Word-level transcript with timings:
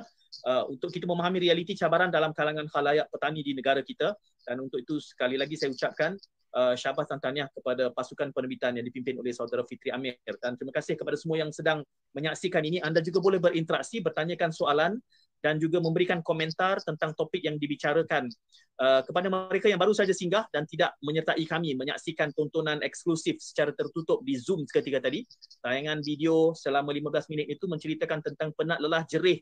uh, 0.00 0.64
untuk 0.70 0.88
kita 0.88 1.04
memahami 1.04 1.42
realiti 1.42 1.76
cabaran 1.76 2.08
dalam 2.08 2.32
kalangan 2.32 2.66
khalayak 2.70 3.08
petani 3.12 3.44
di 3.44 3.52
negara 3.52 3.80
kita. 3.84 4.14
Dan 4.42 4.62
untuk 4.64 4.82
itu 4.82 4.98
sekali 4.98 5.38
lagi 5.38 5.54
saya 5.54 5.70
ucapkan 5.70 6.16
uh, 6.56 6.74
syabas 6.74 7.06
dan 7.08 7.18
tahniah 7.22 7.48
kepada 7.52 7.90
pasukan 7.94 8.30
penerbitan 8.30 8.76
yang 8.78 8.86
dipimpin 8.86 9.18
oleh 9.18 9.30
saudara 9.34 9.62
Fitri 9.66 9.92
Amir. 9.92 10.18
Dan 10.40 10.58
terima 10.58 10.74
kasih 10.74 10.98
kepada 10.98 11.16
semua 11.18 11.40
yang 11.40 11.50
sedang 11.54 11.84
menyaksikan 12.16 12.62
ini. 12.64 12.78
Anda 12.82 13.00
juga 13.00 13.22
boleh 13.22 13.38
berinteraksi 13.38 14.02
bertanyakan 14.02 14.50
soalan 14.50 14.98
dan 15.42 15.58
juga 15.58 15.82
memberikan 15.82 16.22
komentar 16.22 16.78
tentang 16.86 17.18
topik 17.18 17.42
yang 17.42 17.58
dibicarakan. 17.58 18.30
Uh, 18.78 19.02
kepada 19.04 19.30
mereka 19.30 19.66
yang 19.70 19.78
baru 19.78 19.94
saja 19.94 20.10
singgah 20.14 20.46
dan 20.50 20.66
tidak 20.66 20.96
menyertai 21.02 21.42
kami 21.46 21.74
menyaksikan 21.76 22.34
tontonan 22.34 22.82
eksklusif 22.82 23.38
secara 23.38 23.70
tertutup 23.74 24.22
di 24.22 24.38
Zoom 24.38 24.66
ketika 24.70 25.02
tadi. 25.02 25.26
Tayangan 25.62 26.02
video 26.02 26.54
selama 26.54 26.94
15 26.94 27.30
minit 27.30 27.46
itu 27.50 27.66
menceritakan 27.66 28.22
tentang 28.22 28.50
penat 28.54 28.78
lelah 28.82 29.02
jerih 29.06 29.38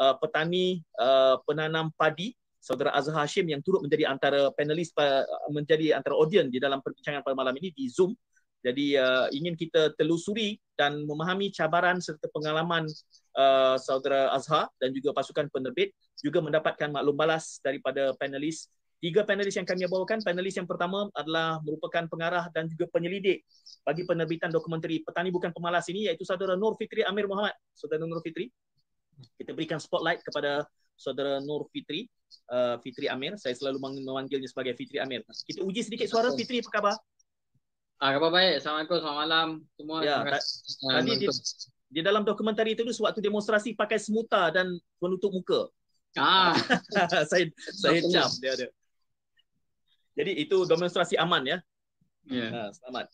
uh, 0.00 0.14
petani 0.18 0.82
uh, 0.98 1.38
penanam 1.46 1.90
padi 1.94 2.34
saudara 2.64 2.96
Azhar 2.96 3.28
Hashim 3.28 3.44
yang 3.44 3.60
turut 3.60 3.84
menjadi 3.84 4.08
antara 4.08 4.48
panelis 4.56 4.88
uh, 4.96 5.20
menjadi 5.52 6.00
antara 6.00 6.16
audiens 6.16 6.48
di 6.48 6.56
dalam 6.56 6.80
perbincangan 6.80 7.20
pada 7.20 7.36
malam 7.36 7.52
ini 7.60 7.68
di 7.76 7.92
Zoom. 7.92 8.16
Jadi 8.64 8.96
uh, 8.96 9.28
ingin 9.28 9.52
kita 9.60 9.92
telusuri 10.00 10.56
dan 10.72 11.04
memahami 11.04 11.52
cabaran 11.52 12.00
serta 12.00 12.32
pengalaman 12.32 12.88
uh, 13.36 13.76
saudara 13.76 14.32
Azhar 14.32 14.72
dan 14.80 14.96
juga 14.96 15.12
pasukan 15.12 15.52
penerbit 15.52 15.92
juga 16.24 16.40
mendapatkan 16.40 16.88
maklum 16.88 17.12
balas 17.12 17.60
daripada 17.60 18.16
panelis. 18.16 18.72
Tiga 19.04 19.20
panelis 19.20 19.52
yang 19.52 19.68
kami 19.68 19.84
bawakan, 19.84 20.24
panelis 20.24 20.56
yang 20.56 20.64
pertama 20.64 21.12
adalah 21.12 21.60
merupakan 21.60 22.08
pengarah 22.08 22.48
dan 22.56 22.72
juga 22.72 22.88
penyelidik 22.88 23.44
bagi 23.84 24.08
penerbitan 24.08 24.48
dokumentari 24.48 25.04
Petani 25.04 25.28
Bukan 25.28 25.52
Pemalas 25.52 25.84
ini 25.92 26.08
iaitu 26.08 26.24
saudara 26.24 26.56
Nur 26.56 26.72
Fitri 26.80 27.04
Amir 27.04 27.28
Muhammad. 27.28 27.52
Saudara 27.76 28.08
Nur 28.08 28.24
Fitri. 28.24 28.48
Kita 29.38 29.50
berikan 29.52 29.78
spotlight 29.78 30.22
kepada 30.22 30.66
saudara 30.94 31.42
Nur 31.42 31.66
Fitri, 31.70 32.06
uh, 32.50 32.78
Fitri 32.80 33.10
Amir. 33.10 33.34
Saya 33.38 33.54
selalu 33.54 34.02
memanggilnya 34.02 34.46
sebagai 34.46 34.78
Fitri 34.78 35.02
Amir. 35.02 35.26
Kita 35.44 35.62
uji 35.62 35.82
sedikit 35.82 36.06
suara 36.10 36.30
Fitri 36.34 36.62
apa 36.62 36.70
khabar? 36.70 36.94
Ah, 38.02 38.10
khabar 38.18 38.30
baik. 38.34 38.62
Assalamualaikum, 38.62 38.96
selamat 39.00 39.18
malam 39.18 39.48
semua. 39.78 39.98
Ya, 40.02 40.16
tadi 40.82 41.12
di, 41.24 41.26
di 41.94 42.00
dalam 42.02 42.22
dokumentari 42.26 42.74
itu 42.74 42.82
sewaktu 42.90 43.22
demonstrasi 43.22 43.78
pakai 43.78 44.02
semuta 44.02 44.50
dan 44.50 44.74
menutup 44.98 45.30
muka. 45.30 45.70
Ah, 46.14 46.54
saya 47.30 47.50
saya 47.74 47.98
jam 48.06 48.30
dia 48.38 48.54
ada. 48.54 48.66
Jadi 50.14 50.46
itu 50.46 50.62
demonstrasi 50.62 51.18
aman 51.18 51.42
ya. 51.42 51.58
Ya. 52.24 52.48
Ha, 52.48 52.62
selamat. 52.72 53.06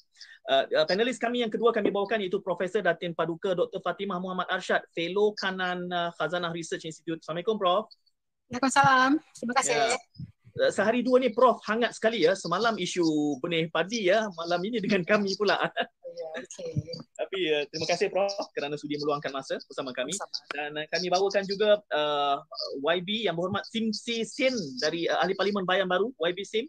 Uh, 0.47 0.87
panelis 0.87 1.19
kami 1.19 1.43
yang 1.43 1.51
kedua 1.51 1.75
kami 1.75 1.91
bawakan 1.91 2.23
iaitu 2.23 2.39
Profesor 2.39 2.79
Datin 2.79 3.11
Paduka 3.11 3.59
Dr. 3.59 3.83
Fatimah 3.83 4.23
Muhammad 4.23 4.47
Arsyad, 4.47 4.87
Fellow 4.95 5.35
Kanan 5.35 5.91
uh, 5.91 6.15
Khazanah 6.15 6.55
Research 6.55 6.87
Institute. 6.87 7.19
Assalamualaikum 7.19 7.59
Prof. 7.59 7.91
Waalaikumsalam. 8.51 9.19
Terima 9.35 9.55
kasih. 9.59 9.75
Ya. 9.75 9.99
Eh, 10.59 10.73
sehari 10.75 11.01
dua 11.07 11.23
ni 11.23 11.31
Prof 11.31 11.63
hangat 11.67 11.95
sekali 11.95 12.27
ya. 12.27 12.35
Semalam 12.35 12.75
isu 12.79 13.39
benih 13.39 13.71
padi 13.71 14.11
ya. 14.11 14.27
Malam 14.35 14.61
ini 14.67 14.83
dengan 14.83 15.03
kami 15.07 15.35
pula. 15.39 15.59
Ya, 16.11 16.43
okay. 16.43 16.75
Tapi 17.15 17.39
uh, 17.55 17.65
terima 17.71 17.87
kasih 17.87 18.11
Prof 18.11 18.35
kerana 18.51 18.75
sudi 18.75 18.99
meluangkan 18.99 19.31
masa 19.31 19.63
bersama 19.63 19.95
kami. 19.95 20.11
Sama. 20.11 20.35
Dan 20.51 20.75
uh, 20.75 20.87
kami 20.91 21.07
bawakan 21.07 21.47
juga 21.47 21.79
uh, 21.87 22.43
YB 22.83 23.31
yang 23.31 23.39
berhormat 23.39 23.63
Sim 23.71 23.95
Si 23.95 24.27
Sin 24.27 24.51
dari 24.83 25.07
uh, 25.07 25.23
Ahli 25.23 25.39
Parlimen 25.39 25.63
Bayan 25.63 25.87
Baru. 25.87 26.11
YB 26.19 26.43
Sim. 26.43 26.67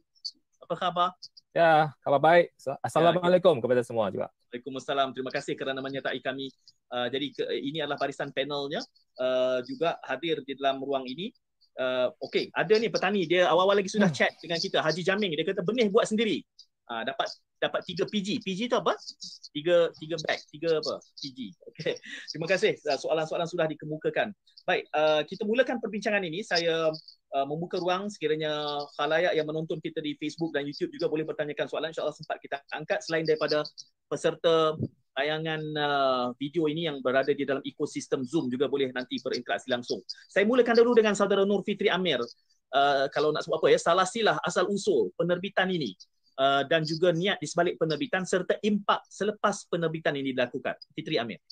Apa 0.61 0.77
khabar? 0.77 1.09
Ya, 1.51 1.91
khabar 1.99 2.21
baik. 2.23 2.55
Assalamualaikum 2.79 3.59
ya, 3.59 3.61
kepada 3.67 3.81
semua 3.83 4.07
juga. 4.07 4.31
Waalaikumsalam. 4.47 5.11
Terima 5.11 5.31
kasih 5.35 5.59
kerana 5.59 5.83
menyertai 5.83 6.19
kami. 6.23 6.47
Uh, 6.87 7.11
jadi 7.11 7.27
ke, 7.27 7.43
ini 7.59 7.83
adalah 7.83 7.99
barisan 7.99 8.31
panelnya 8.31 8.79
uh, 9.19 9.59
juga 9.67 9.99
hadir 10.07 10.39
di 10.47 10.55
dalam 10.55 10.79
ruang 10.79 11.03
ini. 11.03 11.27
Uh, 11.75 12.07
okey 12.23 12.51
ada 12.55 12.71
ni 12.79 12.87
petani. 12.87 13.27
Dia 13.27 13.51
awal-awal 13.51 13.83
lagi 13.83 13.91
sudah 13.91 14.07
hmm. 14.07 14.15
chat 14.15 14.31
dengan 14.39 14.63
kita 14.63 14.79
Haji 14.79 15.03
Jaming. 15.03 15.35
Dia 15.35 15.43
kata 15.43 15.59
benih 15.63 15.91
buat 15.91 16.07
sendiri. 16.07 16.39
Uh, 16.87 17.03
dapat 17.03 17.27
dapat 17.59 17.83
3 17.83 18.07
PG 18.07 18.27
PG 18.47 18.71
tu 18.71 18.75
apa? 18.79 18.95
3 18.95 19.91
3 19.91 20.27
bag 20.27 20.39
3 20.55 20.79
apa? 20.83 20.93
PG 21.19 21.39
okey. 21.67 21.93
Terima 22.31 22.47
kasih. 22.47 22.79
Uh, 22.87 22.95
soalan-soalan 22.95 23.47
sudah 23.51 23.67
dikemukakan. 23.67 24.31
Baik 24.63 24.87
uh, 24.95 25.19
kita 25.27 25.43
mulakan 25.43 25.83
perbincangan 25.83 26.23
ini. 26.23 26.47
Saya 26.47 26.95
uh, 27.35 27.47
membuka 27.47 27.79
ruang 27.79 28.11
sekiranya 28.11 28.51
khalayak 28.99 29.33
yang 29.35 29.47
menonton 29.47 29.79
kita 29.79 30.03
di 30.03 30.15
Facebook 30.19 30.51
dan 30.51 30.67
YouTube 30.67 30.91
juga 30.91 31.07
boleh 31.07 31.23
bertanyakan 31.27 31.67
soalan 31.67 31.89
insyaallah 31.91 32.15
sempat 32.15 32.37
kita 32.43 32.59
angkat 32.75 32.99
selain 33.03 33.23
daripada 33.23 33.63
peserta 34.11 34.75
tayangan 35.15 35.61
uh, 35.75 36.25
video 36.39 36.67
ini 36.71 36.87
yang 36.87 37.03
berada 37.03 37.31
di 37.35 37.43
dalam 37.43 37.63
ekosistem 37.67 38.23
Zoom 38.23 38.47
juga 38.47 38.71
boleh 38.71 38.91
nanti 38.95 39.19
berinteraksi 39.19 39.67
langsung. 39.67 39.99
Saya 40.31 40.47
mulakan 40.47 40.75
dulu 40.75 40.95
dengan 40.95 41.15
saudara 41.15 41.43
Nur 41.43 41.63
Fitri 41.67 41.91
Amir. 41.91 42.23
Uh, 42.71 43.11
kalau 43.11 43.35
nak 43.35 43.43
sebut 43.43 43.59
apa 43.59 43.67
ya, 43.67 43.79
salah 43.79 44.07
silah 44.07 44.39
asal 44.47 44.63
usul 44.71 45.11
penerbitan 45.19 45.67
ini 45.67 45.91
uh, 46.39 46.63
dan 46.63 46.87
juga 46.87 47.11
niat 47.11 47.43
di 47.43 47.47
sebalik 47.47 47.75
penerbitan 47.75 48.23
serta 48.23 48.55
impak 48.63 49.03
selepas 49.11 49.67
penerbitan 49.67 50.15
ini 50.15 50.31
dilakukan. 50.31 50.79
Fitri 50.95 51.19
Amir. 51.19 51.43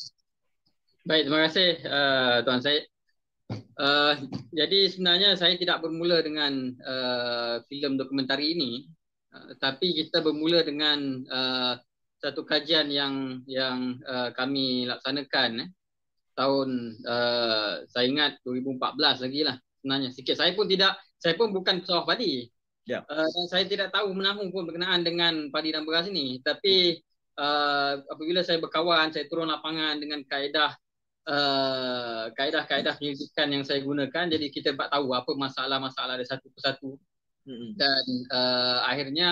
Baik, 1.03 1.27
terima 1.27 1.41
kasih 1.47 1.69
uh, 1.83 2.37
Tuan 2.47 2.59
Syed. 2.63 2.87
Uh, 3.49 4.13
jadi 4.53 4.91
sebenarnya 4.91 5.39
saya 5.39 5.57
tidak 5.57 5.81
bermula 5.81 6.21
dengan 6.21 6.75
uh, 6.83 7.63
filem 7.65 7.97
dokumentari 7.97 8.53
ini. 8.53 8.85
Uh, 9.33 9.57
tapi 9.57 9.95
kita 9.95 10.21
bermula 10.21 10.61
dengan 10.61 11.25
uh, 11.31 11.73
satu 12.19 12.43
kajian 12.43 12.91
yang 12.91 13.39
yang 13.47 13.97
uh, 14.03 14.29
kami 14.35 14.83
laksanakan 14.83 15.63
eh, 15.63 15.69
tahun 16.35 16.99
uh, 17.07 17.87
saya 17.87 18.05
ingat 18.05 18.43
2014 18.43 19.23
lagi 19.23 19.41
lah 19.47 19.55
sebenarnya. 19.79 20.09
Sikit 20.11 20.35
saya 20.35 20.51
pun 20.51 20.67
tidak 20.67 20.99
saya 21.15 21.39
pun 21.39 21.55
bukan 21.55 21.79
pesawat 21.79 22.03
padi 22.03 22.47
yeah. 22.83 23.07
uh, 23.07 23.27
dan 23.27 23.45
saya 23.47 23.63
tidak 23.65 23.95
tahu 23.95 24.11
menahung 24.11 24.51
pun 24.51 24.67
berkenaan 24.67 25.01
dengan 25.07 25.47
padi 25.49 25.71
dan 25.71 25.87
beras 25.87 26.11
ini. 26.11 26.43
Tapi 26.43 26.99
uh, 27.39 28.03
apabila 28.11 28.43
saya 28.43 28.59
berkawan 28.59 29.15
saya 29.15 29.25
turun 29.31 29.47
lapangan 29.47 29.95
dengan 29.97 30.19
kaedah 30.27 30.75
uh, 31.27 32.31
kaedah-kaedah 32.37 32.95
penyelidikan 32.95 33.47
yang 33.51 33.63
saya 33.67 33.83
gunakan 33.83 34.25
jadi 34.31 34.45
kita 34.53 34.77
dapat 34.77 34.87
tahu 34.93 35.11
apa 35.11 35.31
masalah-masalah 35.35 36.15
ada 36.19 36.25
satu 36.27 36.47
persatu. 36.53 36.95
Mm-hmm. 37.49 37.71
dan 37.81 38.05
uh, 38.29 38.79
akhirnya 38.85 39.29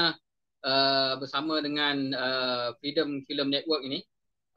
uh, 0.66 1.14
bersama 1.22 1.62
dengan 1.62 2.10
uh, 2.18 2.74
Freedom 2.82 3.22
Film 3.30 3.54
Network 3.54 3.86
ini 3.86 4.02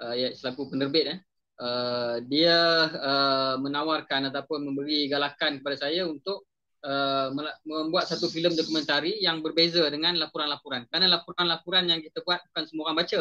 uh, 0.01 0.17
ya 0.17 0.33
selaku 0.33 0.73
penerbit 0.73 1.13
eh 1.13 1.19
uh, 1.61 2.17
dia 2.25 2.89
uh, 2.89 3.55
menawarkan 3.61 4.33
ataupun 4.33 4.65
memberi 4.65 5.13
galakan 5.13 5.61
kepada 5.61 5.77
saya 5.77 6.09
untuk 6.09 6.49
uh, 6.89 7.29
membuat 7.69 8.09
satu 8.09 8.33
filem 8.33 8.57
dokumentari 8.57 9.21
yang 9.21 9.45
berbeza 9.45 9.85
dengan 9.93 10.17
laporan-laporan. 10.17 10.89
Kerana 10.89 11.21
laporan-laporan 11.21 11.85
yang 11.85 12.01
kita 12.01 12.25
buat 12.25 12.41
bukan 12.51 12.65
semua 12.65 12.85
orang 12.91 13.05
baca 13.05 13.21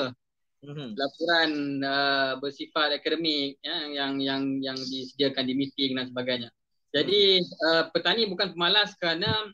mm-hmm. 0.66 0.90
laporan 0.96 1.52
uh, 1.84 2.34
bersifat 2.42 2.96
akademik 2.96 3.60
ya, 3.62 3.78
yang 3.90 4.20
yang 4.20 4.42
yang 4.64 4.78
disediakan 4.78 5.46
di 5.48 5.54
meeting 5.56 5.98
dan 6.00 6.08
sebagainya 6.10 6.50
jadi 6.90 7.42
mm-hmm. 7.42 7.66
uh, 7.66 7.84
petani 7.94 8.26
bukan 8.26 8.56
pemalas 8.56 8.96
kerana 8.98 9.54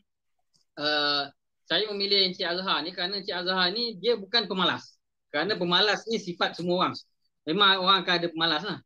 uh, 0.80 1.24
saya 1.66 1.90
memilih 1.90 2.30
Encik 2.30 2.46
Azhar 2.46 2.78
ni 2.86 2.94
kerana 2.94 3.18
Encik 3.18 3.34
Azhar 3.34 3.66
ni 3.74 3.98
dia 3.98 4.14
bukan 4.14 4.46
pemalas. 4.46 4.96
Kerana 5.34 5.58
pemalas 5.58 6.06
ni 6.06 6.22
sifat 6.22 6.54
semua 6.54 6.86
orang. 6.86 6.94
Memang 7.42 7.82
orang 7.82 8.06
akan 8.06 8.14
ada 8.22 8.28
pemalas 8.30 8.62
lah. 8.62 8.78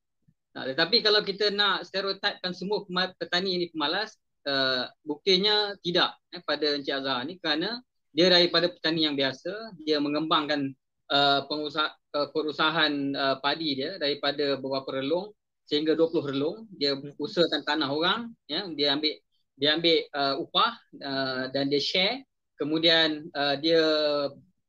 Nah, 0.51 0.65
tetapi 0.67 1.05
kalau 1.05 1.21
kita 1.23 1.53
nak 1.53 1.87
stereotipkan 1.87 2.51
semua 2.57 2.83
petani 3.15 3.55
ini 3.55 3.67
pemalas, 3.71 4.19
uh, 4.49 4.89
buktinya 5.07 5.77
tidak 5.85 6.17
eh, 6.35 6.43
pada 6.43 6.81
Encik 6.81 6.97
Azhar 7.05 7.23
ni 7.29 7.37
kerana 7.39 7.85
dia 8.11 8.27
daripada 8.33 8.67
petani 8.67 9.07
yang 9.07 9.15
biasa, 9.15 9.79
dia 9.87 10.03
mengembangkan 10.03 10.75
uh, 11.13 11.47
pengusaha, 11.47 11.95
uh, 12.15 12.29
perusahaan 12.31 12.93
uh, 13.15 13.37
padi 13.39 13.79
dia 13.79 13.99
daripada 13.99 14.59
beberapa 14.59 14.99
relung 14.99 15.35
sehingga 15.67 15.95
20 15.95 16.31
relung. 16.35 16.67
Dia 16.75 16.99
usahakan 17.19 17.63
tanah 17.63 17.91
orang, 17.91 18.21
ya, 18.51 18.67
dia 18.75 18.95
ambil 18.99 19.15
dia 19.61 19.77
ambil 19.77 19.97
uh, 20.17 20.35
upah 20.41 20.73
uh, 21.05 21.43
dan 21.53 21.69
dia 21.71 21.83
share. 21.83 22.25
Kemudian 22.57 23.29
uh, 23.33 23.55
dia 23.61 23.83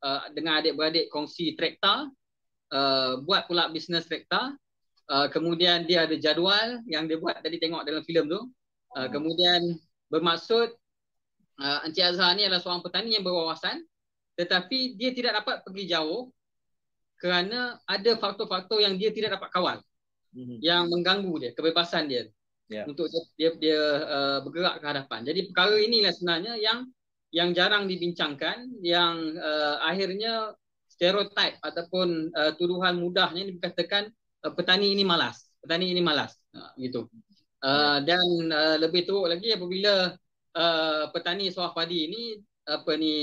uh, 0.04 0.22
dengan 0.32 0.60
adik-beradik 0.60 1.12
kongsi 1.12 1.56
traktor 1.56 2.12
uh, 2.72 3.20
buat 3.24 3.48
pula 3.48 3.72
bisnes 3.72 4.06
traktor. 4.06 4.56
Uh, 5.12 5.28
kemudian 5.28 5.84
dia 5.84 6.08
ada 6.08 6.16
jadual 6.16 6.80
yang 6.88 7.04
dia 7.04 7.20
buat 7.20 7.36
tadi 7.44 7.60
tengok 7.60 7.84
dalam 7.84 8.04
filem 8.08 8.32
tu. 8.32 8.48
Uh, 8.96 9.08
kemudian 9.12 9.80
bermaksud 10.12 10.76
uh, 11.60 11.80
Encik 11.88 12.16
Azhar 12.16 12.36
ni 12.36 12.44
adalah 12.48 12.60
seorang 12.60 12.84
petani 12.84 13.16
yang 13.16 13.24
berwawasan 13.24 13.84
tetapi 14.36 14.96
dia 14.96 15.12
tidak 15.12 15.44
dapat 15.44 15.64
pergi 15.64 15.92
jauh 15.92 16.32
kerana 17.22 17.78
ada 17.86 18.12
faktor-faktor 18.18 18.82
yang 18.82 18.98
dia 18.98 19.14
tidak 19.14 19.38
dapat 19.38 19.50
kawal 19.54 19.78
mm-hmm. 20.34 20.58
yang 20.66 20.90
mengganggu 20.90 21.34
dia 21.38 21.52
kebebasan 21.54 22.10
dia. 22.10 22.26
Yeah. 22.72 22.88
untuk 22.88 23.12
dia 23.36 23.52
dia 23.60 23.84
uh, 24.08 24.40
bergerak 24.48 24.80
ke 24.80 24.86
hadapan. 24.88 25.28
Jadi 25.28 25.52
perkara 25.52 25.76
inilah 25.76 26.16
sebenarnya 26.16 26.56
yang 26.56 26.88
yang 27.36 27.52
jarang 27.52 27.84
dibincangkan 27.84 28.80
yang 28.80 29.36
uh, 29.36 29.84
akhirnya 29.84 30.56
stereotip 30.88 31.60
ataupun 31.60 32.32
uh, 32.32 32.56
tuduhan 32.56 32.96
mudahnya 32.96 33.44
dikatakan 33.44 34.08
uh, 34.48 34.56
petani 34.56 34.96
ini 34.96 35.04
malas. 35.04 35.52
Petani 35.60 35.92
ini 35.92 36.00
malas. 36.00 36.40
Uh, 36.56 36.72
gitu. 36.80 37.12
Uh, 37.60 38.00
dan 38.08 38.24
uh, 38.56 38.80
lebih 38.80 39.04
teruk 39.04 39.28
lagi 39.28 39.52
apabila 39.52 40.16
uh, 40.56 41.04
petani 41.12 41.52
sawah 41.52 41.76
padi 41.76 42.08
ini 42.08 42.24
apa 42.64 42.96
ni 42.96 43.16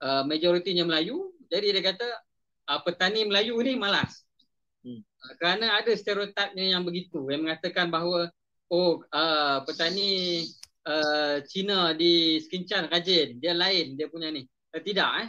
uh, 0.00 0.24
majoritinya 0.24 0.88
Melayu 0.88 1.30
jadi 1.52 1.76
dia 1.76 1.92
kata 1.92 2.08
uh, 2.72 2.80
petani 2.80 3.28
Melayu 3.28 3.60
ni 3.60 3.76
malas. 3.76 4.24
Hmm. 4.80 5.04
Uh, 5.04 5.32
kerana 5.36 5.78
ada 5.78 5.92
stereotipnya 5.92 6.72
yang 6.72 6.82
begitu 6.82 7.20
yang 7.28 7.44
mengatakan 7.44 7.92
bahawa 7.92 8.32
oh 8.72 9.04
uh, 9.12 9.60
petani 9.68 10.42
uh, 10.88 11.44
Cina 11.44 11.92
di 11.92 12.40
Skinchan 12.40 12.88
rajin 12.88 13.36
dia 13.36 13.52
lain 13.52 14.00
dia 14.00 14.08
punya 14.08 14.32
ni. 14.32 14.48
Uh, 14.72 14.80
tidak 14.80 15.10
eh. 15.20 15.28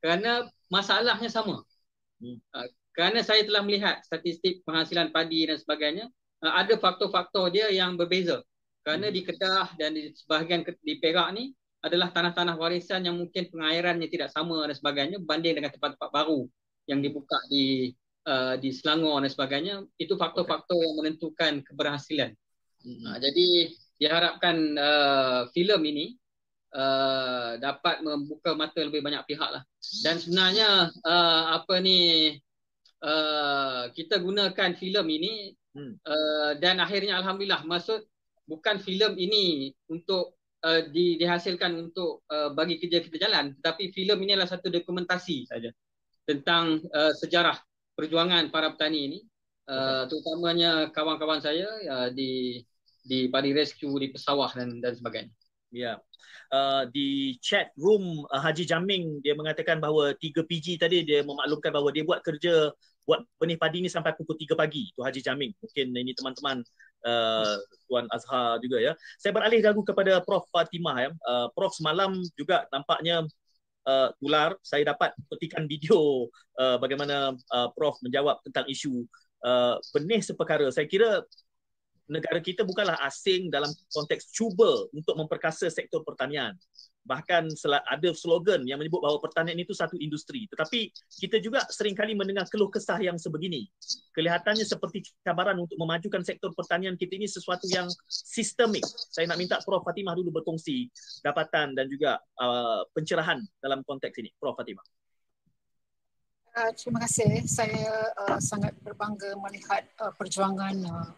Kerana 0.00 0.48
masalahnya 0.72 1.28
sama. 1.28 1.60
Hmm. 2.24 2.40
Uh, 2.56 2.68
kerana 2.96 3.22
saya 3.22 3.46
telah 3.46 3.62
melihat 3.62 4.02
statistik 4.02 4.64
penghasilan 4.66 5.14
padi 5.14 5.46
dan 5.46 5.60
sebagainya 5.60 6.10
uh, 6.42 6.52
ada 6.56 6.74
faktor-faktor 6.80 7.52
dia 7.52 7.68
yang 7.68 7.94
berbeza. 8.00 8.40
Kerana 8.82 9.12
hmm. 9.12 9.14
di 9.14 9.20
Kedah 9.22 9.68
dan 9.76 9.90
di 9.92 10.10
sebahagian 10.16 10.64
di 10.64 10.94
Perak 10.96 11.28
ni 11.36 11.52
adalah 11.78 12.10
tanah-tanah 12.10 12.58
warisan 12.58 13.06
yang 13.06 13.14
mungkin 13.14 13.46
pengairannya 13.54 14.10
tidak 14.10 14.34
sama 14.34 14.66
dan 14.66 14.74
sebagainya 14.74 15.22
berbanding 15.22 15.62
dengan 15.62 15.70
tempat-tempat 15.70 16.10
baru 16.10 16.50
yang 16.88 17.04
dibuka 17.04 17.36
di 17.52 17.92
uh, 18.26 18.56
di 18.56 18.72
Selangor 18.72 19.20
dan 19.20 19.30
sebagainya 19.30 19.74
itu 20.00 20.16
faktor-faktor 20.16 20.80
yang 20.80 20.96
menentukan 20.96 21.62
keberhasilan. 21.62 22.32
Hmm. 22.82 23.02
Uh, 23.04 23.18
jadi 23.20 23.46
diharapkan 23.98 24.56
uh, 24.78 25.40
filem 25.52 25.82
ini 25.92 26.06
uh, 26.72 27.60
dapat 27.60 28.00
membuka 28.00 28.56
mata 28.56 28.80
lebih 28.80 29.04
banyak 29.04 29.22
pihak 29.28 29.50
lah. 29.52 29.62
Dan 30.02 30.16
sebenarnya 30.18 30.88
uh, 31.04 31.44
apa 31.60 31.78
ni 31.84 32.32
uh, 33.02 33.90
kita 33.94 34.18
gunakan 34.18 34.70
filem 34.74 35.06
ini 35.06 35.32
hmm. 35.74 35.94
uh, 36.02 36.52
dan 36.58 36.82
akhirnya 36.82 37.18
alhamdulillah 37.18 37.62
maksud 37.66 38.02
bukan 38.48 38.80
filem 38.80 39.14
ini 39.18 39.70
untuk 39.92 40.38
uh, 40.64 40.82
di, 40.88 41.20
dihasilkan 41.20 41.76
untuk 41.76 42.24
uh, 42.32 42.50
bagi 42.54 42.80
kerja 42.80 43.04
kita 43.04 43.28
jalan 43.28 43.54
tetapi 43.60 43.92
filem 43.94 44.18
ini 44.24 44.34
adalah 44.34 44.50
satu 44.50 44.72
dokumentasi 44.72 45.46
saja 45.46 45.70
tentang 46.28 46.84
uh, 46.92 47.12
sejarah 47.16 47.56
perjuangan 47.96 48.52
para 48.52 48.76
petani 48.76 49.00
ini 49.08 49.18
uh, 49.72 50.04
terutamanya 50.04 50.92
kawan-kawan 50.92 51.40
saya 51.40 51.64
uh, 51.88 52.08
di 52.12 52.60
di 53.08 53.32
padi 53.32 53.56
rescue 53.56 53.96
di 53.96 54.12
pesawah 54.12 54.52
dan 54.52 54.76
dan 54.84 54.92
sebagainya. 54.92 55.32
Ya. 55.72 55.96
Yeah. 55.96 55.96
Uh, 56.48 56.88
di 56.88 57.36
chat 57.44 57.72
room 57.76 58.24
uh, 58.32 58.40
Haji 58.40 58.64
Jaming 58.64 59.20
dia 59.20 59.36
mengatakan 59.36 59.84
bahawa 59.84 60.16
3 60.16 60.48
PG 60.48 60.80
tadi 60.80 61.04
dia 61.04 61.20
memaklumkan 61.20 61.68
bahawa 61.68 61.92
dia 61.92 62.08
buat 62.08 62.24
kerja 62.24 62.72
buat 63.04 63.20
benih 63.36 63.60
padi 63.60 63.84
ni 63.84 63.88
sampai 63.92 64.16
pukul 64.16 64.36
3 64.36 64.56
pagi 64.56 64.88
tu 64.92 65.00
Haji 65.00 65.20
Jaming. 65.24 65.52
Mungkin 65.60 65.86
ini 65.92 66.12
teman-teman 66.12 66.64
uh, 67.08 67.56
Tuan 67.88 68.08
Azhar 68.12 68.60
juga 68.64 68.80
ya. 68.80 68.92
Saya 69.20 69.32
beralih 69.32 69.60
dahulu 69.60 69.84
kepada 69.84 70.20
Prof 70.24 70.44
Fatimah 70.52 70.96
ya. 71.08 71.10
Uh, 71.24 71.48
Prof 71.52 71.72
semalam 71.76 72.16
juga 72.36 72.64
nampaknya 72.72 73.24
uh, 73.88 74.08
tular 74.20 74.52
saya 74.60 74.92
dapat 74.92 75.16
petikan 75.32 75.64
video 75.64 76.28
uh, 76.60 76.76
bagaimana 76.76 77.32
uh, 77.32 77.68
Prof 77.72 77.96
menjawab 78.04 78.44
tentang 78.44 78.68
isu 78.68 79.08
uh, 79.48 79.80
benih 79.96 80.20
seperkara. 80.20 80.68
Saya 80.68 80.84
kira 80.84 81.24
negara 82.08 82.40
kita 82.40 82.64
bukanlah 82.64 82.96
asing 83.04 83.52
dalam 83.52 83.68
konteks 83.92 84.32
cuba 84.32 84.88
untuk 84.96 85.14
memperkasa 85.14 85.68
sektor 85.68 86.00
pertanian. 86.02 86.56
Bahkan 87.08 87.56
ada 87.88 88.10
slogan 88.12 88.68
yang 88.68 88.76
menyebut 88.76 89.00
bahawa 89.00 89.16
pertanian 89.16 89.56
itu 89.56 89.72
satu 89.72 89.96
industri. 89.96 90.44
Tetapi 90.52 90.92
kita 91.24 91.40
juga 91.40 91.64
seringkali 91.64 92.12
mendengar 92.12 92.44
keluh 92.52 92.68
kesah 92.68 93.00
yang 93.00 93.16
sebegini. 93.16 93.64
Kelihatannya 94.12 94.60
seperti 94.60 95.08
cabaran 95.24 95.56
untuk 95.56 95.80
memajukan 95.80 96.20
sektor 96.20 96.52
pertanian 96.52 97.00
kita 97.00 97.16
ini 97.16 97.24
sesuatu 97.24 97.64
yang 97.72 97.88
sistemik. 98.08 98.84
Saya 98.84 99.24
nak 99.24 99.40
minta 99.40 99.56
Prof. 99.64 99.80
Fatimah 99.88 100.12
dulu 100.20 100.36
berkongsi 100.42 100.92
dapatan 101.24 101.72
dan 101.72 101.88
juga 101.88 102.20
uh, 102.36 102.84
pencerahan 102.92 103.40
dalam 103.64 103.80
konteks 103.88 104.12
ini. 104.20 104.28
Prof. 104.36 104.52
Fatimah. 104.52 104.84
Uh, 106.58 106.74
terima 106.76 106.98
kasih. 107.08 107.40
Saya 107.48 108.12
uh, 108.20 108.36
sangat 108.36 108.76
berbangga 108.84 109.32
melihat 109.48 109.88
uh, 110.02 110.12
perjuangan 110.12 110.76
uh, 110.84 111.08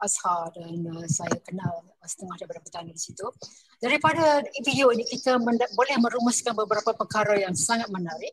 Azhar 0.00 0.48
dan 0.56 0.80
uh, 0.88 1.06
saya 1.06 1.36
kenal 1.44 1.84
setengah 2.04 2.36
daripada 2.40 2.60
petani 2.64 2.90
di 2.96 3.00
situ. 3.00 3.26
Daripada 3.78 4.40
video 4.64 4.90
ini 4.92 5.04
kita 5.04 5.36
boleh 5.76 5.96
merumuskan 6.00 6.56
beberapa 6.56 6.96
perkara 6.96 7.36
yang 7.36 7.52
sangat 7.52 7.88
menarik. 7.92 8.32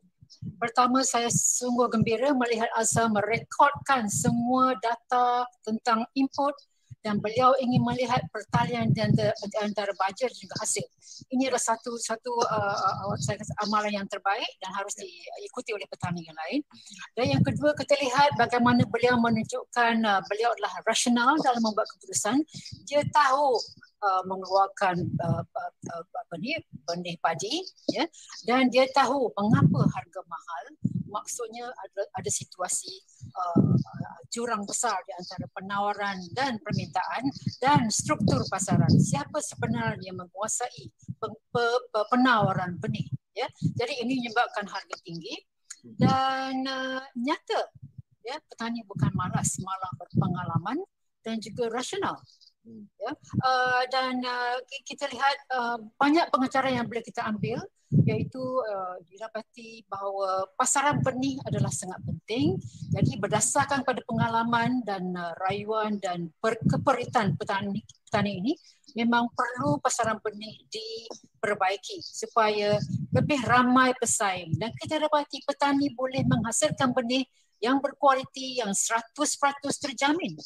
Pertama 0.59 1.03
saya 1.03 1.31
sungguh 1.31 1.87
gembira 1.91 2.31
melihat 2.35 2.67
Azhar 2.75 3.11
merekodkan 3.11 4.07
semua 4.07 4.75
data 4.79 5.47
tentang 5.63 6.07
input 6.15 6.55
dan 7.05 7.21
beliau 7.21 7.53
ingin 7.61 7.81
melihat 7.85 8.21
pertalian 8.33 8.91
dan 8.91 9.13
antara 9.61 9.93
bajet 9.97 10.33
dan 10.33 10.39
juga 10.41 10.55
hasil. 10.61 10.85
Ini 11.33 11.49
adalah 11.49 11.63
satu 11.63 11.97
satu 11.97 12.31
uh, 12.45 12.77
uh, 13.09 13.17
saya 13.21 13.41
kata, 13.41 13.53
amalan 13.65 14.03
yang 14.03 14.07
terbaik 14.09 14.49
dan 14.61 14.69
harus 14.75 14.93
diikuti 14.97 15.73
oleh 15.73 15.87
petani 15.89 16.21
yang 16.25 16.37
lain. 16.47 16.61
Dan 17.17 17.25
yang 17.37 17.43
kedua 17.45 17.73
kita 17.73 17.95
lihat 18.01 18.35
bagaimana 18.37 18.85
beliau 18.89 19.17
menunjukkan 19.17 19.95
uh, 20.03 20.21
beliau 20.29 20.53
adalah 20.57 20.73
rasional 20.85 21.37
dalam 21.41 21.61
membuat 21.63 21.87
keputusan. 21.97 22.41
Dia 22.85 23.01
tahu 23.09 23.57
uh, 24.01 24.23
mengeluarkan 24.25 24.95
uh, 25.21 25.43
uh, 25.43 25.73
uh, 26.01 26.37
ni 26.37 26.53
benih 26.85 27.17
padi 27.21 27.65
ya. 27.91 28.05
Dan 28.45 28.69
dia 28.69 28.85
tahu 28.93 29.31
mengapa 29.33 29.85
harga 29.93 30.21
mahal. 30.25 30.65
Maksudnya 31.07 31.71
ada 31.71 32.03
ada 32.19 32.31
situasi 32.31 32.91
uh, 33.31 33.73
jurang 34.29 34.67
besar 34.67 34.99
di 35.07 35.13
antara 35.15 35.47
penawaran 35.55 36.19
dan 36.35 36.59
permintaan 36.61 37.31
dan 37.63 37.87
struktur 37.89 38.43
pasaran. 38.51 38.91
Siapa 38.91 39.39
sebenarnya 39.39 40.13
menguasai 40.13 40.83
pe, 41.17 41.27
pe, 41.53 41.65
pe, 41.89 42.01
penawaran 42.11 42.75
benih 42.77 43.07
ya? 43.33 43.47
Jadi 43.57 44.03
ini 44.03 44.19
menyebabkan 44.23 44.67
harga 44.67 44.95
tinggi. 45.01 45.35
Dan 45.87 46.67
uh, 46.67 46.99
nyata 47.15 47.71
ya 48.27 48.35
petani 48.43 48.83
bukan 48.83 49.07
malas 49.15 49.55
malah 49.63 49.91
berpengalaman 49.95 50.83
dan 51.23 51.39
juga 51.39 51.71
rasional 51.71 52.19
ya. 52.99 53.11
Uh, 53.43 53.81
dan 53.89 54.19
uh, 54.23 54.57
kita 54.83 55.07
lihat 55.11 55.37
uh, 55.53 55.77
banyak 55.95 56.27
pengacara 56.29 56.71
yang 56.71 56.85
boleh 56.87 57.03
kita 57.03 57.23
ambil 57.23 57.59
iaitu 58.03 58.43
uh, 58.67 58.99
didapati 59.07 59.87
bahawa 59.87 60.43
pasaran 60.59 60.99
benih 60.99 61.39
adalah 61.47 61.71
sangat 61.71 62.03
penting. 62.03 62.59
Jadi 62.91 63.15
berdasarkan 63.15 63.87
pada 63.87 64.03
pengalaman 64.03 64.83
dan 64.83 65.15
uh, 65.15 65.31
rayuan 65.47 65.95
dan 66.03 66.27
per- 66.43 66.59
keperitan 66.67 67.39
petani 67.39 67.79
petani 68.07 68.43
ini 68.43 68.53
memang 68.95 69.31
perlu 69.31 69.79
pasaran 69.79 70.19
benih 70.19 70.67
diperbaiki 70.67 72.03
supaya 72.03 72.75
lebih 73.15 73.39
ramai 73.47 73.95
pesaing. 73.95 74.59
Dan 74.59 74.75
kita 74.75 74.99
dapati 74.99 75.43
petani 75.47 75.87
boleh 75.95 76.27
menghasilkan 76.27 76.91
benih 76.91 77.23
yang 77.63 77.79
berkualiti 77.79 78.59
yang 78.61 78.75
100% 78.75 79.15
terjamin 79.81 80.37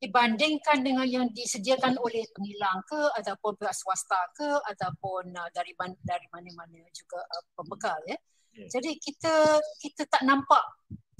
dibandingkan 0.00 0.80
dengan 0.80 1.04
yang 1.04 1.28
disediakan 1.28 2.00
oleh 2.00 2.24
pengilang 2.32 2.80
ke 2.88 3.00
ataupun 3.20 3.52
pihak 3.60 3.76
swasta 3.76 4.16
ke 4.32 4.48
ataupun 4.72 5.28
uh, 5.36 5.48
dari 5.52 5.76
dari 6.00 6.26
mana-mana 6.32 6.80
juga 6.96 7.20
uh, 7.20 7.44
pembekal 7.52 8.00
ya. 8.08 8.16
Yeah. 8.56 8.68
Jadi 8.80 8.96
kita 8.98 9.60
kita 9.84 10.08
tak 10.08 10.24
nampak 10.24 10.64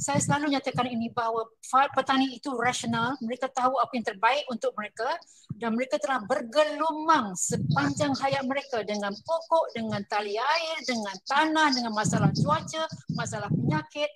saya 0.00 0.16
selalu 0.16 0.56
nyatakan 0.56 0.88
ini 0.88 1.12
bahawa 1.12 1.44
petani 1.92 2.32
itu 2.32 2.56
rasional, 2.56 3.20
mereka 3.20 3.52
tahu 3.52 3.76
apa 3.76 3.92
yang 3.92 4.06
terbaik 4.08 4.48
untuk 4.48 4.72
mereka 4.72 5.12
dan 5.60 5.76
mereka 5.76 6.00
telah 6.00 6.24
bergelumang 6.24 7.36
sepanjang 7.36 8.16
hayat 8.16 8.40
mereka 8.48 8.80
dengan 8.80 9.12
pokok, 9.12 9.76
dengan 9.76 10.00
tali 10.08 10.40
air, 10.40 10.76
dengan 10.88 11.12
tanah, 11.28 11.68
dengan 11.76 11.92
masalah 11.92 12.32
cuaca, 12.32 12.88
masalah 13.12 13.52
penyakit. 13.52 14.08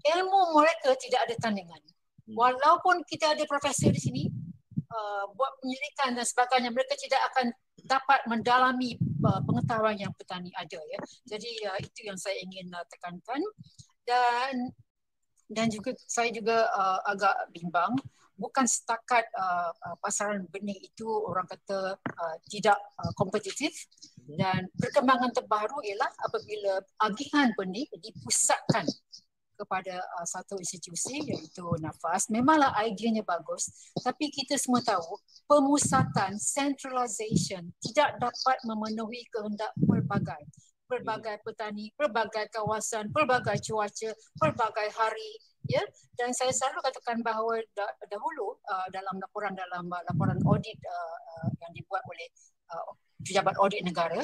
Ilmu 0.00 0.60
mereka 0.60 0.92
tidak 1.00 1.20
ada 1.28 1.34
tandingan. 1.48 1.80
Hmm. 2.30 2.38
walaupun 2.38 3.02
kita 3.10 3.34
ada 3.34 3.42
profesor 3.50 3.90
di 3.90 3.98
sini 3.98 4.22
uh, 4.86 5.26
buat 5.34 5.58
penyelidikan 5.58 6.14
dan 6.14 6.22
sebagainya 6.22 6.70
mereka 6.70 6.94
tidak 6.94 7.18
akan 7.34 7.50
dapat 7.82 8.20
mendalami 8.30 8.94
uh, 9.26 9.42
pengetahuan 9.42 9.98
yang 9.98 10.14
petani 10.14 10.54
ada 10.54 10.78
ya 10.78 11.00
jadi 11.26 11.50
uh, 11.74 11.78
itu 11.82 12.06
yang 12.06 12.14
saya 12.14 12.38
ingin 12.38 12.70
uh, 12.70 12.86
tekankan 12.86 13.42
dan 14.06 14.70
dan 15.50 15.66
juga 15.66 15.90
saya 16.06 16.30
juga 16.30 16.70
uh, 16.70 17.02
agak 17.10 17.34
bimbang 17.50 17.98
bukan 18.38 18.64
setakat 18.64 19.26
uh, 19.34 19.74
uh, 19.74 19.96
pasaran 20.00 20.46
benih 20.48 20.78
itu 20.80 21.04
orang 21.04 21.44
kata 21.44 21.98
uh, 21.98 22.36
tidak 22.46 22.78
uh, 22.96 23.12
kompetitif 23.18 23.74
hmm. 24.22 24.38
dan 24.38 24.70
perkembangan 24.78 25.34
terbaru 25.34 25.82
ialah 25.82 26.08
apabila 26.24 26.78
agihan 27.04 27.50
benih 27.58 27.84
dipusatkan 27.98 28.86
kepada 29.60 30.00
uh, 30.00 30.26
satu 30.26 30.56
institusi 30.56 31.20
iaitu 31.20 31.68
nafas. 31.84 32.32
Memanglah 32.32 32.72
ideanya 32.80 33.20
bagus 33.20 33.68
tapi 34.00 34.32
kita 34.32 34.56
semua 34.56 34.80
tahu 34.80 35.20
pemusatan 35.44 36.40
centralization 36.40 37.68
tidak 37.84 38.16
dapat 38.16 38.56
memenuhi 38.64 39.28
kehendak 39.28 39.72
pelbagai. 39.84 40.42
Pelbagai 40.90 41.38
petani, 41.46 41.94
pelbagai 41.94 42.50
kawasan, 42.50 43.14
pelbagai 43.14 43.62
cuaca, 43.62 44.10
pelbagai 44.42 44.88
hari 44.90 45.30
ya. 45.70 45.82
Dan 46.18 46.34
saya 46.34 46.50
selalu 46.50 46.82
katakan 46.82 47.22
bahawa 47.22 47.62
dahulu 48.10 48.58
uh, 48.66 48.88
dalam 48.90 49.22
laporan 49.22 49.54
dalam 49.54 49.86
uh, 49.86 50.02
laporan 50.10 50.38
audit 50.50 50.78
uh, 50.82 51.18
uh, 51.18 51.48
yang 51.62 51.70
dibuat 51.78 52.02
oleh 52.10 52.26
uh, 52.74 52.90
pejabat 53.24 53.54
audit 53.60 53.84
negara 53.84 54.20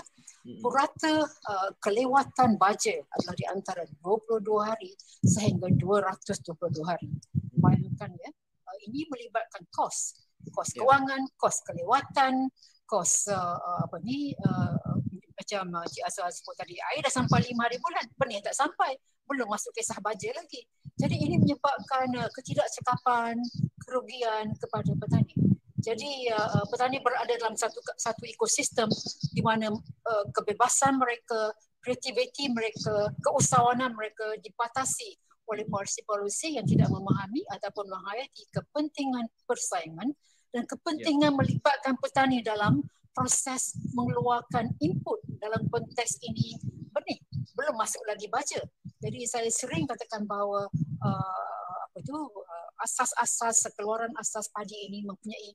purata 0.62 1.26
uh, 1.26 1.70
kelewatan 1.82 2.54
bajet 2.54 3.02
adalah 3.18 3.34
di 3.34 3.46
antara 3.50 3.82
22 4.02 4.46
hari 4.62 4.92
sehingga 5.26 5.66
222 5.74 6.86
hari. 6.86 7.10
Bayangkan 7.58 8.10
ya 8.14 8.30
uh, 8.30 8.76
ini 8.86 9.10
melibatkan 9.10 9.66
kos. 9.74 10.22
Kos 10.54 10.70
ya. 10.78 10.86
kewangan 10.86 11.26
kos 11.34 11.66
kelewatan 11.66 12.46
kos 12.86 13.26
uh, 13.26 13.58
uh, 13.58 13.78
apa 13.90 13.98
ni 14.06 14.30
uh, 14.38 15.02
macam 15.36 15.82
uh, 15.82 15.86
Cik 15.90 16.06
Azhar 16.06 16.30
sebut 16.30 16.54
tadi 16.54 16.78
air 16.78 17.02
dah 17.02 17.10
sampai 17.10 17.42
lima 17.50 17.66
hari 17.66 17.82
bulan. 17.82 18.06
Benih 18.14 18.38
tak 18.40 18.54
sampai. 18.54 18.94
Belum 19.26 19.50
masuk 19.50 19.74
kisah 19.74 19.98
bajet 19.98 20.38
lagi. 20.38 20.62
Jadi 20.94 21.18
ini 21.18 21.42
menyebabkan 21.42 22.06
uh, 22.22 22.30
ketidakcekapan 22.30 23.34
kerugian 23.82 24.54
kepada 24.62 24.94
petani 24.94 25.45
jadi 25.87 26.35
uh, 26.35 26.50
uh, 26.59 26.66
petani 26.66 26.99
berada 26.99 27.31
dalam 27.38 27.55
satu 27.55 27.78
satu 27.95 28.26
ekosistem 28.26 28.90
di 29.31 29.38
mana 29.38 29.71
uh, 29.71 30.25
kebebasan 30.35 30.99
mereka 30.99 31.55
kreativiti 31.78 32.50
mereka 32.50 33.14
keusahawanan 33.23 33.95
mereka 33.95 34.35
dibatasi 34.43 35.14
oleh 35.47 35.62
polisi-polisi 35.71 36.59
yang 36.59 36.66
tidak 36.66 36.90
memahami 36.90 37.47
ataupun 37.55 37.87
menghayati 37.87 38.50
kepentingan 38.50 39.31
persaingan 39.47 40.11
dan 40.50 40.66
kepentingan 40.66 41.31
ya. 41.31 41.38
melibatkan 41.38 41.95
petani 42.02 42.43
dalam 42.43 42.83
proses 43.14 43.78
mengeluarkan 43.95 44.75
input 44.83 45.23
dalam 45.38 45.62
konteks 45.71 46.19
ini 46.26 46.59
benih 46.90 47.23
belum 47.55 47.78
masuk 47.78 48.02
lagi 48.05 48.26
baca. 48.28 48.61
Jadi 49.00 49.25
saya 49.25 49.49
sering 49.49 49.87
katakan 49.87 50.26
bahawa 50.26 50.66
uh, 51.00 51.76
apa 51.87 51.99
tu 52.02 52.16
uh, 52.19 52.69
asas-asas 52.83 53.71
keluaran 53.78 54.12
asas 54.21 54.50
padi 54.52 54.76
ini 54.90 55.07
mempunyai 55.07 55.55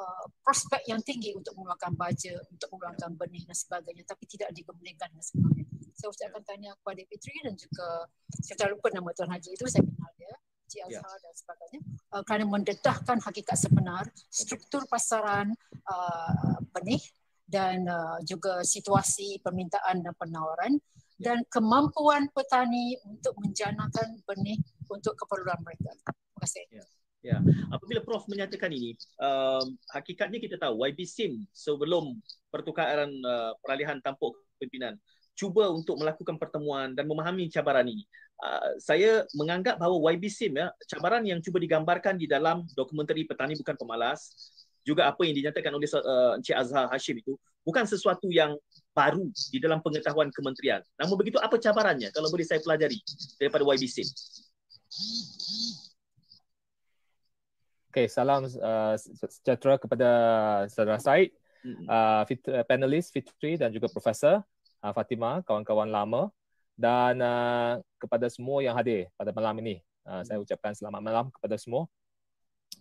uh, 0.00 0.24
prospek 0.40 0.82
yang 0.88 1.00
tinggi 1.04 1.36
untuk 1.36 1.52
mengeluarkan 1.60 1.92
baja, 1.92 2.32
untuk 2.48 2.68
mengeluarkan 2.72 3.12
benih 3.20 3.44
dan 3.44 3.56
sebagainya 3.56 4.04
tapi 4.08 4.24
tidak 4.24 4.50
dikemudikan 4.56 5.12
dan 5.12 5.24
sebagainya. 5.24 5.68
Saya 6.00 6.32
akan 6.32 6.42
tanya 6.48 6.72
kepada 6.80 7.02
Fitri 7.04 7.36
dan 7.44 7.54
juga 7.60 8.08
saya 8.40 8.56
tak 8.56 8.68
lupa 8.72 8.88
nama 8.88 9.12
Tuan 9.12 9.28
Haji 9.28 9.52
itu 9.52 9.64
saya 9.68 9.84
kenal 9.84 10.12
dia. 10.16 10.34
Cik 10.70 10.80
ya. 10.86 11.02
Azhar 11.02 11.02
yeah. 11.02 11.18
dan 11.18 11.34
sebagainya 11.34 11.80
uh, 12.14 12.22
kerana 12.22 12.44
mendedahkan 12.46 13.18
hakikat 13.26 13.58
sebenar 13.58 14.04
struktur 14.30 14.86
pasaran 14.86 15.50
uh, 15.90 16.56
benih 16.70 17.02
dan 17.50 17.82
uh, 17.90 18.22
juga 18.22 18.62
situasi 18.62 19.42
permintaan 19.42 20.06
dan 20.06 20.14
penawaran 20.14 20.78
ya. 21.18 21.34
dan 21.34 21.38
kemampuan 21.50 22.30
petani 22.30 22.94
untuk 23.02 23.34
menjanakan 23.42 24.22
benih 24.22 24.62
untuk 24.86 25.18
keperluan 25.18 25.58
mereka. 25.66 25.90
Terima 25.98 26.38
kasih. 26.38 26.64
Ya. 26.70 26.86
Ya, 27.20 27.36
apabila 27.68 28.00
Prof 28.00 28.24
menyatakan 28.32 28.72
ini, 28.72 28.96
um, 29.20 29.76
hakikatnya 29.92 30.40
kita 30.40 30.56
tahu 30.56 30.80
YB 30.88 31.04
SIM 31.04 31.44
sebelum 31.52 32.16
pertukaran 32.48 33.12
uh, 33.12 33.52
peralihan 33.60 34.00
tampuk 34.00 34.40
pimpinan 34.56 34.96
cuba 35.36 35.72
untuk 35.72 35.96
melakukan 35.96 36.36
pertemuan 36.36 36.92
dan 36.92 37.08
memahami 37.08 37.48
cabaran 37.48 37.88
ini. 37.88 38.04
Uh, 38.40 38.72
saya 38.80 39.24
menganggap 39.36 39.76
bahawa 39.76 40.12
YB 40.16 40.32
SIM 40.32 40.56
ya, 40.56 40.72
cabaran 40.88 41.24
yang 41.24 41.44
cuba 41.44 41.60
digambarkan 41.60 42.16
di 42.16 42.24
dalam 42.24 42.64
dokumentari 42.72 43.28
Petani 43.28 43.56
Bukan 43.56 43.76
Pemalas, 43.76 44.32
juga 44.80 45.08
apa 45.12 45.20
yang 45.28 45.36
dinyatakan 45.36 45.72
oleh 45.76 45.88
uh, 45.92 46.40
Encik 46.40 46.56
Azhar 46.56 46.88
Hashim 46.88 47.20
itu, 47.20 47.36
bukan 47.64 47.84
sesuatu 47.84 48.32
yang 48.32 48.56
baru 48.96 49.28
di 49.52 49.60
dalam 49.60 49.84
pengetahuan 49.84 50.32
kementerian. 50.32 50.80
Namun 50.96 51.20
begitu, 51.20 51.36
apa 51.36 51.60
cabarannya 51.60 52.08
kalau 52.16 52.32
boleh 52.32 52.48
saya 52.48 52.64
pelajari 52.64 52.96
daripada 53.36 53.64
YB 53.64 53.84
SIM? 53.88 54.08
Okay, 57.90 58.06
salam 58.06 58.46
uh, 58.46 58.94
sejahtera 59.02 59.74
kepada 59.74 60.10
saudara 60.70 61.02
Said, 61.02 61.34
uh, 61.90 62.22
fit, 62.22 62.38
uh, 62.46 62.62
panelis 62.62 63.10
Fitri 63.10 63.58
dan 63.58 63.74
juga 63.74 63.90
Profesor 63.90 64.46
uh, 64.78 64.92
Fatima, 64.94 65.42
kawan-kawan 65.42 65.90
lama 65.90 66.30
dan 66.78 67.18
uh, 67.18 67.82
kepada 67.98 68.30
semua 68.30 68.62
yang 68.62 68.78
hadir 68.78 69.10
pada 69.18 69.34
malam 69.34 69.58
ini. 69.58 69.82
Uh, 70.06 70.22
saya 70.22 70.38
ucapkan 70.38 70.70
selamat 70.70 71.02
malam 71.02 71.26
kepada 71.34 71.58
semua. 71.58 71.90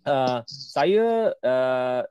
Uh, 0.06 0.46
saya 0.46 1.34
uh, 1.42 2.06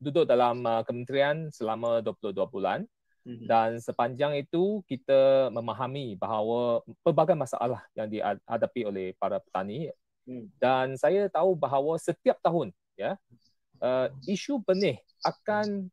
duduk 0.00 0.24
dalam 0.24 0.64
uh, 0.64 0.80
kementerian 0.88 1.52
selama 1.52 2.00
22 2.00 2.32
bulan 2.48 2.88
mhm. 3.28 3.44
dan 3.44 3.76
sepanjang 3.76 4.40
itu 4.40 4.80
kita 4.88 5.52
memahami 5.52 6.16
bahawa 6.16 6.80
pelbagai 7.04 7.36
masalah 7.36 7.84
yang 7.92 8.08
dihadapi 8.08 8.88
oleh 8.88 9.12
para 9.20 9.36
petani. 9.36 9.92
Dan 10.60 10.94
saya 11.00 11.26
tahu 11.32 11.56
bahawa 11.56 11.96
setiap 11.96 12.36
tahun 12.44 12.70
ya 13.00 13.16
uh, 13.80 14.12
isu 14.28 14.60
benih 14.62 15.00
akan 15.24 15.88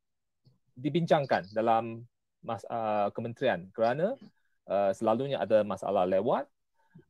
dibincangkan 0.76 1.48
dalam 1.56 2.04
mas, 2.44 2.62
uh, 2.68 3.08
kementerian 3.16 3.72
kerana 3.72 4.20
uh, 4.68 4.92
selalunya 4.92 5.40
ada 5.40 5.64
masalah 5.64 6.04
lewat 6.04 6.46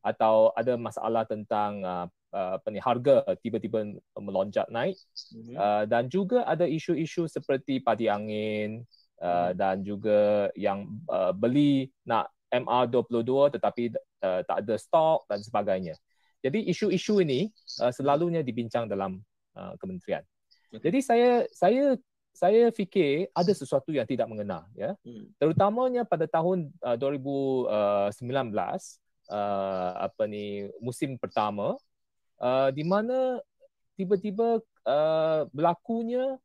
atau 0.02 0.54
ada 0.54 0.78
masalah 0.78 1.26
tentang 1.26 1.82
uh, 1.82 2.06
uh, 2.34 2.58
apa 2.58 2.68
ni 2.70 2.78
harga 2.78 3.22
tiba-tiba 3.42 3.98
melonjak 4.18 4.66
naik 4.70 4.94
mm-hmm. 5.34 5.54
uh, 5.58 5.84
dan 5.86 6.06
juga 6.10 6.46
ada 6.46 6.66
isu-isu 6.66 7.26
seperti 7.26 7.82
padi 7.82 8.06
angin 8.10 8.82
uh, 9.18 9.26
mm-hmm. 9.26 9.52
dan 9.58 9.76
juga 9.82 10.50
yang 10.54 10.86
uh, 11.10 11.34
beli 11.34 11.90
nak 12.06 12.30
MR22 12.50 13.58
tetapi 13.58 13.82
uh, 14.22 14.40
tak 14.46 14.56
ada 14.62 14.74
stok 14.78 15.26
dan 15.26 15.40
sebagainya. 15.42 15.94
Jadi 16.44 16.68
isu-isu 16.68 17.22
ini 17.24 17.48
uh, 17.80 17.92
selalunya 17.92 18.44
dibincang 18.44 18.86
dalam 18.86 19.18
uh, 19.56 19.74
kementerian. 19.80 20.22
Jadi 20.76 20.98
saya 21.00 21.46
saya 21.54 21.96
saya 22.36 22.68
fikir 22.68 23.32
ada 23.32 23.48
sesuatu 23.56 23.88
yang 23.96 24.04
tidak 24.04 24.28
mengena 24.28 24.68
ya 24.76 24.92
hmm. 25.08 25.40
terutamanya 25.40 26.04
pada 26.04 26.28
tahun 26.28 26.68
uh, 26.84 27.00
2019 27.00 28.20
uh, 28.20 28.76
uh, 29.32 29.90
apa 30.04 30.28
ni 30.28 30.68
musim 30.76 31.16
pertama 31.16 31.80
uh, 32.36 32.68
di 32.76 32.84
mana 32.84 33.40
tiba-tiba 33.96 34.60
uh, 34.84 35.48
berlakunya 35.48 36.36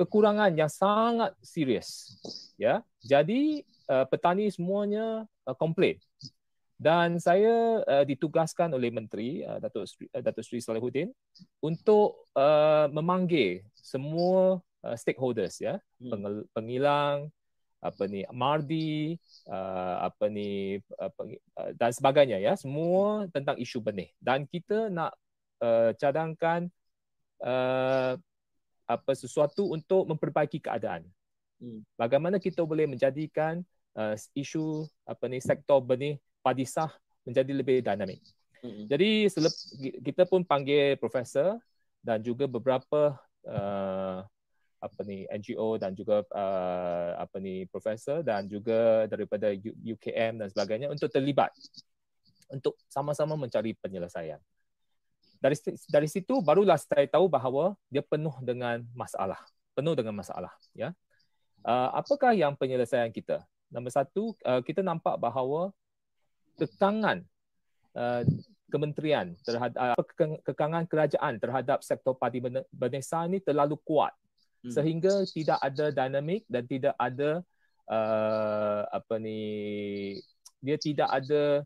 kekurangan 0.00 0.56
yang 0.56 0.72
sangat 0.72 1.36
serius 1.44 2.16
ya 2.56 2.80
jadi 3.04 3.60
uh, 3.92 4.08
petani 4.08 4.48
semuanya 4.48 5.28
uh, 5.44 5.52
komplain 5.52 6.00
dan 6.74 7.22
saya 7.22 7.80
uh, 7.86 8.04
ditugaskan 8.04 8.74
oleh 8.74 8.90
menteri 8.90 9.46
uh, 9.46 9.62
Datuk 9.62 9.86
Sri, 9.86 10.04
uh, 10.10 10.22
Datuk 10.22 10.42
Sri 10.42 10.58
Salihuddin 10.58 11.14
untuk 11.62 12.26
uh, 12.34 12.90
memanggil 12.90 13.62
semua 13.78 14.58
uh, 14.82 14.96
stakeholders 14.98 15.62
ya 15.62 15.78
hmm. 16.02 16.50
pengilang 16.50 17.30
apa 17.84 18.08
ni 18.08 18.24
mardi 18.32 19.20
uh, 19.44 20.08
apa 20.08 20.32
ni 20.32 20.80
uh, 20.96 21.12
uh, 21.12 21.70
dan 21.76 21.92
sebagainya 21.92 22.40
ya 22.40 22.56
semua 22.56 23.28
tentang 23.28 23.60
isu 23.60 23.84
benih 23.84 24.08
dan 24.24 24.48
kita 24.48 24.88
nak 24.88 25.12
uh, 25.60 25.92
cadangkan 26.00 26.72
uh, 27.44 28.16
apa 28.88 29.12
sesuatu 29.12 29.68
untuk 29.68 30.08
memperbaiki 30.08 30.64
keadaan 30.64 31.04
hmm. 31.60 31.84
bagaimana 32.00 32.40
kita 32.40 32.64
boleh 32.64 32.88
menjadikan 32.88 33.60
uh, 34.00 34.16
isu 34.32 34.88
apa 35.04 35.28
ni 35.28 35.44
sektor 35.44 35.84
benih 35.84 36.16
padi 36.44 36.68
sah 36.68 36.92
menjadi 37.24 37.52
lebih 37.56 37.80
dinamik 37.80 38.20
jadi 38.64 39.28
kita 40.00 40.24
pun 40.24 40.40
panggil 40.40 40.96
profesor 40.96 41.60
dan 42.00 42.20
juga 42.24 42.48
beberapa 42.48 43.16
uh, 43.44 44.24
apa 44.80 45.00
ni 45.04 45.24
NGO 45.28 45.80
dan 45.80 45.96
juga 45.96 46.24
uh, 46.32 47.16
apa 47.16 47.40
ni 47.40 47.64
profesor 47.68 48.20
dan 48.20 48.44
juga 48.48 49.08
daripada 49.08 49.52
UKM 49.80 50.40
dan 50.40 50.48
sebagainya 50.52 50.92
untuk 50.92 51.08
terlibat 51.08 51.52
untuk 52.52 52.76
sama-sama 52.88 53.36
mencari 53.36 53.72
penyelesaian. 53.76 54.40
Dari 55.40 55.56
dari 55.88 56.08
situ 56.08 56.40
barulah 56.40 56.76
saya 56.80 57.04
tahu 57.08 57.28
bahawa 57.28 57.76
dia 57.92 58.00
penuh 58.00 58.32
dengan 58.40 58.80
masalah, 58.96 59.40
penuh 59.76 59.92
dengan 59.92 60.16
masalah, 60.16 60.52
ya. 60.72 60.92
Uh, 61.64 61.88
apakah 61.96 62.36
yang 62.36 62.52
penyelesaian 62.56 63.08
kita? 63.08 63.44
Nombor 63.72 63.92
satu, 63.92 64.36
uh, 64.44 64.60
kita 64.60 64.84
nampak 64.84 65.16
bahawa 65.16 65.72
kekangan 66.56 67.22
uh, 67.94 68.22
kementerian 68.70 69.38
terhadap 69.46 69.78
uh, 69.78 69.94
kekangan 70.42 70.84
kerajaan 70.90 71.38
terhadap 71.38 71.82
sektor 71.86 72.14
padi 72.18 72.42
berdesa 72.74 73.26
ini 73.28 73.38
terlalu 73.38 73.78
kuat 73.86 74.14
Hmm. 74.64 74.72
sehingga 74.72 75.28
tidak 75.28 75.60
ada 75.60 75.92
dinamik 75.92 76.48
dan 76.48 76.64
tidak 76.64 76.96
ada 76.96 77.44
uh, 77.84 78.80
apa 78.88 79.20
ni 79.20 79.40
dia 80.64 80.80
tidak 80.80 81.04
ada 81.12 81.60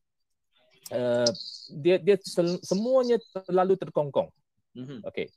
uh, 0.90 1.30
dia 1.78 2.02
dia 2.02 2.18
semuanya 2.66 3.22
terlalu 3.46 3.78
terkongkong. 3.78 4.34
Mm-hmm. 4.74 5.06
Okey. 5.06 5.30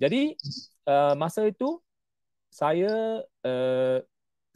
Jadi 0.00 0.40
uh, 0.88 1.12
masa 1.20 1.44
itu 1.44 1.76
saya 2.48 3.20
uh, 3.44 4.00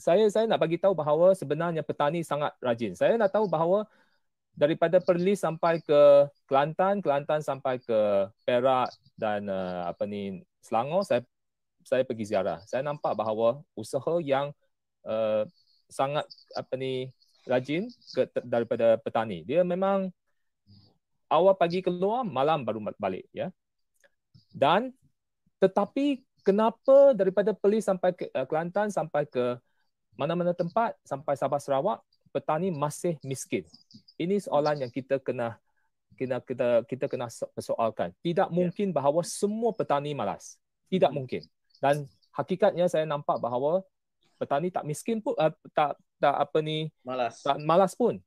saya 0.01 0.25
saya 0.33 0.49
nak 0.49 0.61
bagi 0.65 0.81
tahu 0.81 0.97
bahawa 0.97 1.37
sebenarnya 1.37 1.85
petani 1.85 2.25
sangat 2.25 2.57
rajin. 2.65 2.97
Saya 2.97 3.21
nak 3.21 3.37
tahu 3.37 3.45
bahawa 3.53 3.85
daripada 4.57 4.99
Perlis 5.05 5.45
sampai 5.45 5.85
ke 5.85 6.27
Kelantan, 6.49 7.05
Kelantan 7.05 7.45
sampai 7.45 7.77
ke 7.79 8.27
Perak 8.43 8.89
dan 9.15 9.47
uh, 9.53 9.85
apa 9.87 10.09
ni 10.09 10.41
Selangor 10.65 11.05
saya 11.05 11.23
saya 11.87 12.03
pergi 12.03 12.35
ziarah. 12.35 12.59
Saya 12.67 12.83
nampak 12.83 13.15
bahawa 13.15 13.63
usaha 13.79 14.19
yang 14.19 14.51
uh, 15.07 15.47
sangat 15.87 16.27
apa 16.57 16.75
ni 16.75 17.13
rajin 17.47 17.87
ke, 18.11 18.27
daripada 18.43 18.99
petani. 18.99 19.47
Dia 19.47 19.63
memang 19.63 20.11
awal 21.31 21.55
pagi 21.55 21.85
keluar, 21.85 22.27
malam 22.27 22.67
baru 22.67 22.83
balik 22.99 23.29
ya. 23.31 23.53
Dan 24.51 24.91
tetapi 25.63 26.25
kenapa 26.43 27.15
daripada 27.15 27.55
Perlis 27.55 27.87
sampai 27.87 28.17
ke 28.17 28.27
uh, 28.35 28.49
Kelantan 28.49 28.91
sampai 28.91 29.29
ke 29.29 29.61
mana-mana 30.17 30.57
tempat 30.57 30.97
sampai 31.05 31.37
Sabah 31.37 31.61
Sarawak 31.61 32.01
petani 32.37 32.69
masih 32.69 33.17
miskin. 33.25 33.65
Ini 34.21 34.45
soalan 34.45 34.85
yang 34.85 34.93
kita 34.93 35.17
kena 35.25 35.57
kena 36.21 36.45
kita 36.45 36.85
kita 36.85 37.09
kena 37.09 37.33
persoalkan. 37.57 38.13
Tidak 38.21 38.53
mungkin 38.53 38.93
bahawa 38.93 39.25
semua 39.25 39.73
petani 39.73 40.13
malas. 40.13 40.61
Tidak 40.93 41.09
hmm. 41.09 41.17
mungkin 41.17 41.43
dan 41.81 42.09
hakikatnya 42.33 42.89
saya 42.89 43.05
nampak 43.05 43.41
bahawa 43.41 43.85
petani 44.37 44.69
tak 44.69 44.85
miskin 44.85 45.21
pun 45.21 45.33
uh, 45.37 45.53
tak 45.73 45.97
tak 46.21 46.37
apa 46.37 46.59
ni 46.61 46.93
malas 47.05 47.41
tak 47.41 47.57
malas 47.61 47.97
pun 47.97 48.21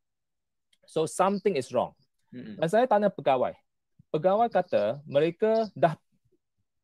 so 0.86 1.06
something 1.06 1.54
is 1.54 1.70
wrong 1.70 1.94
mm-hmm. 2.34 2.58
dan 2.58 2.68
saya 2.70 2.86
tanya 2.90 3.14
pegawai 3.14 3.54
pegawai 4.10 4.50
kata 4.50 5.02
mereka 5.06 5.70
dah 5.78 5.94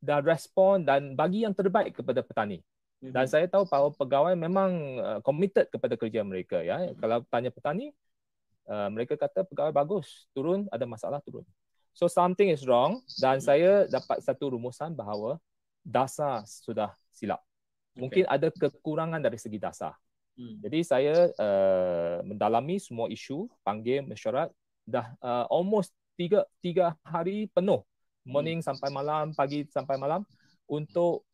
dah 0.06 0.22
respon 0.22 0.86
dan 0.86 1.18
bagi 1.18 1.42
yang 1.42 1.58
terbaik 1.58 1.98
kepada 1.98 2.22
petani. 2.22 2.62
Dan 3.12 3.26
saya 3.28 3.46
tahu 3.46 3.68
bahawa 3.68 3.90
pegawai 3.94 4.34
memang 4.34 4.72
uh, 5.02 5.20
committed 5.22 5.68
kepada 5.70 6.00
kerja 6.00 6.24
mereka 6.24 6.64
ya 6.64 6.80
mm-hmm. 6.82 6.98
kalau 7.02 7.22
tanya 7.28 7.52
petani 7.52 7.92
uh, 8.70 8.90
mereka 8.94 9.20
kata 9.20 9.44
pegawai 9.44 9.74
bagus 9.76 10.30
turun 10.32 10.70
ada 10.72 10.88
masalah 10.88 11.20
turun 11.22 11.44
so 11.92 12.08
something 12.08 12.50
is 12.50 12.64
wrong 12.64 13.02
dan 13.20 13.38
mm-hmm. 13.38 13.48
saya 13.48 13.72
dapat 13.92 14.24
satu 14.24 14.56
rumusan 14.56 14.96
bahawa 14.96 15.42
dasar 15.86 16.42
sudah 16.50 16.98
silap. 17.14 17.46
Mungkin 17.96 18.26
okay. 18.26 18.36
ada 18.36 18.50
kekurangan 18.50 19.22
dari 19.22 19.38
segi 19.38 19.62
dasar. 19.62 19.94
Hmm. 20.36 20.60
Jadi 20.60 20.84
saya 20.84 21.32
uh, 21.32 22.20
mendalami 22.28 22.82
semua 22.82 23.08
isu, 23.08 23.48
panggil 23.64 24.04
mesyuarat 24.04 24.52
dah 24.84 25.16
uh, 25.24 25.48
almost 25.48 25.96
tiga 26.20 26.44
tiga 26.60 26.92
hari 27.08 27.48
penuh, 27.56 27.80
morning 28.28 28.60
hmm. 28.60 28.68
sampai 28.68 28.92
malam, 28.92 29.32
pagi 29.32 29.64
sampai 29.72 29.96
malam 29.96 30.28
untuk 30.66 31.26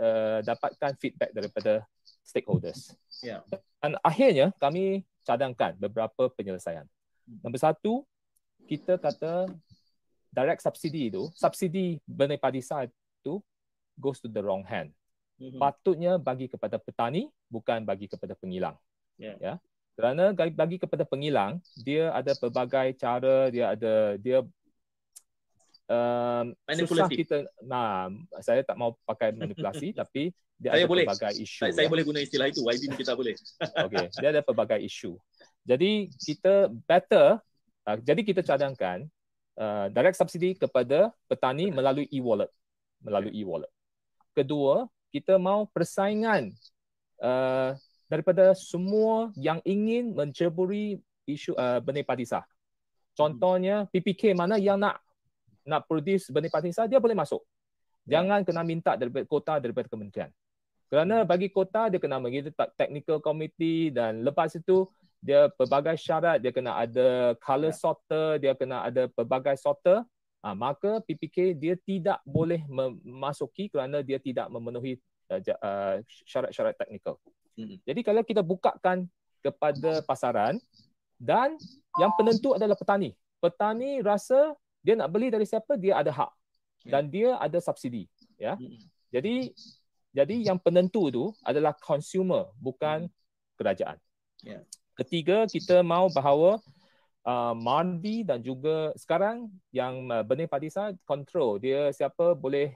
uh, 0.00 0.40
dapatkan 0.40 0.96
feedback 0.96 1.30
daripada 1.36 1.84
stakeholders. 2.24 2.96
Yeah. 3.20 3.44
Dan 3.80 4.00
akhirnya 4.00 4.52
kami 4.56 5.04
cadangkan 5.24 5.76
beberapa 5.76 6.32
penyelesaian. 6.32 6.88
Nombor 7.44 7.60
satu, 7.60 8.04
kita 8.66 8.96
kata 8.96 9.52
direct 10.30 10.62
subsidi 10.64 11.10
itu, 11.12 11.28
subsidi 11.36 11.98
benih 12.06 12.38
padi 12.40 12.62
itu 12.62 13.34
goes 13.98 14.22
to 14.22 14.30
the 14.30 14.40
wrong 14.40 14.64
hand. 14.64 14.94
Mm-hmm. 15.40 15.60
Patutnya 15.60 16.16
bagi 16.20 16.48
kepada 16.48 16.76
petani 16.76 17.28
bukan 17.48 17.84
bagi 17.84 18.08
kepada 18.08 18.36
pengilang. 18.36 18.76
Yeah. 19.20 19.36
Ya. 19.40 19.54
Kerana 19.98 20.32
bagi 20.32 20.80
kepada 20.80 21.04
pengilang, 21.04 21.60
dia 21.76 22.08
ada 22.16 22.32
pelbagai 22.32 22.96
cara, 22.96 23.52
dia 23.52 23.76
ada 23.76 24.16
dia 24.16 24.40
um, 25.90 26.54
susah 26.86 27.10
kita 27.10 27.44
nah 27.66 28.06
saya 28.38 28.62
tak 28.62 28.78
mau 28.78 28.94
pakai 29.02 29.34
manipulasi 29.34 29.90
tapi 30.00 30.30
dia 30.60 30.76
saya 30.76 30.84
ada 30.84 30.92
boleh. 30.92 31.04
pelbagai 31.08 31.32
isu. 31.40 31.60
Saya, 31.64 31.70
ya. 31.72 31.76
saya 31.80 31.86
boleh 31.88 32.04
guna 32.04 32.18
istilah 32.20 32.46
itu. 32.52 32.60
YB 32.60 32.92
kita 33.00 33.16
boleh. 33.16 33.32
Okey, 33.88 34.06
dia 34.20 34.28
ada 34.28 34.44
pelbagai 34.44 34.76
isu. 34.84 35.16
Jadi 35.64 36.12
kita 36.20 36.68
better 36.84 37.40
uh, 37.88 37.96
jadi 38.04 38.20
kita 38.20 38.44
cadangkan 38.44 39.08
uh, 39.56 39.88
direct 39.88 40.20
subsidi 40.20 40.52
kepada 40.52 41.16
petani 41.32 41.72
melalui 41.72 42.04
e-wallet 42.12 42.52
melalui 43.00 43.32
e-wallet. 43.40 43.72
Kedua, 44.36 44.84
kita 45.08 45.40
mau 45.40 45.64
persaingan 45.64 46.52
uh, 47.24 47.72
daripada 48.04 48.52
semua 48.52 49.32
yang 49.40 49.64
ingin 49.64 50.12
menceburi 50.12 51.00
isu 51.24 51.56
uh, 51.56 51.80
benih 51.80 52.04
padi 52.04 52.28
sah. 52.28 52.44
Contohnya 53.16 53.88
PPK 53.88 54.36
mana 54.36 54.60
yang 54.60 54.76
nak 54.76 55.00
nak 55.66 55.84
produce 55.88 56.28
benih 56.32 56.52
padi 56.52 56.72
sah 56.72 56.88
dia 56.88 57.02
boleh 57.02 57.16
masuk. 57.16 57.42
Jangan 58.08 58.42
kena 58.42 58.64
minta 58.64 58.96
daripada 58.96 59.24
kota 59.28 59.54
daripada 59.60 59.86
kementerian. 59.86 60.30
Kerana 60.90 61.22
bagi 61.22 61.46
kota 61.52 61.86
dia 61.86 62.02
kena 62.02 62.18
begitu 62.18 62.50
technical 62.74 63.22
committee 63.22 63.94
dan 63.94 64.26
lepas 64.26 64.50
itu 64.58 64.88
dia 65.20 65.52
pelbagai 65.54 66.00
syarat 66.00 66.40
dia 66.40 66.50
kena 66.50 66.80
ada 66.80 67.36
color 67.38 67.70
ya. 67.70 67.76
sorter, 67.76 68.26
dia 68.40 68.52
kena 68.56 68.88
ada 68.88 69.06
pelbagai 69.12 69.54
sorter 69.60 70.02
uh, 70.42 70.56
maka 70.56 70.98
PPK 71.04 71.54
dia 71.56 71.76
tidak 71.76 72.18
boleh 72.24 72.64
memasuki 72.66 73.68
kerana 73.68 74.00
dia 74.00 74.16
tidak 74.18 74.48
memenuhi 74.48 74.96
uh, 75.30 76.00
syarat-syarat 76.26 76.74
teknikal. 76.80 77.20
Hmm. 77.54 77.76
Jadi 77.84 78.00
kalau 78.00 78.22
kita 78.24 78.40
bukakan 78.40 79.06
kepada 79.40 80.04
pasaran 80.04 80.56
dan 81.20 81.56
yang 82.00 82.12
penentu 82.16 82.56
adalah 82.56 82.76
petani. 82.76 83.12
Petani 83.40 84.00
rasa 84.00 84.56
dia 84.80 84.94
nak 84.96 85.08
beli 85.12 85.28
dari 85.28 85.44
siapa 85.44 85.76
dia 85.76 86.00
ada 86.00 86.12
hak 86.12 86.32
ya. 86.84 86.90
dan 86.98 87.02
dia 87.12 87.36
ada 87.36 87.58
subsidi 87.60 88.08
ya. 88.40 88.56
Jadi 89.10 89.52
jadi 90.10 90.34
yang 90.50 90.58
penentu 90.58 91.06
itu 91.06 91.24
adalah 91.46 91.76
consumer 91.78 92.50
bukan 92.58 93.06
kerajaan. 93.54 93.98
Yeah. 94.42 94.64
Ketiga 94.98 95.46
kita 95.46 95.84
mau 95.86 96.10
bahawa 96.10 96.58
uh, 97.24 97.54
mandi 97.54 98.26
dan 98.26 98.42
juga 98.42 98.90
sekarang 98.96 99.48
yang 99.70 100.08
uh, 100.10 100.24
benih 100.24 100.48
padi 100.50 100.72
sah 100.72 100.92
control 101.06 101.60
dia 101.60 101.92
siapa 101.94 102.34
boleh 102.34 102.74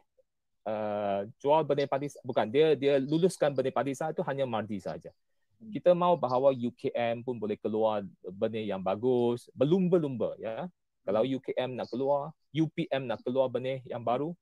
uh, 0.68 1.26
jual 1.40 1.64
benih 1.66 1.88
padi 1.88 2.12
bukan 2.22 2.46
dia 2.48 2.76
dia 2.78 3.00
luluskan 3.00 3.52
benih 3.56 3.74
padi 3.74 3.92
sah 3.96 4.12
itu 4.12 4.22
hanya 4.24 4.44
mandi 4.46 4.78
saja. 4.78 5.10
Hmm. 5.58 5.70
Kita 5.72 5.90
mau 5.96 6.14
bahawa 6.14 6.54
UKM 6.54 7.24
pun 7.24 7.38
boleh 7.40 7.58
keluar 7.58 8.04
benih 8.22 8.70
yang 8.70 8.82
bagus, 8.82 9.48
berlumba-lumba 9.56 10.36
ya. 10.38 10.68
Kalau 11.04 11.22
UKM 11.22 11.76
nak 11.76 11.88
keluar, 11.92 12.32
UPM 12.50 13.04
nak 13.04 13.20
keluar 13.20 13.52
benih 13.52 13.84
yang 13.84 14.00
baru, 14.00 14.32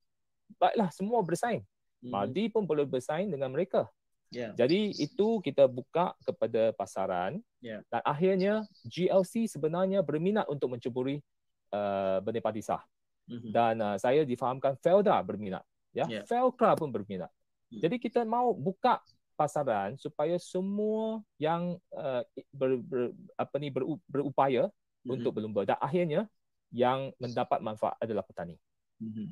baiklah 0.55 0.89
semua 0.95 1.19
bersaing. 1.21 1.63
Hmm. 2.03 2.11
Madi 2.11 2.47
pun 2.47 2.63
boleh 2.63 2.87
bersaing 2.87 3.31
dengan 3.31 3.51
mereka. 3.51 3.87
Yeah. 4.33 4.51
Jadi 4.57 4.97
itu 4.97 5.39
kita 5.45 5.69
buka 5.69 6.17
kepada 6.25 6.73
pasaran 6.73 7.37
yeah. 7.61 7.85
dan 7.93 8.01
akhirnya 8.01 8.65
GLC 8.89 9.45
sebenarnya 9.45 10.01
berminat 10.01 10.49
untuk 10.49 10.73
menceburi 10.73 11.21
uh, 11.69 12.17
benih 12.25 12.41
padi 12.41 12.65
sah. 12.65 12.81
Mm-hmm. 13.29 13.51
Dan 13.53 13.75
uh, 13.79 13.95
saya 14.01 14.25
difahamkan 14.25 14.75
Felda 14.81 15.21
berminat. 15.21 15.61
Ya, 15.93 16.09
yeah. 16.09 16.25
Felcra 16.25 16.73
pun 16.73 16.89
berminat. 16.89 17.29
Mm. 17.69 17.85
Jadi 17.85 17.95
kita 18.01 18.25
mau 18.25 18.51
buka 18.57 18.99
pasaran 19.37 19.95
supaya 20.01 20.35
semua 20.41 21.21
yang 21.37 21.77
uh, 21.93 22.25
ber, 22.49 22.81
ber, 22.81 23.13
apa 23.37 23.55
ni 23.61 23.69
ber, 23.69 23.85
berupaya 24.09 24.65
mm-hmm. 24.67 25.13
untuk 25.13 25.31
berlumba 25.37 25.61
dan 25.69 25.77
akhirnya 25.77 26.25
yang 26.73 27.13
mendapat 27.21 27.61
manfaat 27.61 27.95
adalah 28.01 28.25
petani. 28.25 28.57
Mm-hmm. 28.99 29.29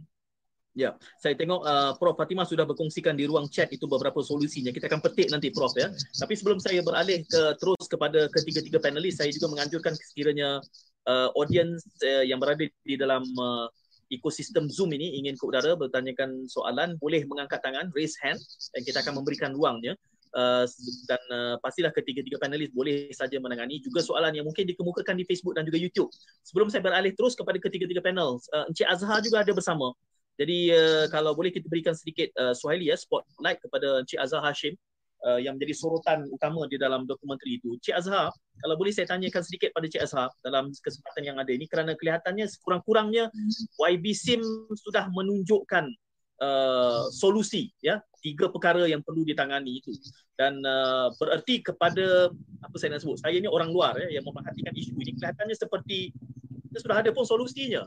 Ya, 0.72 0.96
saya 1.20 1.36
tengok 1.36 1.68
uh, 1.68 1.92
Prof 2.00 2.16
Fatimah 2.16 2.48
sudah 2.48 2.64
berkongsikan 2.64 3.20
di 3.20 3.28
ruang 3.28 3.52
chat 3.52 3.68
itu 3.76 3.92
beberapa 3.92 4.24
solusinya. 4.24 4.72
Kita 4.72 4.88
akan 4.88 5.04
petik 5.04 5.28
nanti 5.28 5.52
Prof 5.52 5.76
ya. 5.76 5.92
Tapi 5.92 6.32
sebelum 6.32 6.64
saya 6.64 6.80
beralih 6.80 7.28
ke 7.28 7.60
terus 7.60 7.92
kepada 7.92 8.32
ketiga-tiga 8.32 8.80
panelis, 8.80 9.20
saya 9.20 9.28
juga 9.36 9.52
menganjurkan 9.52 9.92
sekiranya 10.00 10.64
uh, 11.12 11.28
audience 11.36 11.84
uh, 12.08 12.24
yang 12.24 12.40
berada 12.40 12.64
di 12.88 12.96
dalam 12.96 13.20
uh, 13.36 13.68
ekosistem 14.08 14.72
Zoom 14.72 14.96
ini 14.96 15.20
ingin 15.20 15.36
ke 15.36 15.44
udara 15.44 15.76
bertanyakan 15.76 16.48
soalan, 16.48 16.96
boleh 17.00 17.24
mengangkat 17.28 17.60
tangan, 17.60 17.92
raise 17.92 18.16
hand 18.24 18.40
dan 18.72 18.82
kita 18.88 19.04
akan 19.04 19.20
memberikan 19.20 19.52
ruangnya. 19.52 20.00
Uh, 20.32 20.64
dan 21.12 21.20
uh, 21.28 21.56
pastilah 21.60 21.92
ketiga-tiga 21.92 22.40
panelis 22.40 22.72
boleh 22.72 23.12
saja 23.12 23.36
menangani 23.36 23.84
juga 23.84 24.00
soalan 24.00 24.32
yang 24.32 24.48
mungkin 24.48 24.64
dikemukakan 24.64 25.20
di 25.20 25.28
Facebook 25.28 25.60
dan 25.60 25.68
juga 25.68 25.76
YouTube. 25.76 26.08
Sebelum 26.48 26.72
saya 26.72 26.80
beralih 26.80 27.12
terus 27.12 27.36
kepada 27.36 27.60
ketiga-tiga 27.60 28.00
panel, 28.00 28.40
uh, 28.56 28.66
Encik 28.72 28.88
Azhar 28.88 29.20
juga 29.20 29.44
ada 29.44 29.52
bersama. 29.52 29.92
Jadi 30.40 30.72
uh, 30.72 31.06
kalau 31.12 31.36
boleh 31.36 31.52
kita 31.52 31.68
berikan 31.68 31.92
sedikit 31.92 32.32
uh, 32.40 32.56
Suhaili 32.56 32.88
ya 32.88 32.96
spotlight 32.96 33.60
kepada 33.60 34.08
Encik 34.08 34.24
Azhar 34.24 34.40
Hashim 34.40 34.80
uh, 35.28 35.36
yang 35.36 35.60
menjadi 35.60 35.76
sorotan 35.76 36.26
utama 36.32 36.66
di 36.66 36.80
dalam 36.80 37.04
dokumentari 37.04 37.60
itu. 37.60 37.76
Encik 37.76 38.00
Azhar, 38.00 38.32
kalau 38.64 38.76
boleh 38.80 38.96
saya 38.96 39.12
tanyakan 39.12 39.44
sedikit 39.44 39.76
pada 39.76 39.86
Encik 39.92 40.04
Azhar 40.08 40.32
dalam 40.42 40.72
kesempatan 40.72 41.24
yang 41.28 41.38
ada 41.38 41.52
ini 41.52 41.68
kerana 41.68 41.92
kelihatannya 41.94 42.48
sekurang-kurangnya 42.48 43.28
YB 43.84 44.06
SIM 44.16 44.42
sudah 44.80 45.12
menunjukkan 45.12 45.92
uh, 46.42 47.06
solusi 47.12 47.70
ya 47.84 48.02
tiga 48.22 48.48
perkara 48.54 48.86
yang 48.86 49.02
perlu 49.02 49.26
ditangani 49.26 49.82
itu 49.82 49.92
dan 50.38 50.62
uh, 50.62 51.10
bererti 51.18 51.66
kepada 51.66 52.30
apa 52.62 52.76
saya 52.78 52.96
nak 52.96 53.02
sebut 53.02 53.18
saya 53.18 53.36
ini 53.36 53.50
orang 53.50 53.74
luar 53.74 53.98
ya 53.98 54.22
yang 54.22 54.26
memerhatikan 54.26 54.72
isu 54.78 54.94
ini 55.02 55.18
kelihatannya 55.18 55.58
seperti 55.58 56.14
sudah 56.78 57.04
ada 57.04 57.10
pun 57.12 57.26
solusinya 57.28 57.84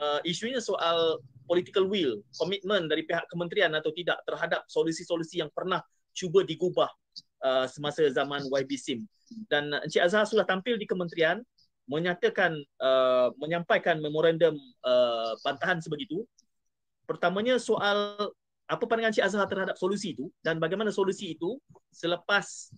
uh, 0.00 0.20
isunya 0.24 0.58
soal 0.60 1.20
political 1.50 1.90
will, 1.90 2.22
komitmen 2.38 2.86
dari 2.86 3.02
pihak 3.02 3.26
kementerian 3.26 3.74
atau 3.74 3.90
tidak 3.90 4.22
terhadap 4.22 4.62
solusi-solusi 4.70 5.42
yang 5.42 5.50
pernah 5.50 5.82
cuba 6.14 6.46
digubah 6.46 6.86
uh, 7.42 7.66
semasa 7.66 8.06
zaman 8.14 8.46
YB 8.46 8.70
SIM. 8.78 9.02
Dan 9.50 9.74
Encik 9.82 10.06
Azhar 10.06 10.22
sudah 10.30 10.46
tampil 10.46 10.78
di 10.78 10.86
kementerian 10.86 11.42
menyatakan 11.90 12.54
uh, 12.78 13.34
menyampaikan 13.42 13.98
memorandum 13.98 14.54
uh, 14.86 15.34
bantahan 15.42 15.82
sebegitu. 15.82 16.22
Pertamanya 17.10 17.58
soal 17.58 18.30
apa 18.70 18.86
pandangan 18.86 19.10
Encik 19.10 19.26
Azhar 19.26 19.50
terhadap 19.50 19.74
solusi 19.74 20.14
itu 20.14 20.30
dan 20.46 20.62
bagaimana 20.62 20.94
solusi 20.94 21.34
itu 21.34 21.58
selepas 21.90 22.70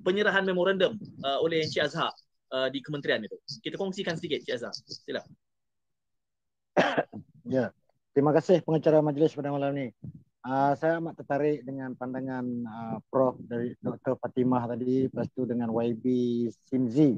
penyerahan 0.00 0.40
memorandum 0.48 0.96
uh, 1.20 1.38
oleh 1.44 1.60
Encik 1.60 1.84
Azhar 1.84 2.08
uh, 2.56 2.72
di 2.72 2.80
kementerian 2.80 3.20
itu. 3.20 3.36
Kita 3.60 3.76
kongsikan 3.76 4.16
sedikit 4.16 4.40
Encik 4.40 4.56
Azhar. 4.56 4.72
Sila. 4.74 5.22
Ya. 7.48 7.72
Terima 8.12 8.28
kasih 8.36 8.60
pengacara 8.60 9.00
majlis 9.00 9.32
pada 9.32 9.48
malam 9.48 9.72
ini. 9.72 9.88
Uh, 10.44 10.76
saya 10.76 11.00
amat 11.00 11.16
tertarik 11.16 11.64
dengan 11.64 11.96
pandangan 11.96 12.44
uh, 12.44 12.98
Prof 13.08 13.40
dari 13.40 13.72
Dr. 13.80 14.20
Fatimah 14.20 14.68
tadi, 14.68 15.08
lepas 15.08 15.28
tu 15.32 15.48
dengan 15.48 15.72
YB 15.72 16.04
Simzi. 16.68 17.16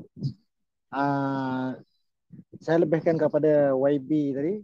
Uh, 0.95 1.75
saya 2.63 2.85
lebihkan 2.85 3.19
kepada 3.19 3.75
YB 3.75 4.11
tadi 4.37 4.55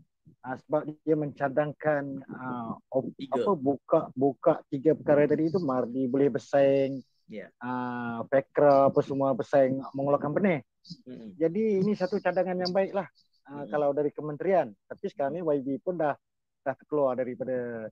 uh, 0.47 0.57
sebab 0.63 0.83
dia 1.03 1.17
mencadangkan 1.19 2.23
uh, 2.31 2.79
op, 2.95 3.11
apa 3.11 3.53
buka 3.59 4.01
buka 4.15 4.53
tiga 4.71 4.95
perkara 4.95 5.27
tadi 5.27 5.51
itu 5.51 5.59
mardi 5.59 6.07
boleh 6.07 6.31
bersaing 6.31 7.03
yeah. 7.27 7.51
uh, 7.59 8.23
Fekra 8.31 8.89
apa 8.89 9.01
semua 9.03 9.35
bersaing 9.35 9.83
mengeluarkan 9.93 10.31
benih. 10.31 10.61
Mm-hmm. 11.07 11.29
Jadi 11.35 11.63
ini 11.83 11.93
satu 11.99 12.23
cadangan 12.23 12.63
yang 12.63 12.71
baik 12.71 12.95
lah 12.95 13.07
uh, 13.51 13.51
mm-hmm. 13.51 13.71
kalau 13.75 13.91
dari 13.91 14.11
kementerian. 14.15 14.71
Tapi 14.87 15.05
sekarang 15.11 15.35
ni 15.35 15.43
YB 15.43 15.83
pun 15.83 15.99
dah 15.99 16.15
dah 16.63 16.75
keluar 16.87 17.19
daripada 17.19 17.87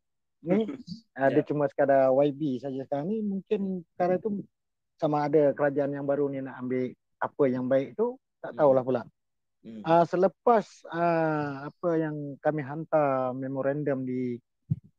ni 0.47 0.67
uh, 1.19 1.31
dia 1.35 1.43
cuma 1.47 1.67
sekadar 1.67 2.11
YB 2.15 2.63
saja 2.63 2.83
sekarang 2.87 3.11
ni 3.11 3.19
mungkin 3.23 3.83
perkara 3.95 4.19
itu 4.19 4.43
sama 4.95 5.27
ada 5.27 5.51
kerajaan 5.51 5.91
yang 5.91 6.07
baru 6.07 6.31
ni 6.31 6.39
nak 6.39 6.63
ambil 6.63 6.95
apa 7.19 7.45
yang 7.51 7.67
baik 7.67 7.99
tu 7.99 8.15
tak 8.39 8.55
tahulah 8.55 8.85
pula. 8.87 9.03
Uh, 9.65 10.05
selepas 10.05 10.65
uh, 10.93 11.73
apa 11.73 11.89
yang 11.97 12.37
kami 12.45 12.61
hantar 12.61 13.33
memorandum 13.33 14.05
di 14.05 14.37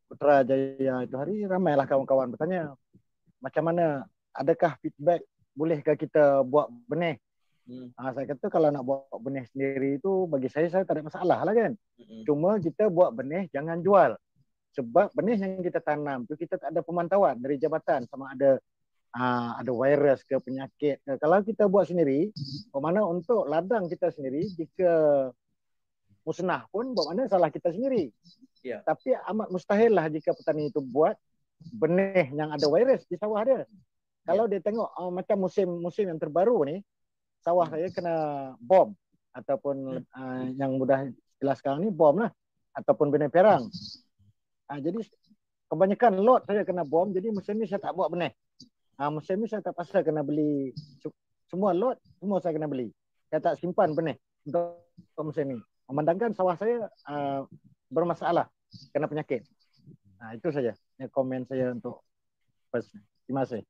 Putrajaya 0.10 1.06
itu 1.06 1.15
hari 1.17 1.45
ramailah 1.45 1.86
kawan-kawan 1.86 2.34
bertanya 2.34 2.73
macam 3.38 3.63
mana 3.69 4.10
adakah 4.34 4.73
feedback 4.82 5.21
bolehkah 5.54 5.93
kita 5.93 6.41
buat 6.41 6.69
benih 6.89 7.21
Hmm. 7.65 7.89
Uh, 7.97 8.12
saya 8.13 8.30
kata 8.30 8.45
kalau 8.54 8.69
nak 8.69 8.86
buat 8.86 9.10
benih 9.25 9.41
sendiri 9.49 9.97
itu 9.97 10.30
bagi 10.30 10.54
saya 10.54 10.69
saya 10.69 10.86
tak 10.86 11.01
ada 11.01 11.10
masalah 11.10 11.39
lah 11.41 11.54
kan. 11.58 11.73
Hmm. 11.97 12.21
Cuma 12.21 12.62
kita 12.62 12.93
buat 12.93 13.10
benih 13.17 13.49
jangan 13.49 13.82
jual 13.82 14.13
sebab 14.75 15.08
benih 15.15 15.39
yang 15.39 15.63
kita 15.63 15.80
tanam 15.80 16.28
tu 16.28 16.36
kita 16.36 16.60
tak 16.60 16.69
ada 16.69 16.84
pemantauan 16.84 17.39
dari 17.39 17.56
jabatan 17.56 18.04
sama 18.12 18.36
ada 18.36 18.60
uh, 19.15 19.58
ada 19.58 19.71
virus 19.71 20.21
ke 20.28 20.36
penyakit 20.43 20.99
ke. 21.01 21.15
kalau 21.17 21.41
kita 21.41 21.65
buat 21.65 21.88
sendiri 21.88 22.30
mana 22.75 23.01
untuk 23.08 23.47
ladang 23.47 23.88
kita 23.88 24.12
sendiri 24.12 24.45
jika 24.54 24.91
musnah 26.28 26.67
pun 26.69 26.93
buat 26.93 27.15
mana 27.15 27.25
salah 27.32 27.49
kita 27.49 27.71
sendiri 27.71 28.12
yeah. 28.62 28.84
tapi 28.86 29.15
amat 29.15 29.47
mustahil 29.49 29.95
lah 29.95 30.06
jika 30.12 30.36
petani 30.36 30.69
itu 30.69 30.84
buat 30.84 31.15
benih 31.80 32.36
yang 32.36 32.51
ada 32.51 32.67
virus 32.67 33.08
di 33.08 33.15
sawah 33.15 33.41
dia 33.47 33.63
kalau 34.25 34.45
yeah. 34.45 34.60
dia 34.60 34.62
tengok 34.62 34.89
uh, 34.91 35.12
macam 35.13 35.38
musim-musim 35.47 36.12
yang 36.12 36.19
terbaru 36.19 36.67
ni 36.67 36.84
sawah 37.41 37.69
saya 37.71 37.88
kena 37.93 38.15
bom 38.60 38.91
ataupun 39.32 40.01
uh, 40.01 40.43
yang 40.56 40.75
mudah 40.75 41.08
jelas 41.39 41.58
sekarang 41.62 41.86
ni 41.86 41.91
bom 41.93 42.19
lah 42.19 42.32
ataupun 42.75 43.08
benih 43.13 43.32
perang 43.32 43.69
Ha, 44.65 44.82
jadi 44.82 44.97
kebanyakan 45.69 46.13
lot 46.21 46.41
saya 46.49 46.65
kena 46.65 46.82
bom. 46.86 47.10
Jadi 47.13 47.30
musim 47.30 47.58
ni 47.58 47.69
saya 47.69 47.82
tak 47.82 47.93
buat 47.93 48.10
benih. 48.10 48.34
Ha, 48.95 49.12
musim 49.12 49.43
ni 49.43 49.47
saya 49.51 49.60
tak 49.60 49.75
pasal 49.75 50.08
kena 50.08 50.23
beli 50.23 50.71
semua 51.51 51.75
lot, 51.75 51.99
semua 52.15 52.39
saya 52.39 52.55
kena 52.55 52.71
beli. 52.71 52.91
Saya 53.27 53.43
tak 53.43 53.60
simpan 53.60 53.91
benih 53.91 54.15
untuk, 54.47 54.88
musim 55.19 55.45
ni. 55.51 55.58
Memandangkan 55.91 56.31
sawah 56.31 56.55
saya 56.55 56.88
uh, 57.05 57.43
bermasalah 57.91 58.47
kena 58.95 59.12
penyakit. 59.12 59.43
Ha, 60.23 60.39
itu 60.39 60.47
saja 60.49 60.71
yang 60.95 61.12
komen 61.12 61.43
saya 61.43 61.75
untuk 61.75 62.01
first. 62.71 62.95
Terima 63.27 63.43
kasih. 63.43 63.62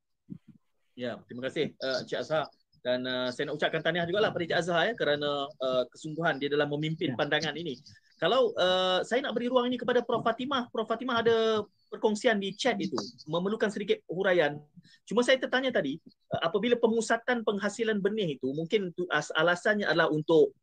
Ya, 0.96 1.18
terima 1.28 1.50
kasih 1.50 1.74
uh, 1.82 2.00
Cik 2.06 2.18
Azhar. 2.22 2.46
Dan 2.86 3.02
uh, 3.02 3.28
saya 3.34 3.50
nak 3.50 3.58
ucapkan 3.58 3.82
tahniah 3.82 4.06
juga 4.06 4.22
lah 4.22 4.30
pada 4.30 4.46
Cik 4.46 4.58
Azhar 4.62 4.80
ya, 4.86 4.94
kerana 4.94 5.50
uh, 5.50 5.82
kesungguhan 5.90 6.38
dia 6.38 6.48
dalam 6.48 6.70
memimpin 6.70 7.12
ya. 7.12 7.16
pandangan 7.18 7.58
ini. 7.58 7.74
Kalau 8.16 8.56
uh, 8.56 9.04
saya 9.04 9.20
nak 9.20 9.36
beri 9.36 9.52
ruang 9.52 9.68
ini 9.68 9.76
kepada 9.76 10.00
Prof. 10.00 10.24
Fatimah, 10.24 10.72
Prof. 10.72 10.88
Fatimah 10.88 11.20
ada 11.20 11.60
perkongsian 11.92 12.40
di 12.40 12.56
chat 12.56 12.80
itu, 12.80 12.96
memerlukan 13.28 13.68
sedikit 13.68 14.00
huraian. 14.08 14.56
Cuma 15.04 15.20
saya 15.20 15.36
tertanya 15.36 15.68
tadi, 15.68 16.00
uh, 16.32 16.48
apabila 16.48 16.80
pemusatan 16.80 17.44
penghasilan 17.44 18.00
benih 18.00 18.40
itu, 18.40 18.48
mungkin 18.56 18.88
alasannya 19.36 19.84
adalah 19.84 20.08
untuk 20.08 20.56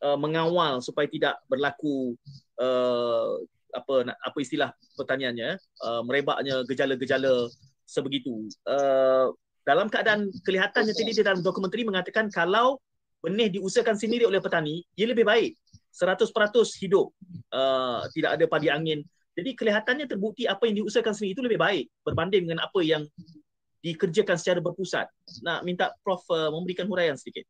uh, 0.00 0.16
mengawal 0.16 0.80
supaya 0.80 1.04
tidak 1.04 1.36
berlaku 1.44 2.16
uh, 2.56 3.36
apa 3.76 4.08
apa 4.08 4.38
istilah 4.40 4.72
pertanyaannya, 4.96 5.60
uh, 5.84 6.00
merebaknya 6.08 6.64
gejala-gejala 6.64 7.52
sebegitu. 7.84 8.48
Uh, 8.64 9.28
dalam 9.68 9.92
keadaan 9.92 10.32
kelihatannya 10.40 10.96
tadi 10.96 11.12
di 11.12 11.24
dalam 11.24 11.44
dokumentari 11.44 11.84
mengatakan 11.84 12.32
kalau 12.32 12.80
benih 13.20 13.52
diusahakan 13.52 13.96
sendiri 13.96 14.24
oleh 14.24 14.40
petani, 14.40 14.84
ia 14.96 15.08
lebih 15.08 15.28
baik 15.28 15.52
100% 15.94 16.26
hidup 16.82 17.14
uh, 17.54 18.02
tidak 18.10 18.30
ada 18.34 18.44
padi 18.50 18.68
angin. 18.68 19.06
Jadi 19.34 19.50
kelihatannya 19.54 20.06
terbukti 20.06 20.46
apa 20.46 20.66
yang 20.66 20.82
diusahakan 20.82 21.14
sendiri 21.14 21.34
itu 21.38 21.42
lebih 21.42 21.58
baik 21.58 21.86
berbanding 22.06 22.50
dengan 22.50 22.66
apa 22.66 22.80
yang 22.82 23.02
dikerjakan 23.82 24.38
secara 24.38 24.58
berpusat. 24.58 25.06
Nak 25.46 25.62
minta 25.62 25.94
Prof 26.02 26.22
uh, 26.30 26.50
memberikan 26.50 26.86
huraian 26.90 27.14
sedikit. 27.14 27.46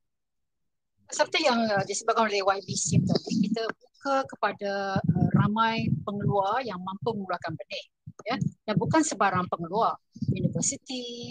Seperti 1.08 1.44
yang 1.44 1.60
uh, 1.68 1.84
disebutkan 1.84 2.26
oleh 2.26 2.40
YBC 2.40 3.04
tadi, 3.04 3.32
kita 3.48 3.62
buka 3.68 4.24
kepada 4.28 4.72
uh, 4.98 5.28
ramai 5.36 5.86
pengeluar 6.02 6.64
yang 6.64 6.80
mampu 6.80 7.12
mengeluarkan 7.12 7.52
benih. 7.54 7.84
Ya? 8.24 8.36
Dan 8.64 8.74
bukan 8.80 9.04
sebarang 9.04 9.46
pengeluar. 9.52 10.00
Universiti, 10.32 11.30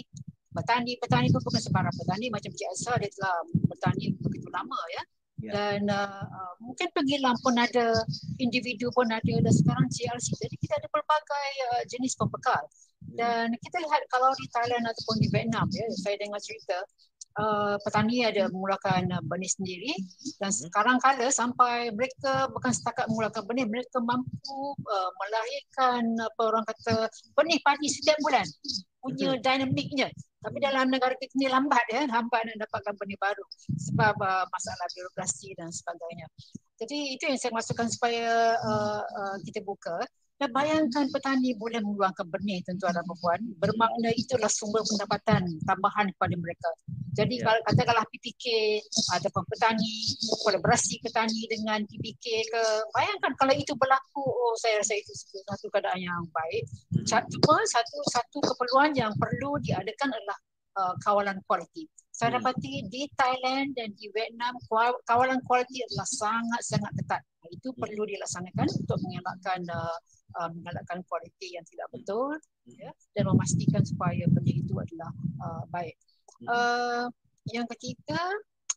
petani, 0.54 0.94
petani 1.02 1.28
pun 1.34 1.42
bukan 1.42 1.60
sebarang 1.60 1.94
petani. 1.94 2.30
Macam 2.30 2.50
Cik 2.54 2.68
Azhar, 2.70 2.96
dia 3.02 3.10
telah 3.10 3.36
bertani 3.66 4.14
begitu 4.22 4.48
lama. 4.54 4.78
ya. 4.94 5.02
Dan 5.50 5.80
uh, 5.90 6.24
uh, 6.24 6.54
mungkin 6.62 6.88
penggilam 6.94 7.36
pun 7.44 7.54
ada 7.58 7.92
individu 8.40 8.88
pun 8.94 9.08
ada. 9.10 9.34
Dan 9.40 9.52
sekarang 9.52 9.86
CLC 9.90 10.32
jadi 10.38 10.56
kita 10.56 10.74
ada 10.80 10.88
pelbagai 10.88 11.50
uh, 11.72 11.82
jenis 11.90 12.16
pembekal. 12.16 12.64
Hmm. 13.04 13.20
dan 13.20 13.46
kita 13.60 13.84
lihat 13.84 14.02
kalau 14.08 14.32
di 14.40 14.48
Thailand 14.48 14.88
ataupun 14.88 15.16
di 15.20 15.28
Vietnam 15.28 15.68
ya 15.68 15.84
saya 16.00 16.16
dengar 16.16 16.40
cerita 16.40 16.80
uh, 17.36 17.76
petani 17.84 18.24
ada 18.24 18.48
mengeluarkan 18.48 19.12
uh, 19.12 19.22
benih 19.28 19.50
sendiri. 19.50 19.92
Dan 20.40 20.50
hmm. 20.50 20.60
sekarang 20.68 20.96
kala 21.02 21.28
sampai 21.28 21.92
mereka 21.92 22.48
bukan 22.50 22.72
setakat 22.72 23.06
mengeluarkan 23.10 23.44
benih 23.44 23.66
mereka 23.68 23.98
mampu 24.00 24.58
uh, 24.88 25.10
melahirkan 25.20 26.02
apa 26.16 26.42
orang 26.42 26.64
kata 26.64 26.94
benih 27.36 27.58
padi 27.60 27.88
setiap 27.90 28.18
bulan. 28.24 28.46
Punya 29.04 29.36
dinamiknya 29.36 30.08
tapi 30.44 30.60
dalam 30.60 30.92
negara 30.92 31.16
kita 31.16 31.32
ni 31.40 31.48
lambat 31.48 31.84
ya, 31.88 32.04
lambat 32.04 32.44
nak 32.44 32.68
dapatkan 32.68 32.94
benih 33.00 33.16
baru 33.16 33.44
sebab 33.80 34.14
uh, 34.20 34.44
masalah 34.52 34.86
birokrasi 34.92 35.56
dan 35.56 35.72
sebagainya. 35.72 36.28
Jadi 36.76 37.16
itu 37.16 37.22
yang 37.24 37.38
saya 37.40 37.52
maksudkan 37.56 37.88
supaya 37.88 38.60
uh, 38.60 39.00
uh, 39.00 39.36
kita 39.40 39.64
buka. 39.64 40.04
Dan 40.34 40.50
bayangkan 40.50 41.06
petani 41.14 41.54
boleh 41.54 41.78
mengeluarkan 41.78 42.26
benih 42.26 42.58
tuan-tuan 42.66 42.90
dan 42.98 43.06
puan 43.06 43.40
bermakna 43.62 44.10
itulah 44.18 44.50
sumber 44.50 44.82
pendapatan 44.82 45.46
tambahan 45.62 46.10
kepada 46.10 46.34
mereka. 46.34 46.70
Jadi 47.14 47.38
yeah. 47.38 47.46
kalau 47.46 47.60
katakanlah 47.70 48.06
PPK 48.10 48.44
ataupun 49.14 49.46
petani, 49.46 49.94
kolaborasi 50.42 50.98
petani 50.98 51.46
dengan 51.46 51.86
PPK 51.86 52.50
ke, 52.50 52.62
bayangkan 52.90 53.32
kalau 53.38 53.54
itu 53.54 53.70
berlaku, 53.78 54.26
oh 54.26 54.58
saya 54.58 54.82
rasa 54.82 54.98
itu 54.98 55.14
satu 55.46 55.70
keadaan 55.70 56.02
yang 56.02 56.22
baik. 56.34 56.66
Hmm. 57.06 57.22
Cuma 57.30 57.62
satu 57.70 57.96
satu 58.10 58.38
keperluan 58.42 58.90
yang 58.98 59.14
perlu 59.14 59.54
diadakan 59.62 60.10
adalah 60.10 60.38
uh, 60.82 60.94
kawalan 61.06 61.38
kualiti. 61.46 61.86
Saya 62.10 62.34
hmm. 62.34 62.36
dapati 62.42 62.72
di 62.90 63.06
Thailand 63.14 63.78
dan 63.78 63.94
di 63.94 64.10
Vietnam 64.10 64.58
kawalan 65.06 65.38
kualiti 65.46 65.86
adalah 65.86 66.08
sangat-sangat 66.10 66.92
ketat. 66.98 67.22
Itu 67.54 67.70
hmm. 67.70 67.78
perlu 67.78 68.02
dilaksanakan 68.10 68.66
untuk 68.66 68.98
mengelakkan 69.06 69.62
uh, 69.70 69.98
uh, 70.40 70.50
mengalahkan 70.52 71.00
kualiti 71.06 71.54
yang 71.54 71.64
tidak 71.66 71.88
betul 71.94 72.34
hmm. 72.34 72.76
ya, 72.78 72.90
dan 73.14 73.24
memastikan 73.30 73.82
supaya 73.82 74.24
benda 74.30 74.52
itu 74.52 74.74
adalah 74.74 75.10
uh, 75.42 75.64
baik. 75.70 75.96
Hmm. 76.42 76.46
Uh, 76.50 77.04
yang 77.52 77.68
ketiga, 77.76 78.20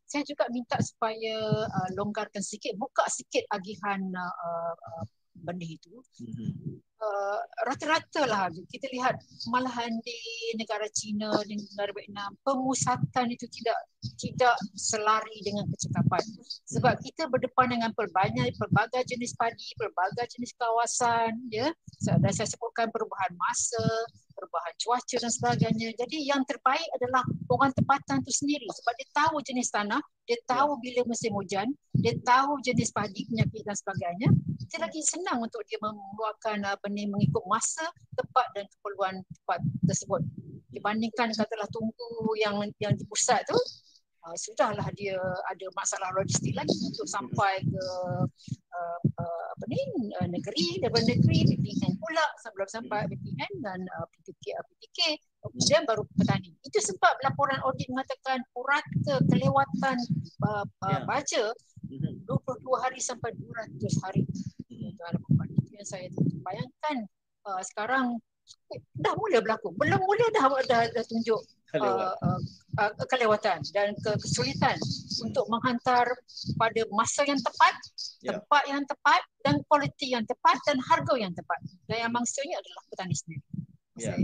saya 0.08 0.24
juga 0.24 0.48
minta 0.52 0.80
supaya 0.80 1.68
uh, 1.68 1.90
longgarkan 1.96 2.40
sikit, 2.40 2.76
buka 2.80 3.04
sikit 3.12 3.44
agihan 3.52 4.00
uh, 4.16 4.76
uh, 4.76 5.04
benih 5.44 5.78
itu. 5.78 5.94
Uh, 6.98 7.42
rata-rata 7.70 8.26
lah. 8.26 8.50
Kita 8.50 8.90
lihat 8.90 9.22
malahan 9.54 9.94
di 10.02 10.18
negara 10.58 10.90
China 10.90 11.30
di 11.46 11.54
negara 11.54 11.94
Vietnam 11.94 12.34
pemusatan 12.42 13.30
itu 13.30 13.46
tidak 13.54 13.78
tidak 14.18 14.58
selari 14.74 15.38
dengan 15.46 15.70
kecekapan. 15.70 16.26
Sebab 16.66 16.98
kita 17.06 17.30
berdepan 17.30 17.78
dengan 17.78 17.92
pelbagai 17.94 18.50
pelbagai 18.58 19.06
jenis 19.14 19.38
padi 19.38 19.70
pelbagai 19.78 20.26
jenis 20.34 20.58
kawasan 20.58 21.38
ya. 21.54 21.70
Dan 22.02 22.34
saya 22.34 22.50
sebutkan 22.50 22.90
perubahan 22.90 23.34
masa 23.38 23.86
perubahan 24.34 24.74
cuaca 24.82 25.18
dan 25.22 25.32
sebagainya. 25.34 25.94
Jadi 25.98 26.18
yang 26.26 26.42
terbaik 26.50 26.86
adalah 26.98 27.22
orang 27.54 27.74
tempatan 27.78 28.26
itu 28.26 28.34
sendiri. 28.42 28.66
Sebab 28.74 28.94
dia 28.98 29.10
tahu 29.14 29.36
jenis 29.46 29.70
tanah 29.70 30.02
dia 30.28 30.38
tahu 30.44 30.76
bila 30.84 31.08
musim 31.08 31.32
hujan 31.32 31.72
dia 31.96 32.12
tahu 32.28 32.60
jenis 32.60 32.92
padi 32.92 33.24
penyakit 33.32 33.64
dan 33.64 33.76
sebagainya 33.80 34.30
itu 34.68 34.76
lagi 34.84 35.00
senang 35.00 35.40
untuk 35.40 35.64
dia 35.64 35.80
mengeluarkan 35.80 36.68
apa 36.68 36.92
ni 36.92 37.08
mengikut 37.08 37.40
masa 37.48 37.88
tepat 38.20 38.52
dan 38.52 38.68
keperluan 38.68 39.24
tepat 39.24 39.64
tersebut. 39.88 40.20
Dibandingkan 40.76 41.32
katalah 41.32 41.72
tunggu 41.72 42.36
yang 42.36 42.60
yang 42.84 42.92
di 43.00 43.08
pusat 43.08 43.48
tu 43.48 43.56
uh, 44.28 44.36
sudahlah 44.36 44.84
dia 45.00 45.16
ada 45.48 45.68
masalah 45.72 46.12
logistik 46.20 46.52
lagi 46.52 46.76
untuk 46.84 47.08
sampai 47.08 47.64
ke 47.64 47.84
uh, 48.76 49.00
uh, 49.00 49.46
apa 49.56 49.64
ni 49.72 49.80
uh, 50.20 50.28
negeri 50.28 50.84
daripada 50.84 51.08
negeri 51.08 51.48
PPN 51.48 51.96
pula 51.96 52.26
sebelum 52.44 52.68
sampai 52.68 53.08
PPN 53.08 53.52
dan 53.64 53.80
uh, 53.96 54.06
PPK 54.12 54.52
uh, 54.52 54.64
PPK 54.68 55.00
kemudian 55.48 55.82
baru 55.88 56.04
petani. 56.20 56.52
Itu 56.68 56.84
sebab 56.84 57.24
laporan 57.24 57.64
audit 57.64 57.88
mengatakan 57.88 58.44
purata 58.52 59.16
kelewatan 59.32 59.98
uh, 60.44 60.68
uh, 60.68 61.02
baja 61.08 61.56
22 61.88 62.84
hari 62.84 63.00
sampai 63.00 63.32
200 63.32 64.04
hari 64.04 64.28
tuan-tuan 64.96 65.50
itu 65.52 65.72
yang 65.76 65.88
saya 65.88 66.08
bayangkan 66.46 66.98
uh, 67.48 67.62
sekarang 67.64 68.20
dah 68.96 69.14
mula 69.20 69.44
berlaku 69.44 69.76
belum 69.76 70.00
mula 70.00 70.26
dah 70.32 70.48
dah, 70.68 70.82
dah 70.92 71.06
tunjuk 71.08 71.42
uh, 71.76 72.16
uh, 72.16 72.42
uh, 72.80 72.92
kelewatan 73.12 73.60
dan 73.76 73.92
kesulitan 74.00 74.78
hmm. 74.80 75.28
untuk 75.28 75.46
menghantar 75.52 76.08
pada 76.56 76.82
masa 76.96 77.28
yang 77.28 77.40
tepat 77.44 77.76
yeah. 78.24 78.40
tempat 78.40 78.64
yang 78.72 78.84
tepat 78.88 79.22
dan 79.44 79.56
kualiti 79.68 80.16
yang 80.16 80.24
tepat 80.24 80.58
dan 80.64 80.78
harga 80.80 81.14
yang 81.20 81.34
tepat 81.36 81.60
dan 81.92 82.08
yang 82.08 82.14
maksudnya 82.14 82.56
adalah 82.56 82.82
petani 82.92 83.16
sendiri 83.16 83.44
yeah. 84.00 84.18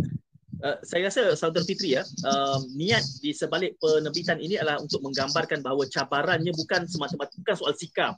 Uh, 0.63 0.79
saya 0.87 1.11
rasa 1.11 1.35
Saudara 1.35 1.67
Fitri 1.67 1.91
ya, 1.99 2.07
uh, 2.23 2.55
niat 2.79 3.03
di 3.19 3.35
sebalik 3.35 3.75
penerbitan 3.83 4.39
ini 4.39 4.55
adalah 4.55 4.79
untuk 4.79 5.03
menggambarkan 5.03 5.59
bahawa 5.59 5.83
cabarannya 5.91 6.55
bukan 6.55 6.87
semata-mata 6.87 7.35
bukan 7.35 7.55
soal 7.59 7.75
sikap 7.75 8.15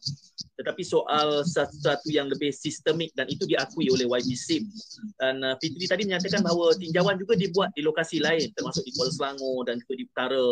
tetapi 0.56 0.84
soal 0.88 1.44
sesuatu 1.44 2.08
yang 2.08 2.32
lebih 2.32 2.52
sistemik 2.56 3.12
dan 3.13 3.28
itu 3.28 3.44
diakui 3.44 3.91
oleh 3.91 4.08
YB 4.08 4.30
SIM. 4.36 4.63
Dan 5.20 5.44
uh, 5.44 5.56
Fitri 5.60 5.86
tadi 5.86 6.08
menyatakan 6.08 6.41
bahawa 6.41 6.72
tinjauan 6.80 7.20
juga 7.20 7.36
dibuat 7.36 7.76
di 7.76 7.84
lokasi 7.84 8.24
lain 8.24 8.48
termasuk 8.56 8.88
di 8.88 8.91
Kuala 8.96 9.12
Selangor 9.12 9.68
dan 9.68 9.76
juga 9.84 9.94
di 10.00 10.04
utara. 10.08 10.48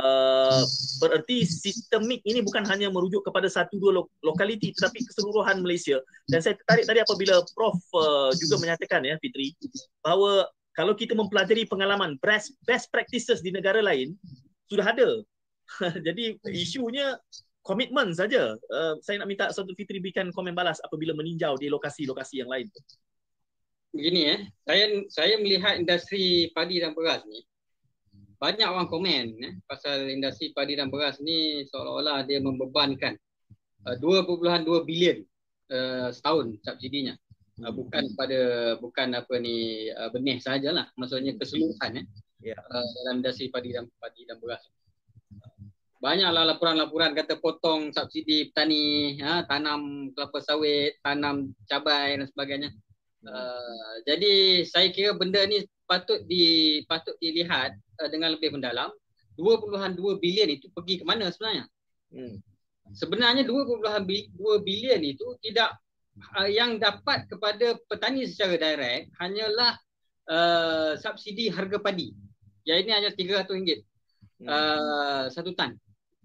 Uh, 0.00 0.64
bererti 0.96 1.44
sistemik 1.44 2.24
ini 2.24 2.40
bukan 2.40 2.64
hanya 2.64 2.88
merujuk 2.88 3.20
kepada 3.20 3.52
satu 3.52 3.76
dua 3.76 4.00
lo- 4.00 4.10
lokaliti 4.24 4.72
tetapi 4.74 5.06
keseluruhan 5.06 5.60
Malaysia. 5.62 6.02
Dan 6.26 6.42
saya 6.42 6.56
tertarik 6.58 6.88
tadi 6.88 6.98
apabila 7.04 7.44
Prof 7.52 7.78
uh, 7.94 8.32
juga 8.34 8.58
menyatakan 8.58 9.04
ya 9.04 9.20
Fitri 9.20 9.54
bahawa 10.00 10.48
kalau 10.72 10.96
kita 10.96 11.12
mempelajari 11.14 11.68
pengalaman 11.68 12.16
best 12.18 12.56
best 12.64 12.88
practices 12.88 13.44
di 13.44 13.52
negara 13.54 13.84
lain 13.84 14.16
sudah 14.72 14.88
ada. 14.88 15.08
Jadi 16.06 16.40
isunya 16.48 17.20
komitmen 17.68 18.16
saja. 18.16 18.56
Uh, 18.72 18.96
saya 19.04 19.20
nak 19.20 19.28
minta 19.28 19.52
Saudara 19.52 19.76
Fitri 19.76 20.00
berikan 20.00 20.32
komen 20.32 20.56
balas 20.56 20.80
apabila 20.80 21.12
meninjau 21.12 21.60
di 21.60 21.68
lokasi-lokasi 21.68 22.40
yang 22.40 22.48
lain. 22.48 22.72
Begini 23.92 24.22
eh, 24.32 24.40
saya 24.64 24.84
saya 25.12 25.34
melihat 25.36 25.76
industri 25.76 26.48
padi 26.56 26.80
dan 26.80 26.96
beras 26.96 27.20
ni 27.28 27.44
banyak 28.38 28.68
orang 28.70 28.86
komen 28.86 29.24
eh, 29.42 29.54
pasal 29.66 30.06
industri 30.06 30.54
padi 30.54 30.78
dan 30.78 30.88
beras 30.88 31.18
ni 31.18 31.66
seolah-olah 31.66 32.22
dia 32.22 32.38
membebankan 32.38 33.18
uh, 33.82 33.98
2.2 33.98 34.86
bilion 34.86 35.18
uh, 35.74 36.14
setahun 36.14 36.54
subsidinya 36.62 37.18
uh, 37.66 37.72
bukan 37.74 38.14
pada 38.14 38.40
bukan 38.78 39.18
apa 39.18 39.34
ni 39.42 39.90
uh, 39.90 40.06
benih 40.14 40.38
sajalah 40.38 40.86
maksudnya 40.94 41.34
keseluruhan 41.34 41.98
eh 41.98 42.06
yeah. 42.54 42.60
uh, 42.70 42.86
dalam 43.02 43.26
industri 43.26 43.50
padi 43.50 43.74
dan 43.74 43.90
padi 43.98 44.22
dan 44.22 44.38
beras 44.38 44.62
banyaklah 45.98 46.44
laporan-laporan 46.54 47.14
kata 47.14 47.42
potong 47.42 47.90
subsidi 47.90 48.50
petani 48.50 49.18
ha, 49.18 49.42
tanam 49.46 50.14
kelapa 50.14 50.38
sawit 50.38 50.94
tanam 51.02 51.50
cabai 51.66 52.18
dan 52.18 52.26
sebagainya 52.30 52.70
uh, 53.26 53.94
jadi 54.06 54.62
saya 54.62 54.94
kira 54.94 55.18
benda 55.18 55.42
ni 55.46 55.66
patut 55.90 56.22
di 56.30 56.80
patut 56.86 57.18
dilihat 57.18 57.74
uh, 57.98 58.08
dengan 58.10 58.38
lebih 58.38 58.54
mendalam 58.54 58.94
2.2 59.34 59.98
bilion 60.22 60.48
itu 60.54 60.70
pergi 60.70 61.02
ke 61.02 61.04
mana 61.06 61.34
sebenarnya 61.34 61.66
hmm. 62.14 62.36
sebenarnya 62.94 63.42
2.2 63.42 64.06
bilion 64.62 65.02
itu 65.02 65.26
tidak 65.42 65.74
uh, 66.38 66.48
yang 66.50 66.78
dapat 66.78 67.26
kepada 67.26 67.78
petani 67.86 68.26
secara 68.26 68.54
direct 68.58 69.10
hanyalah 69.18 69.78
uh, 70.28 70.92
subsidi 71.00 71.48
harga 71.50 71.78
padi. 71.80 72.12
Yang 72.68 72.78
ini 72.84 72.90
hanya 72.92 73.10
RM300 73.16 73.48
hmm. 73.48 74.46
uh, 74.46 75.24
satu 75.32 75.56
tan. 75.56 75.74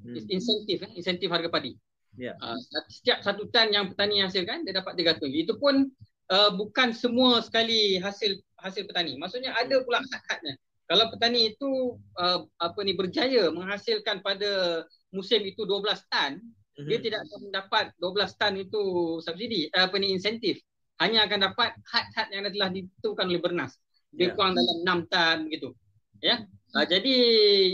Hmm. 0.04 0.20
Insentif, 0.28 0.84
eh, 0.84 0.92
insentif 1.00 1.32
harga 1.32 1.48
padi. 1.48 1.74
Yeah. 2.14 2.38
Uh, 2.44 2.60
setiap 2.92 3.26
satu 3.26 3.50
tan 3.50 3.74
yang 3.74 3.90
petani 3.90 4.22
hasilkan 4.22 4.68
dia 4.68 4.78
dapat 4.78 4.94
RM300. 5.00 5.34
Itu 5.34 5.58
pun 5.58 5.90
uh, 6.30 6.52
bukan 6.54 6.94
semua 6.94 7.42
sekali 7.42 7.98
hasil 7.98 8.38
hasil 8.62 8.86
petani. 8.86 9.18
Maksudnya 9.18 9.56
ada 9.58 9.82
pula 9.82 10.04
had-hadnya. 10.04 10.60
Kalau 10.86 11.10
petani 11.10 11.56
itu 11.56 11.98
uh, 12.20 12.46
apa 12.62 12.80
ni 12.86 12.94
berjaya 12.94 13.50
menghasilkan 13.50 14.22
pada 14.22 14.84
musim 15.10 15.42
itu 15.42 15.66
12 15.66 16.12
tan, 16.12 16.38
hmm 16.38 16.90
dia 16.90 16.98
tidak 16.98 17.22
akan 17.30 17.40
mendapat 17.50 17.86
12 18.02 18.40
tan 18.42 18.54
itu 18.58 18.82
subsidi 19.22 19.70
eh, 19.70 19.84
apa 19.86 19.94
ni 20.02 20.18
insentif 20.18 20.58
hanya 20.98 21.30
akan 21.30 21.52
dapat 21.52 21.78
had-had 21.86 22.28
yang 22.34 22.50
telah 22.50 22.70
ditentukan 22.74 23.26
oleh 23.30 23.42
Bernas 23.42 23.78
dia 24.10 24.30
yeah. 24.30 24.34
kurang 24.34 24.58
dalam 24.58 25.06
6 25.06 25.14
tan 25.14 25.38
begitu 25.46 25.70
ya 26.18 26.42
uh, 26.74 26.86
jadi 26.90 27.16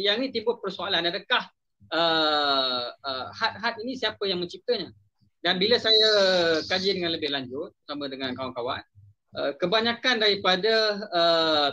yang 0.03 0.19
ini 0.19 0.35
timbul 0.35 0.59
persoalan 0.59 1.07
adakah 1.07 1.47
uh, 1.93 2.85
uh, 2.93 3.27
had-had 3.33 3.75
ini 3.83 3.97
siapa 3.97 4.23
yang 4.25 4.41
menciptanya 4.41 4.89
dan 5.39 5.55
bila 5.55 5.79
saya 5.79 6.09
kaji 6.67 6.99
dengan 6.99 7.15
lebih 7.15 7.31
lanjut 7.31 7.71
sama 7.87 8.11
dengan 8.11 8.35
kawan-kawan 8.35 8.83
uh, 9.37 9.51
kebanyakan 9.57 10.19
daripada 10.19 10.73
uh, 11.11 11.69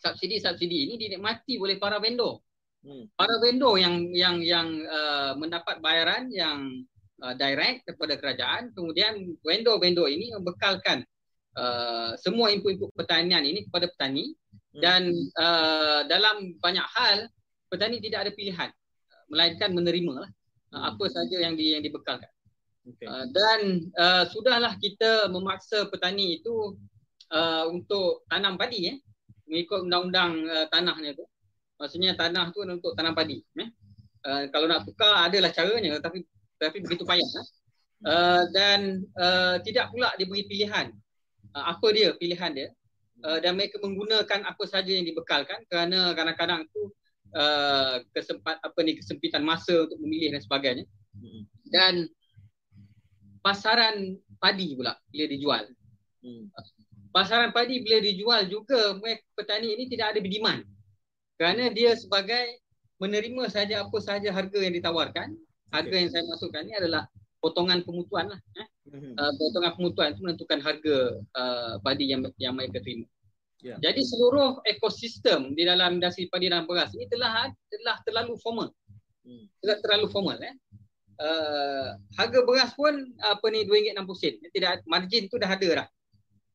subsidi-subsidi 0.00 0.90
ini 0.90 0.94
dinikmati 0.96 1.60
oleh 1.60 1.76
para 1.76 2.00
vendor 2.00 2.40
Hmm. 2.80 3.04
Para 3.12 3.36
vendor 3.44 3.76
yang 3.76 4.08
yang 4.16 4.40
yang 4.40 4.68
uh, 4.88 5.36
mendapat 5.36 5.84
bayaran 5.84 6.32
yang 6.32 6.80
uh, 7.20 7.36
direct 7.36 7.84
kepada 7.84 8.16
kerajaan, 8.16 8.72
kemudian 8.72 9.36
vendor-vendor 9.44 10.08
ini 10.08 10.32
membekalkan 10.32 11.04
uh, 11.60 12.16
semua 12.16 12.48
input-input 12.48 12.88
pertanian 12.96 13.44
ini 13.44 13.68
kepada 13.68 13.84
petani 13.92 14.32
hmm. 14.32 14.80
dan 14.80 15.12
uh, 15.36 16.08
dalam 16.08 16.56
banyak 16.56 16.86
hal 16.96 17.28
petani 17.68 18.00
tidak 18.00 18.28
ada 18.28 18.32
pilihan 18.32 18.72
melainkan 19.30 19.70
menerima 19.72 20.26
lah 20.26 20.30
uh, 20.74 20.82
apa 20.94 21.04
saja 21.08 21.40
yang 21.40 21.54
di, 21.54 21.78
yang 21.78 21.82
dibekalkan. 21.86 22.28
Okay. 22.84 23.06
Uh, 23.06 23.26
dan 23.30 23.60
uh, 23.94 24.24
sudahlah 24.26 24.74
kita 24.82 25.30
memaksa 25.30 25.86
petani 25.88 26.42
itu 26.42 26.74
uh, 27.30 27.64
untuk 27.70 28.26
tanam 28.26 28.58
padi 28.58 28.90
eh 28.90 28.96
mengikut 29.50 29.86
undang-undang 29.86 30.46
uh, 30.46 30.66
tanahnya 30.70 31.14
tu 31.14 31.24
maksudnya 31.80 32.14
tanah 32.14 32.52
tu 32.54 32.62
untuk 32.62 32.92
tanam 32.94 33.14
padi 33.16 33.42
eh? 33.58 33.68
uh, 34.26 34.44
kalau 34.52 34.66
nak 34.70 34.86
tukar 34.86 35.26
adalah 35.26 35.50
caranya 35.50 35.98
tapi 35.98 36.22
tapi 36.60 36.84
begitu 36.84 37.02
payah 37.02 37.24
eh? 37.24 37.46
uh, 38.06 38.42
dan 38.52 39.02
uh, 39.16 39.56
tidak 39.64 39.90
pula 39.90 40.12
diberi 40.20 40.46
pilihan 40.46 40.92
uh, 41.56 41.64
apa 41.74 41.86
dia 41.90 42.14
pilihan 42.14 42.50
dia 42.52 42.68
uh, 43.24 43.38
dan 43.42 43.58
mereka 43.58 43.80
menggunakan 43.80 44.46
apa 44.46 44.64
saja 44.68 44.92
yang 44.92 45.06
dibekalkan 45.06 45.64
kerana 45.66 46.12
kadang-kadang 46.14 46.68
tu 46.70 46.92
uh, 47.34 48.02
kesempat 48.14 48.58
apa 48.62 48.78
ni 48.82 48.98
kesempitan 48.98 49.42
masa 49.42 49.86
untuk 49.86 49.98
memilih 50.02 50.34
dan 50.34 50.42
sebagainya 50.42 50.84
dan 51.70 51.94
pasaran 53.40 54.18
padi 54.40 54.76
pula 54.76 54.96
bila 55.12 55.24
dijual 55.28 55.64
hmm. 56.24 56.50
pasaran 57.14 57.52
padi 57.52 57.82
bila 57.84 57.98
dijual 58.00 58.46
juga 58.46 58.96
mereka 58.98 59.24
petani 59.36 59.74
ini 59.74 59.84
tidak 59.88 60.16
ada 60.16 60.20
demand 60.20 60.62
kerana 61.40 61.72
dia 61.72 61.96
sebagai 61.96 62.60
menerima 63.00 63.48
saja 63.48 63.80
apa 63.80 63.98
saja 64.00 64.28
harga 64.28 64.58
yang 64.60 64.76
ditawarkan 64.76 65.32
harga 65.72 65.88
okay. 65.88 66.00
yang 66.04 66.10
saya 66.12 66.24
masukkan 66.28 66.62
ni 66.68 66.76
adalah 66.76 67.08
potongan 67.40 67.80
pemutuan 67.80 68.28
lah 68.28 68.40
eh? 68.60 68.68
mm-hmm. 68.92 69.14
uh, 69.16 69.32
potongan 69.40 69.72
pemutuan 69.72 70.08
itu 70.12 70.20
menentukan 70.20 70.60
harga 70.60 70.96
uh, 71.32 71.74
padi 71.80 72.12
yang 72.12 72.20
yang 72.36 72.52
mereka 72.52 72.84
terima 72.84 73.08
yeah. 73.62 73.78
jadi 73.80 74.00
seluruh 74.00 74.60
ekosistem 74.66 75.54
di 75.54 75.64
dalam 75.64 76.00
industri 76.00 76.26
padi 76.28 76.48
dan 76.48 76.64
beras 76.64 76.92
ini 76.96 77.06
telah 77.08 77.48
telah 77.70 77.96
terlalu 78.04 78.34
formal 78.40 78.68
mm. 79.24 79.44
telah 79.64 79.76
terlalu 79.84 80.06
formal 80.10 80.38
eh? 80.40 80.56
Uh, 81.20 82.00
harga 82.16 82.40
beras 82.48 82.72
pun 82.72 82.96
apa 83.20 83.44
ni 83.52 83.68
RM2.60 83.68 84.40
tidak 84.56 84.80
margin 84.88 85.28
tu 85.28 85.36
dah 85.36 85.52
ada 85.52 85.84
dah 85.84 85.88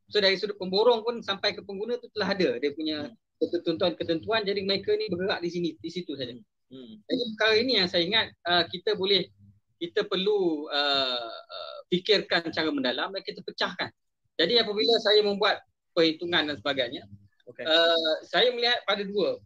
So 0.09 0.21
dari 0.21 0.37
sudut 0.37 0.57
pemborong 0.61 1.01
pun 1.01 1.21
sampai 1.25 1.57
ke 1.57 1.65
pengguna 1.65 1.97
tu 1.97 2.05
telah 2.13 2.37
ada 2.37 2.61
dia 2.61 2.71
punya 2.77 3.09
ketentuan-ketentuan 3.41 4.45
jadi 4.45 4.61
mereka 4.61 4.93
ni 4.93 5.09
bergerak 5.09 5.41
di 5.41 5.49
sini 5.49 5.69
di 5.81 5.89
situ 5.89 6.13
saja. 6.13 6.33
Hmm. 6.69 6.93
Jadi 7.09 7.21
perkara 7.35 7.53
ini 7.57 7.73
yang 7.81 7.87
saya 7.89 8.05
ingat 8.05 8.27
uh, 8.45 8.63
kita 8.69 8.93
boleh 8.93 9.25
kita 9.81 10.05
perlu 10.05 10.69
uh, 10.69 11.35
fikirkan 11.89 12.53
cara 12.53 12.69
mendalam 12.69 13.11
dan 13.11 13.21
kita 13.25 13.41
pecahkan. 13.41 13.89
Jadi 14.37 14.61
apabila 14.61 14.93
saya 15.01 15.25
membuat 15.25 15.61
perhitungan 15.95 16.51
dan 16.51 16.55
sebagainya, 16.60 17.08
okay. 17.47 17.63
uh, 17.63 18.15
saya 18.27 18.51
melihat 18.51 18.84
pada 18.84 19.08
dua 19.08 19.39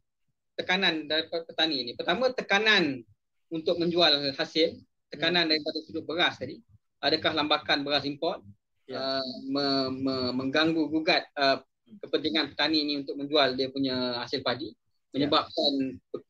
tekanan 0.57 1.07
daripada 1.07 1.45
petani 1.47 1.87
ini. 1.87 1.91
Pertama 1.95 2.33
tekanan 2.33 3.05
untuk 3.53 3.77
menjual 3.79 4.33
hasil, 4.35 4.75
tekanan 5.13 5.47
hmm. 5.47 5.51
daripada 5.55 5.77
sudut 5.85 6.03
beras 6.03 6.35
tadi. 6.35 6.59
Adakah 6.99 7.31
lambakan 7.31 7.87
beras 7.87 8.03
import 8.03 8.43
yeah. 8.89 9.23
uh, 9.23 9.27
me, 9.47 9.65
me, 10.03 10.15
mengganggu 10.35 10.91
gugat 10.91 11.31
uh, 11.39 11.63
kepentingan 12.03 12.51
petani 12.51 12.83
ini 12.83 12.93
untuk 12.99 13.15
menjual 13.15 13.55
dia 13.55 13.71
punya 13.71 14.19
hasil 14.19 14.43
padi 14.43 14.73
menyebabkan 15.15 15.95
yeah. 15.95 16.21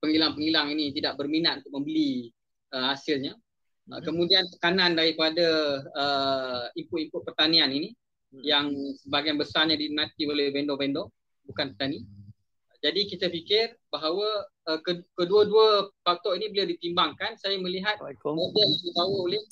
pengilang-pengilang 0.00 0.72
ini 0.72 0.96
tidak 0.96 1.20
berminat 1.20 1.60
untuk 1.60 1.82
membeli 1.82 2.32
uh, 2.72 2.96
hasilnya. 2.96 3.36
Uh, 3.84 4.00
kemudian 4.00 4.48
tekanan 4.48 4.96
daripada 4.96 5.80
uh, 5.92 6.64
input-input 6.72 7.20
pertanian 7.24 7.68
ini. 7.68 7.92
Yang 8.42 8.72
sebahagian 9.04 9.38
besarnya 9.38 9.78
dinikmati 9.78 10.26
oleh 10.26 10.50
vendor-vendor 10.50 11.12
bukan 11.46 11.76
petani. 11.76 12.02
Jadi 12.84 13.08
kita 13.08 13.32
fikir 13.32 13.80
bahawa 13.88 14.44
uh, 14.68 14.80
kedua-dua 15.16 15.88
faktor 16.04 16.36
ini 16.36 16.52
bila 16.52 16.68
ditimbangkan 16.68 17.32
saya 17.40 17.56
melihat 17.56 17.96
model 18.00 18.52
yang 18.60 18.72
dibawa 18.84 19.16
oleh 19.24 19.42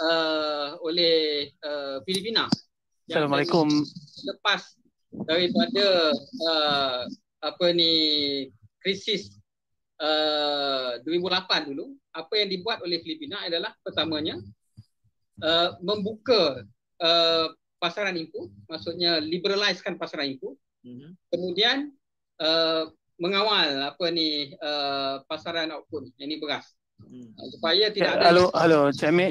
uh, 0.00 0.68
oleh 0.80 1.16
uh, 1.64 2.00
Filipina. 2.08 2.48
Assalamualaikum. 3.08 3.68
Lepas 4.24 4.76
daripada 5.28 6.16
uh, 6.48 7.00
apa 7.44 7.66
ni 7.76 7.92
krisis 8.80 9.36
uh, 10.00 10.96
2008 11.04 11.68
dulu, 11.68 11.92
apa 12.16 12.34
yang 12.40 12.48
dibuat 12.48 12.80
oleh 12.80 13.04
Filipina 13.04 13.44
adalah 13.44 13.76
pertamanya 13.84 14.40
uh, 15.44 15.76
membuka 15.84 16.64
uh, 17.02 17.52
pasaran 17.78 18.18
input, 18.18 18.50
maksudnya 18.66 19.22
liberalizekan 19.22 19.96
pasaran 19.96 20.34
input. 20.34 20.58
Mm-hmm. 20.82 21.10
Kemudian 21.30 21.76
uh, 22.42 22.90
mengawal 23.18 23.94
apa 23.94 24.04
ni 24.14 24.54
uh, 24.62 25.22
pasaran 25.26 25.74
output 25.74 26.10
yang 26.18 26.30
ni 26.30 26.38
beras. 26.38 26.66
Hmm. 26.98 27.30
uh, 27.30 27.46
supaya 27.54 27.94
tidak 27.94 28.18
ada 28.18 28.34
halo 28.34 28.50
halo 28.58 28.90
Cik 28.90 29.14
Amit 29.14 29.30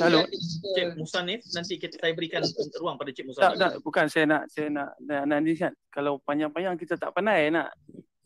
halo. 0.00 0.24
Cik 0.72 0.96
Musanif 0.96 1.44
nanti 1.52 1.76
kita 1.76 2.00
saya 2.00 2.16
berikan 2.16 2.40
ruang 2.80 2.96
pada 2.96 3.12
Cik 3.12 3.28
Musanif 3.28 3.44
tak, 3.44 3.54
tak 3.60 3.72
bukan 3.84 4.08
saya 4.08 4.24
nak 4.24 4.42
saya 4.48 4.72
nak 4.72 4.96
nak, 5.04 5.22
nak 5.28 5.38
ni 5.44 5.52
kan 5.52 5.72
kalau 5.92 6.16
panjang-panjang 6.24 6.80
kita 6.80 6.96
tak 6.96 7.12
pandai 7.12 7.52
nak 7.52 7.76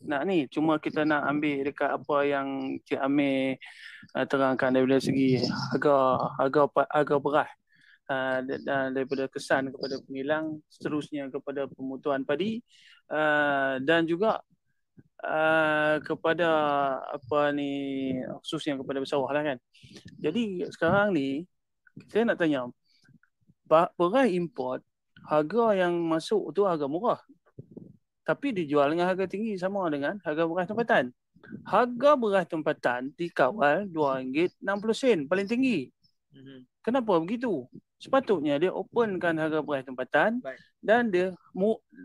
nak 0.07 0.23
ni. 0.23 0.47
Cuma 0.47 0.79
kita 0.79 1.03
nak 1.03 1.27
ambil 1.27 1.67
dekat 1.67 1.91
apa 1.91 2.17
yang 2.23 2.79
Cik 2.87 2.99
Amir 3.03 3.59
uh, 4.15 4.23
terangkan 4.23 4.71
daripada 4.71 5.03
segi 5.03 5.43
harga 5.43 5.95
harga 6.39 6.61
harga 6.87 7.15
beras 7.19 7.51
uh, 8.09 8.39
daripada 8.91 9.27
kesan 9.27 9.71
kepada 9.71 9.99
pengilang 10.03 10.59
seterusnya 10.71 11.29
kepada 11.31 11.67
pemutuan 11.71 12.23
padi 12.23 12.63
uh, 13.11 13.79
dan 13.83 14.07
juga 14.07 14.41
uh, 15.23 15.95
kepada 16.03 16.49
apa 17.03 17.51
ni 17.53 17.71
khususnya 18.43 18.79
kepada 18.79 19.03
bersawah 19.03 19.29
lah 19.31 19.43
kan. 19.55 19.57
Jadi 20.19 20.67
sekarang 20.71 21.13
ni 21.15 21.45
saya 22.09 22.29
nak 22.29 22.37
tanya 22.39 22.69
beras 23.67 24.29
import 24.31 24.81
harga 25.27 25.75
yang 25.75 25.93
masuk 26.05 26.53
tu 26.55 26.63
harga 26.63 26.85
murah. 26.87 27.19
Tapi 28.27 28.51
dijual 28.51 28.91
dengan 28.91 29.07
harga 29.07 29.23
tinggi 29.27 29.55
sama 29.55 29.87
dengan 29.87 30.19
harga 30.23 30.43
beras 30.47 30.67
tempatan. 30.67 31.15
Harga 31.63 32.11
beras 32.19 32.45
tempatan 32.47 33.15
dikawal 33.15 33.87
RM2.60 33.91 35.31
paling 35.31 35.47
tinggi. 35.47 35.87
Mhm. 36.35 36.67
Kenapa 36.83 37.19
begitu? 37.19 37.67
Sepatutnya 37.97 38.61
dia 38.61 38.69
openkan 38.69 39.33
harga 39.41 39.65
beras 39.65 39.81
tempatan 39.81 40.37
Baik. 40.41 40.61
dan 40.85 41.09
dia 41.09 41.33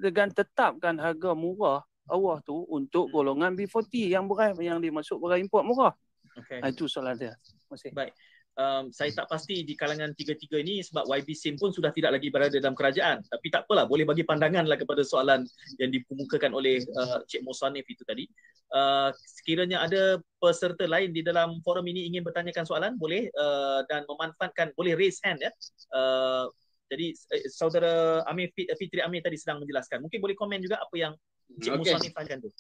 dengan 0.01 0.29
tetapkan 0.33 0.97
harga 0.97 1.37
murah 1.37 1.85
Allah 2.09 2.41
tu 2.43 2.65
untuk 2.67 3.09
hmm. 3.09 3.13
golongan 3.13 3.53
B40 3.55 4.11
yang 4.11 4.25
beras 4.25 4.57
yang 4.59 4.81
dimasuk 4.81 5.21
beras 5.21 5.39
import 5.39 5.65
murah. 5.69 5.95
Okay. 6.33 6.65
Ha, 6.65 6.73
itu 6.73 6.89
soalan 6.89 7.17
dia. 7.21 7.37
Masih. 7.69 7.93
Baik. 7.93 8.17
Um, 8.53 8.93
saya 8.93 9.09
tak 9.17 9.33
pasti 9.33 9.65
di 9.65 9.73
kalangan 9.73 10.13
tiga-tiga 10.13 10.61
ini 10.61 10.85
sebab 10.85 11.09
YB 11.09 11.33
Sim 11.33 11.57
pun 11.57 11.73
sudah 11.73 11.89
tidak 11.89 12.21
lagi 12.21 12.29
berada 12.29 12.53
dalam 12.53 12.77
kerajaan. 12.77 13.25
Tapi 13.25 13.49
tak 13.49 13.65
apalah, 13.65 13.89
boleh 13.89 14.05
bagi 14.05 14.29
pandangan 14.29 14.69
lah 14.69 14.77
kepada 14.77 15.01
soalan 15.01 15.49
yang 15.81 15.89
dikemukakan 15.89 16.53
oleh 16.53 16.85
uh, 17.01 17.25
Cik 17.25 17.49
Musanif 17.49 17.89
itu 17.89 18.05
tadi. 18.05 18.29
Uh, 18.69 19.09
sekiranya 19.17 19.85
ada 19.85 20.21
peserta 20.37 20.85
lain 20.85 21.17
di 21.17 21.25
dalam 21.25 21.65
forum 21.65 21.85
ini 21.89 22.05
ingin 22.13 22.21
bertanyakan 22.21 22.69
soalan, 22.69 22.93
boleh 23.01 23.33
uh, 23.41 23.89
dan 23.89 24.05
memanfaatkan, 24.05 24.77
boleh 24.77 25.01
raise 25.01 25.17
hand 25.25 25.41
ya. 25.41 25.53
Uh, 25.89 26.45
jadi 26.93 27.17
uh, 27.17 27.49
saudara 27.49 28.21
Amir 28.29 28.53
Fitri 28.53 29.01
Amir 29.01 29.25
tadi 29.25 29.41
sedang 29.41 29.65
menjelaskan. 29.65 30.05
Mungkin 30.05 30.21
boleh 30.21 30.37
komen 30.37 30.61
juga 30.61 30.77
apa 30.77 30.93
yang 31.01 31.17
Cik 31.57 31.73
okay. 31.73 31.97
Musa 31.97 31.97
ni 32.05 32.37
tu. 32.45 32.53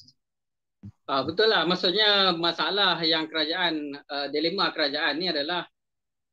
Ah, 1.05 1.23
betul 1.23 1.53
lah. 1.53 1.69
Maksudnya 1.69 2.33
masalah 2.33 2.97
yang 3.05 3.29
kerajaan, 3.29 3.93
uh, 4.09 4.27
dilema 4.33 4.73
kerajaan 4.73 5.21
ni 5.21 5.29
adalah 5.29 5.69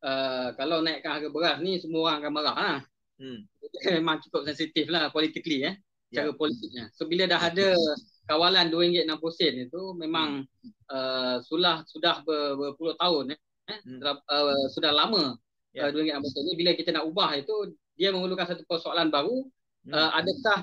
uh, 0.03 0.55
kalau 0.55 0.83
naikkan 0.83 1.19
harga 1.19 1.29
beras 1.31 1.57
ni 1.63 1.79
semua 1.79 2.11
orang 2.11 2.17
akan 2.23 2.31
marah 2.31 2.55
lah. 2.55 2.79
Hmm. 3.19 3.39
Memang 3.99 4.23
cukup 4.27 4.47
sensitif 4.47 4.87
lah 4.87 5.11
politically 5.11 5.67
eh. 5.67 5.75
Cara 6.09 6.33
yeah. 6.33 6.35
politiknya. 6.35 6.83
So 6.97 7.05
bila 7.05 7.29
dah 7.29 7.37
ada 7.37 7.77
kawalan 8.25 8.73
RM2.60 8.73 9.69
itu 9.69 9.81
memang 9.93 10.41
hmm. 10.41 10.71
uh, 10.89 11.37
sudah 11.45 11.85
sudah 11.85 12.25
ber, 12.25 12.57
berpuluh 12.57 12.97
tahun 12.97 13.37
eh. 13.37 13.39
Hmm. 13.69 14.01
Uh, 14.01 14.65
sudah 14.73 14.89
lama 14.89 15.37
yeah. 15.77 15.85
uh, 15.85 15.93
RM2.60 15.93 16.49
ni 16.49 16.53
bila 16.57 16.73
kita 16.73 16.89
nak 16.89 17.05
ubah 17.05 17.37
itu 17.37 17.77
dia 17.93 18.09
memerlukan 18.09 18.49
satu 18.49 18.65
persoalan 18.65 19.13
baru. 19.13 19.45
Hmm. 19.85 19.93
Uh, 19.93 20.09
adakah 20.17 20.59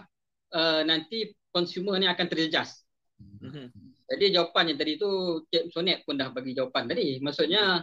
uh, 0.50 0.82
nanti 0.82 1.30
consumer 1.54 1.96
ni 1.96 2.10
akan 2.10 2.26
terjejas. 2.28 2.84
Mm-hmm. 3.16 3.66
Jadi 4.06 4.24
jawapan 4.36 4.64
yang 4.70 4.78
tadi 4.78 4.92
tu 5.00 5.10
Cik 5.48 5.72
Sonet 5.72 6.04
pun 6.04 6.20
dah 6.20 6.28
bagi 6.30 6.52
jawapan 6.52 6.86
tadi. 6.86 7.18
Maksudnya 7.18 7.82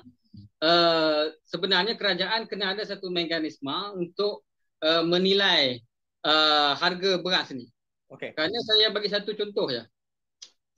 uh, 0.64 1.24
sebenarnya 1.46 2.00
kerajaan 2.00 2.48
kena 2.48 2.74
ada 2.74 2.88
satu 2.88 3.12
mekanisme 3.12 3.76
untuk 4.00 4.48
uh, 4.80 5.04
menilai 5.04 5.84
uh, 6.24 6.74
harga 6.80 7.20
beras 7.20 7.52
ni. 7.52 7.68
Okay. 8.08 8.32
Kerana 8.32 8.58
saya 8.64 8.88
bagi 8.94 9.10
satu 9.12 9.36
contoh 9.36 9.68
ya. 9.70 9.84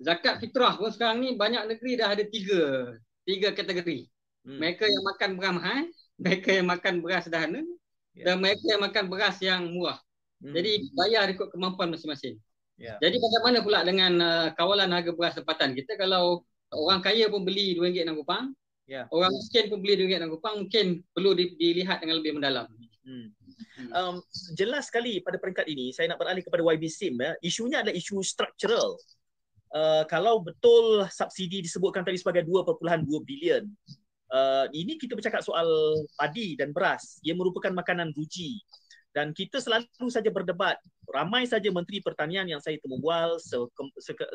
Zakat 0.02 0.43
fitrah 0.43 0.76
pun 0.76 0.91
sekarang 0.91 1.24
ni 1.24 1.39
banyak 1.39 1.71
negeri 1.71 1.95
dah 1.95 2.12
ada 2.12 2.24
tiga 2.28 2.91
tiga 3.24 3.56
kategori. 3.56 4.10
Hmm. 4.43 4.60
Mereka 4.60 4.86
yang 4.89 5.04
makan 5.04 5.30
beras 5.39 5.54
mahal, 5.60 5.84
mereka 6.19 6.50
yang 6.52 6.67
makan 6.67 6.93
beras 7.00 7.24
sederhana 7.28 7.62
yeah. 8.13 8.26
dan 8.28 8.36
mereka 8.43 8.63
yang 8.65 8.82
makan 8.84 9.06
beras 9.08 9.38
yang 9.39 9.62
murah. 9.71 10.00
Hmm. 10.43 10.52
Jadi 10.52 10.91
bayar 10.95 11.32
ikut 11.32 11.48
kemampuan 11.56 11.91
masing-masing. 11.95 12.36
Yeah. 12.76 13.00
Jadi 13.00 13.15
bagaimana 13.24 13.63
pula 13.63 13.80
dengan 13.88 14.13
uh, 14.19 14.48
kawalan 14.60 14.91
harga 14.91 15.12
beras 15.15 15.39
tempatan 15.39 15.71
kita 15.80 15.95
kalau 15.95 16.43
orang 16.76 17.00
kaya 17.00 17.32
pun 17.32 17.48
beli 17.48 17.80
RM2.60, 17.80 18.52
yeah. 18.86 19.06
orang 19.13 19.34
miskin 19.34 19.69
pun 19.69 19.82
beli 19.82 20.06
RM2.60 20.06 20.41
mungkin 20.41 20.86
perlu 21.13 21.32
di, 21.38 21.54
dilihat 21.58 22.02
dengan 22.02 22.21
lebih 22.21 22.38
mendalam. 22.38 22.65
Hmm. 23.06 23.30
hmm. 23.78 23.89
Um, 23.93 24.15
jelas 24.58 24.89
sekali 24.89 25.21
pada 25.21 25.38
peringkat 25.38 25.69
ini 25.69 25.93
saya 25.93 26.10
nak 26.10 26.21
beralih 26.21 26.41
kepada 26.41 26.65
YB 26.65 26.89
Sim 26.89 27.17
ya. 27.21 27.38
Isunya 27.41 27.86
adalah 27.86 27.93
isu 27.93 28.21
struktural. 28.26 28.98
Uh, 29.76 30.08
kalau 30.08 30.39
betul 30.39 31.04
subsidi 31.12 31.60
disebutkan 31.60 32.08
tadi 32.08 32.17
sebagai 32.17 32.48
2.2 32.48 33.06
bilion. 33.28 33.67
Uh, 34.34 34.65
ini 34.74 34.98
kita 34.98 35.13
bercakap 35.13 35.45
soal 35.45 35.67
padi 36.17 36.58
dan 36.58 36.74
beras. 36.74 37.21
Ia 37.21 37.38
merupakan 37.38 37.69
makanan 37.69 38.10
ruji 38.17 38.58
dan 39.15 39.32
kita 39.32 39.63
selalu 39.63 40.12
saja 40.12 40.28
berdebat 40.28 40.76
ramai 41.08 41.48
saja 41.48 41.71
menteri 41.71 42.04
pertanian 42.04 42.43
yang 42.52 42.60
saya 42.60 42.76
temu 42.84 43.00
bual 43.00 43.39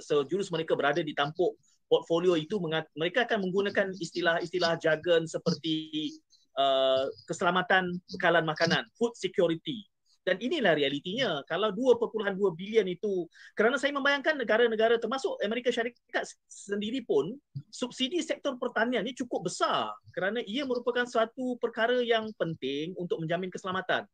sejurus 0.00 0.48
mereka 0.48 0.72
berada 0.72 1.04
di 1.04 1.12
tampuk 1.12 1.52
portfolio 1.90 2.38
itu 2.38 2.62
mereka 2.94 3.26
akan 3.26 3.42
menggunakan 3.42 3.90
istilah-istilah 3.98 4.78
jargon 4.78 5.26
seperti 5.26 6.14
uh, 6.54 7.10
keselamatan 7.26 7.98
bekalan 8.14 8.46
makanan 8.46 8.86
food 8.94 9.10
security. 9.18 9.90
Dan 10.20 10.36
inilah 10.36 10.76
realitinya. 10.76 11.40
Kalau 11.48 11.72
2.2 11.72 12.36
bilion 12.52 12.84
itu 12.86 13.24
kerana 13.56 13.80
saya 13.80 13.96
membayangkan 13.96 14.36
negara-negara 14.36 15.00
termasuk 15.00 15.40
Amerika 15.40 15.72
Syarikat 15.72 16.28
sendiri 16.46 17.02
pun 17.02 17.34
subsidi 17.72 18.20
sektor 18.20 18.54
pertanian 18.60 19.02
ini 19.02 19.16
cukup 19.16 19.48
besar. 19.48 19.90
Kerana 20.12 20.44
ia 20.44 20.68
merupakan 20.68 21.08
suatu 21.08 21.56
perkara 21.56 22.04
yang 22.04 22.28
penting 22.36 22.92
untuk 23.00 23.18
menjamin 23.18 23.48
keselamatan. 23.48 24.04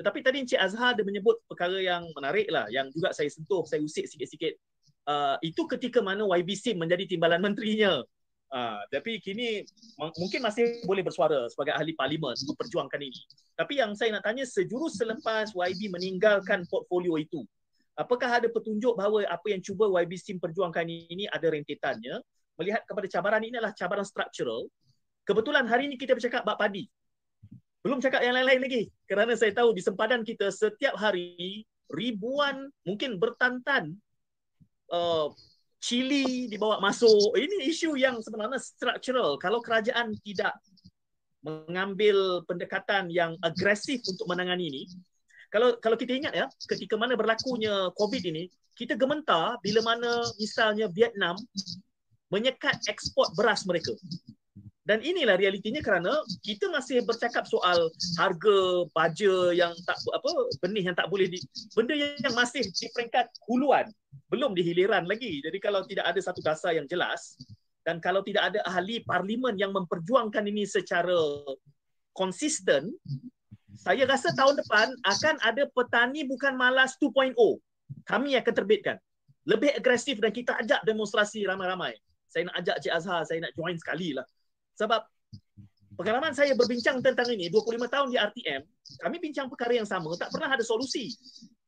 Tetapi 0.00 0.18
tadi 0.24 0.36
Encik 0.40 0.56
Azhar 0.56 0.96
dia 0.96 1.04
menyebut 1.04 1.44
perkara 1.44 1.76
yang 1.76 2.08
menarik 2.16 2.48
lah 2.48 2.64
yang 2.72 2.88
juga 2.88 3.12
saya 3.12 3.28
sentuh, 3.28 3.62
saya 3.68 3.84
usik 3.84 4.08
sikit-sikit. 4.08 4.56
Uh, 5.02 5.34
itu 5.42 5.66
ketika 5.66 5.98
mana 5.98 6.22
YB 6.22 6.54
Sim 6.54 6.78
menjadi 6.78 7.04
timbalan 7.10 7.42
menterinya. 7.42 8.02
Ha, 8.52 8.84
tapi 8.92 9.16
kini 9.16 9.64
mungkin 9.96 10.44
masih 10.44 10.84
boleh 10.84 11.00
bersuara 11.00 11.48
sebagai 11.48 11.72
ahli 11.72 11.96
parlimen 11.96 12.36
untuk 12.36 12.52
perjuangkan 12.60 13.00
ini. 13.00 13.16
Tapi 13.56 13.80
yang 13.80 13.96
saya 13.96 14.12
nak 14.12 14.28
tanya 14.28 14.44
sejurus 14.44 15.00
selepas 15.00 15.56
YB 15.56 15.88
meninggalkan 15.88 16.68
portfolio 16.68 17.16
itu, 17.16 17.48
apakah 17.96 18.28
ada 18.28 18.52
petunjuk 18.52 18.92
bahawa 18.92 19.24
apa 19.24 19.56
yang 19.56 19.64
cuba 19.64 19.88
YB 20.04 20.20
SIM 20.20 20.36
perjuangkan 20.36 20.84
ini 20.84 21.24
ada 21.32 21.48
rentetannya? 21.48 22.20
Melihat 22.60 22.84
kepada 22.84 23.08
cabaran 23.08 23.40
ini 23.40 23.56
adalah 23.56 23.72
cabaran 23.72 24.04
struktural. 24.04 24.68
Kebetulan 25.24 25.64
hari 25.64 25.88
ini 25.88 25.96
kita 25.96 26.12
bercakap 26.12 26.44
bab 26.44 26.60
padi. 26.60 26.84
Belum 27.80 28.04
cakap 28.04 28.20
yang 28.20 28.36
lain-lain 28.36 28.60
lagi. 28.68 28.82
Kerana 29.08 29.32
saya 29.32 29.56
tahu 29.56 29.72
di 29.72 29.80
sempadan 29.80 30.28
kita 30.28 30.52
setiap 30.52 30.92
hari 31.00 31.64
ribuan 31.88 32.68
mungkin 32.84 33.16
bertantan 33.16 33.96
uh, 34.92 35.32
Chile 35.82 36.46
dibawa 36.46 36.78
masuk. 36.78 37.34
Ini 37.34 37.66
isu 37.66 37.98
yang 37.98 38.22
sebenarnya 38.22 38.62
structural. 38.62 39.34
Kalau 39.42 39.58
kerajaan 39.58 40.14
tidak 40.22 40.54
mengambil 41.42 42.46
pendekatan 42.46 43.10
yang 43.10 43.34
agresif 43.42 43.98
untuk 44.06 44.30
menangani 44.30 44.70
ini, 44.70 44.82
kalau 45.50 45.74
kalau 45.82 45.98
kita 45.98 46.14
ingat 46.14 46.32
ya, 46.38 46.46
ketika 46.70 46.94
mana 46.94 47.18
berlakunya 47.18 47.90
COVID 47.98 48.22
ini, 48.30 48.46
kita 48.78 48.94
gementar 48.94 49.58
bila 49.58 49.82
mana 49.82 50.22
misalnya 50.38 50.86
Vietnam 50.94 51.34
menyekat 52.30 52.78
ekspor 52.86 53.28
beras 53.34 53.66
mereka. 53.66 53.92
Dan 54.82 54.98
inilah 54.98 55.38
realitinya 55.38 55.78
kerana 55.78 56.10
kita 56.42 56.66
masih 56.66 57.06
bercakap 57.06 57.46
soal 57.46 57.86
harga 58.18 58.58
baja 58.90 59.54
yang 59.54 59.70
tak 59.86 59.94
apa 60.10 60.30
benih 60.58 60.90
yang 60.90 60.96
tak 60.98 61.06
boleh 61.06 61.30
di 61.30 61.38
benda 61.70 61.94
yang 61.94 62.34
masih 62.34 62.66
di 62.66 62.90
peringkat 62.90 63.30
huluan 63.46 63.86
belum 64.26 64.58
di 64.58 64.66
hiliran 64.66 65.06
lagi. 65.06 65.38
Jadi 65.38 65.58
kalau 65.62 65.86
tidak 65.86 66.10
ada 66.10 66.18
satu 66.18 66.42
dasar 66.42 66.74
yang 66.74 66.90
jelas 66.90 67.38
dan 67.86 68.02
kalau 68.02 68.26
tidak 68.26 68.50
ada 68.50 68.58
ahli 68.66 69.06
parlimen 69.06 69.54
yang 69.54 69.70
memperjuangkan 69.70 70.50
ini 70.50 70.66
secara 70.66 71.14
konsisten 72.10 72.90
saya 73.78 74.04
rasa 74.04 74.34
tahun 74.36 74.58
depan 74.60 74.94
akan 75.06 75.34
ada 75.42 75.64
petani 75.70 76.26
bukan 76.28 76.58
malas 76.58 76.98
2.0. 77.00 77.34
Kami 78.04 78.30
akan 78.36 78.54
terbitkan. 78.54 78.96
Lebih 79.42 79.74
agresif 79.74 80.22
dan 80.22 80.30
kita 80.30 80.54
ajak 80.60 80.86
demonstrasi 80.86 81.42
ramai-ramai. 81.48 81.98
Saya 82.30 82.46
nak 82.48 82.62
ajak 82.62 82.76
Cik 82.78 82.92
Azhar, 82.94 83.20
saya 83.26 83.38
nak 83.42 83.52
join 83.58 83.74
sekali 83.74 84.14
lah. 84.14 84.26
Sebab 84.76 85.04
pengalaman 85.96 86.32
saya 86.32 86.56
berbincang 86.56 87.00
tentang 87.04 87.28
ini 87.32 87.52
25 87.52 87.88
tahun 87.88 88.08
di 88.12 88.16
RTM, 88.16 88.62
kami 89.02 89.16
bincang 89.20 89.46
perkara 89.48 89.76
yang 89.76 89.88
sama, 89.88 90.12
tak 90.16 90.32
pernah 90.32 90.52
ada 90.52 90.64
solusi. 90.64 91.12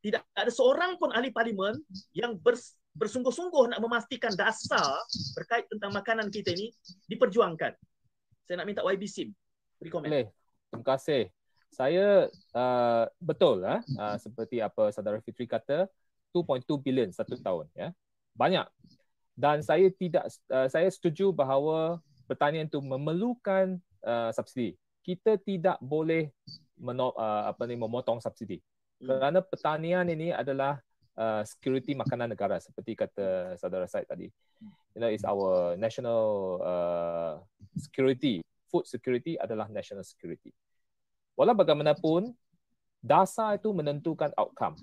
Tidak 0.04 0.20
ada 0.36 0.52
seorang 0.52 1.00
pun 1.00 1.12
ahli 1.16 1.32
parlimen 1.32 1.80
yang 2.12 2.36
bers, 2.36 2.76
bersungguh-sungguh 2.94 3.74
nak 3.74 3.80
memastikan 3.82 4.30
dasar 4.38 5.02
berkait 5.34 5.66
tentang 5.66 5.90
makanan 5.90 6.30
kita 6.30 6.54
ini 6.54 6.70
diperjuangkan. 7.10 7.74
Saya 8.44 8.60
nak 8.60 8.66
minta 8.68 8.84
YB 8.84 9.04
Sim 9.08 9.32
beri 9.80 9.90
komen. 9.90 10.08
Boleh. 10.08 10.26
Terima 10.70 10.84
kasih. 10.84 11.22
Saya 11.74 12.30
uh, 12.54 13.04
betul 13.18 13.66
uh, 13.66 13.82
uh, 13.98 14.16
seperti 14.16 14.62
apa 14.62 14.94
saudara 14.94 15.18
Fitri 15.18 15.50
kata 15.50 15.90
2.2 16.30 16.70
bilion 16.78 17.10
satu 17.10 17.34
tahun 17.34 17.66
ya. 17.74 17.90
Banyak. 18.38 18.66
Dan 19.34 19.58
saya 19.66 19.90
tidak 19.90 20.30
uh, 20.54 20.70
saya 20.70 20.86
setuju 20.86 21.34
bahawa 21.34 21.98
pertanian 22.24 22.66
itu 22.66 22.80
memerlukan 22.80 23.78
uh, 24.04 24.30
subsidi. 24.32 24.76
Kita 25.04 25.36
tidak 25.36 25.76
boleh 25.84 26.32
meno, 26.80 27.12
uh, 27.14 27.52
apa 27.52 27.68
ni 27.68 27.76
memotong 27.76 28.20
subsidi. 28.20 28.58
Hmm. 29.00 29.06
Kerana 29.08 29.38
pertanian 29.44 30.06
ini 30.08 30.32
adalah 30.32 30.80
uh, 31.16 31.42
security 31.44 31.92
makanan 31.92 32.32
negara 32.32 32.58
seperti 32.58 32.96
kata 32.96 33.58
saudara 33.60 33.84
Said 33.88 34.08
tadi. 34.08 34.28
You 34.94 35.02
know, 35.02 35.10
it's 35.10 35.26
our 35.26 35.74
national 35.74 36.58
uh, 36.62 37.34
security. 37.74 38.40
Food 38.70 38.86
security 38.86 39.34
adalah 39.38 39.66
national 39.68 40.06
security. 40.06 40.54
Walau 41.34 41.54
bagaimanapun, 41.54 42.30
dasar 43.02 43.58
itu 43.58 43.74
menentukan 43.74 44.30
outcome. 44.38 44.78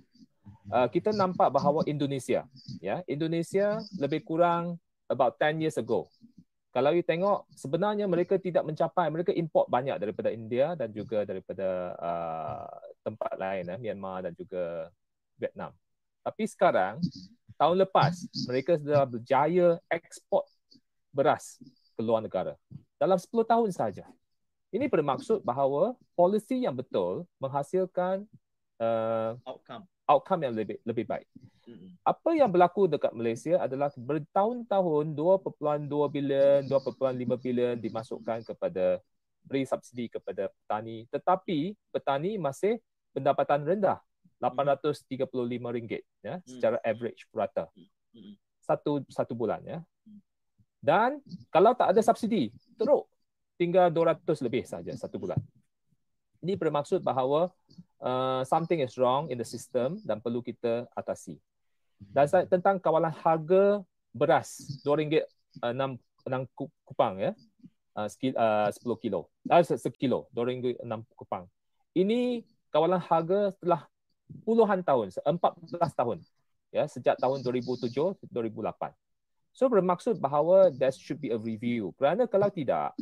Uh, 0.68 0.88
kita 0.92 1.16
nampak 1.16 1.48
bahawa 1.48 1.84
Indonesia, 1.88 2.44
ya, 2.84 3.00
Indonesia 3.08 3.80
lebih 4.00 4.24
kurang 4.24 4.76
about 5.08 5.40
10 5.40 5.64
years 5.64 5.76
ago 5.80 6.08
kalau 6.72 6.96
you 6.96 7.04
tengok 7.04 7.44
sebenarnya 7.52 8.08
mereka 8.08 8.40
tidak 8.40 8.64
mencapai 8.64 9.12
mereka 9.12 9.36
import 9.36 9.68
banyak 9.68 10.00
daripada 10.00 10.32
India 10.32 10.72
dan 10.80 10.88
juga 10.96 11.28
daripada 11.28 11.94
uh, 12.00 12.68
tempat 13.04 13.36
lain 13.36 13.68
eh, 13.68 13.80
Myanmar 13.80 14.24
dan 14.24 14.34
juga 14.34 14.88
Vietnam. 15.36 15.76
Tapi 16.24 16.44
sekarang 16.48 17.04
tahun 17.60 17.76
lepas 17.84 18.24
mereka 18.48 18.80
sudah 18.80 19.04
berjaya 19.04 19.68
ekspor 19.92 20.48
beras 21.12 21.60
ke 21.92 22.02
luar 22.02 22.24
negara 22.24 22.56
dalam 22.96 23.20
10 23.20 23.28
tahun 23.44 23.70
saja. 23.76 24.08
Ini 24.72 24.88
bermaksud 24.88 25.44
bahawa 25.44 26.00
polisi 26.16 26.64
yang 26.64 26.80
betul 26.80 27.28
menghasilkan 27.44 28.24
uh, 28.80 29.36
outcome 29.44 29.84
outcome 30.12 30.44
yang 30.44 30.54
lebih 30.54 30.78
lebih 30.84 31.06
baik. 31.08 31.28
Apa 32.04 32.36
yang 32.36 32.52
berlaku 32.52 32.92
dekat 32.92 33.16
Malaysia 33.16 33.62
adalah 33.64 33.88
bertahun-tahun 33.96 35.06
2.2 35.16 35.88
bilion, 36.12 36.60
2.5 36.68 37.40
bilion 37.40 37.76
dimasukkan 37.80 38.44
kepada 38.44 39.00
beri 39.42 39.64
subsidi 39.66 40.06
kepada 40.12 40.52
petani 40.52 41.08
tetapi 41.10 41.74
petani 41.90 42.38
masih 42.38 42.78
pendapatan 43.16 43.66
rendah 43.66 43.98
RM835 44.42 46.02
ya 46.26 46.42
secara 46.46 46.78
average 46.82 47.30
purata. 47.30 47.70
Satu 48.62 49.06
satu 49.08 49.34
bulan 49.38 49.62
ya. 49.64 49.80
Dan 50.82 51.22
kalau 51.54 51.78
tak 51.78 51.94
ada 51.94 52.02
subsidi 52.02 52.50
teruk 52.74 53.06
tinggal 53.54 53.94
200 53.94 54.26
lebih 54.42 54.66
saja 54.66 54.90
satu 54.98 55.22
bulan. 55.22 55.38
Ini 56.42 56.58
bermaksud 56.58 57.06
bahawa 57.06 57.54
uh, 58.02 58.42
something 58.44 58.82
is 58.82 58.98
wrong 58.98 59.30
in 59.30 59.38
the 59.38 59.48
system 59.48 60.02
dan 60.04 60.20
perlu 60.20 60.42
kita 60.42 60.90
atasi. 60.98 61.38
Dan 62.02 62.26
saya, 62.26 62.50
tentang 62.50 62.82
kawalan 62.82 63.14
harga 63.14 63.86
beras 64.12 64.82
RM2 64.82 65.22
uh, 65.62 65.74
6, 65.74 66.02
6 66.28 66.50
kupang 66.90 67.22
ya. 67.22 67.32
Uh, 67.94 68.10
uh, 68.10 68.70
10 68.74 69.04
kilo. 69.04 69.30
Uh, 69.46 69.62
sekilo. 69.62 70.26
RM2 70.34 70.82
6 70.82 70.90
kupang. 71.14 71.46
Ini 71.94 72.42
kawalan 72.74 73.00
harga 73.00 73.54
setelah 73.54 73.86
puluhan 74.48 74.82
tahun, 74.82 75.12
14 75.12 75.38
tahun. 75.94 76.18
Ya, 76.72 76.88
sejak 76.88 77.20
tahun 77.20 77.44
2007 77.44 77.92
2008. 78.32 78.96
So 79.52 79.68
bermaksud 79.68 80.16
bahawa 80.24 80.72
there 80.72 80.96
should 80.96 81.20
be 81.20 81.36
a 81.36 81.40
review. 81.40 81.92
Kerana 82.00 82.24
kalau 82.24 82.48
tidak, 82.48 82.96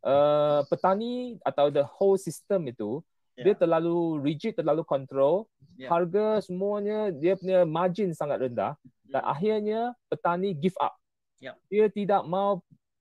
uh, 0.00 0.64
petani 0.72 1.36
atau 1.44 1.68
the 1.68 1.84
whole 1.84 2.16
system 2.16 2.64
itu 2.72 3.04
yeah. 3.40 3.44
dia 3.48 3.54
terlalu 3.56 4.20
rigid, 4.20 4.52
terlalu 4.52 4.84
control. 4.84 5.48
Yeah. 5.80 5.88
Harga 5.88 6.44
semuanya 6.44 7.08
dia 7.08 7.40
punya 7.40 7.64
margin 7.64 8.12
sangat 8.12 8.44
rendah 8.44 8.76
dan 9.08 9.24
hmm. 9.24 9.32
akhirnya 9.32 9.80
petani 10.12 10.52
give 10.52 10.76
up. 10.76 10.92
Yeah. 11.40 11.56
Dia 11.72 11.88
tidak 11.88 12.28
mau 12.28 12.60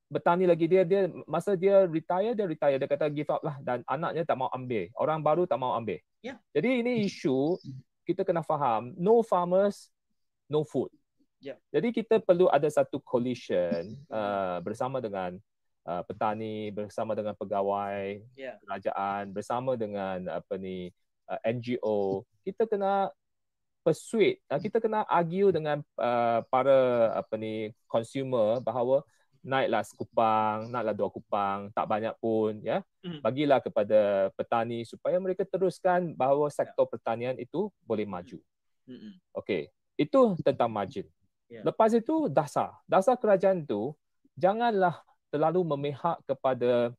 bertani 0.10 0.50
lagi 0.50 0.66
dia 0.66 0.82
dia 0.88 1.06
masa 1.30 1.54
dia 1.54 1.86
retire 1.86 2.34
dia 2.34 2.48
retire 2.50 2.82
dia 2.82 2.90
kata 2.90 3.06
give 3.14 3.30
up 3.30 3.46
lah 3.46 3.60
dan 3.62 3.84
anaknya 3.84 4.24
tak 4.24 4.40
mau 4.40 4.48
ambil. 4.56 4.88
Orang 4.96 5.20
baru 5.20 5.44
tak 5.44 5.60
mau 5.60 5.76
ambil. 5.76 6.00
Yeah. 6.24 6.40
Jadi 6.56 6.82
ini 6.82 7.04
isu 7.04 7.60
kita 8.08 8.24
kena 8.24 8.42
faham 8.42 8.96
no 8.96 9.22
farmers 9.22 9.92
no 10.48 10.64
food. 10.64 10.90
Yeah. 11.44 11.60
Jadi 11.72 11.96
kita 11.96 12.20
perlu 12.20 12.48
ada 12.48 12.68
satu 12.68 13.00
coalition 13.00 13.96
uh, 14.12 14.60
bersama 14.64 15.00
dengan 15.00 15.40
uh, 15.90 16.04
petani 16.06 16.70
bersama 16.70 17.18
dengan 17.18 17.34
pegawai 17.34 18.22
yeah. 18.38 18.62
kerajaan 18.62 19.34
bersama 19.34 19.74
dengan 19.74 20.30
apa 20.30 20.54
ni 20.62 20.94
uh, 21.26 21.40
NGO 21.42 22.24
kita 22.46 22.70
kena 22.70 23.10
persuade 23.82 24.38
uh, 24.54 24.62
kita 24.62 24.78
kena 24.78 25.02
argue 25.10 25.50
dengan 25.50 25.82
uh, 25.98 26.46
para 26.46 27.10
apa 27.18 27.34
ni 27.42 27.74
consumer 27.90 28.62
bahawa 28.62 29.02
naiklah 29.40 29.82
sekupang 29.88 30.68
naiklah 30.68 30.94
dua 30.94 31.10
kupang 31.10 31.60
tak 31.72 31.88
banyak 31.88 32.14
pun 32.20 32.60
ya 32.60 32.84
mm. 33.02 33.24
bagilah 33.24 33.64
kepada 33.64 34.30
petani 34.36 34.84
supaya 34.84 35.16
mereka 35.18 35.48
teruskan 35.48 36.12
bahawa 36.14 36.52
sektor 36.52 36.86
yeah. 36.86 36.92
pertanian 36.92 37.36
itu 37.40 37.72
boleh 37.88 38.04
maju 38.04 38.38
mm-hmm. 38.86 39.14
okey 39.40 39.72
itu 39.96 40.20
tentang 40.44 40.68
margin 40.68 41.08
yeah. 41.48 41.64
lepas 41.64 41.96
itu 41.96 42.28
dasar 42.28 42.76
dasar 42.84 43.16
kerajaan 43.16 43.64
itu 43.64 43.96
janganlah 44.36 45.00
terlalu 45.30 45.62
memihak 45.66 46.18
kepada 46.26 46.94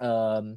um, 0.00 0.56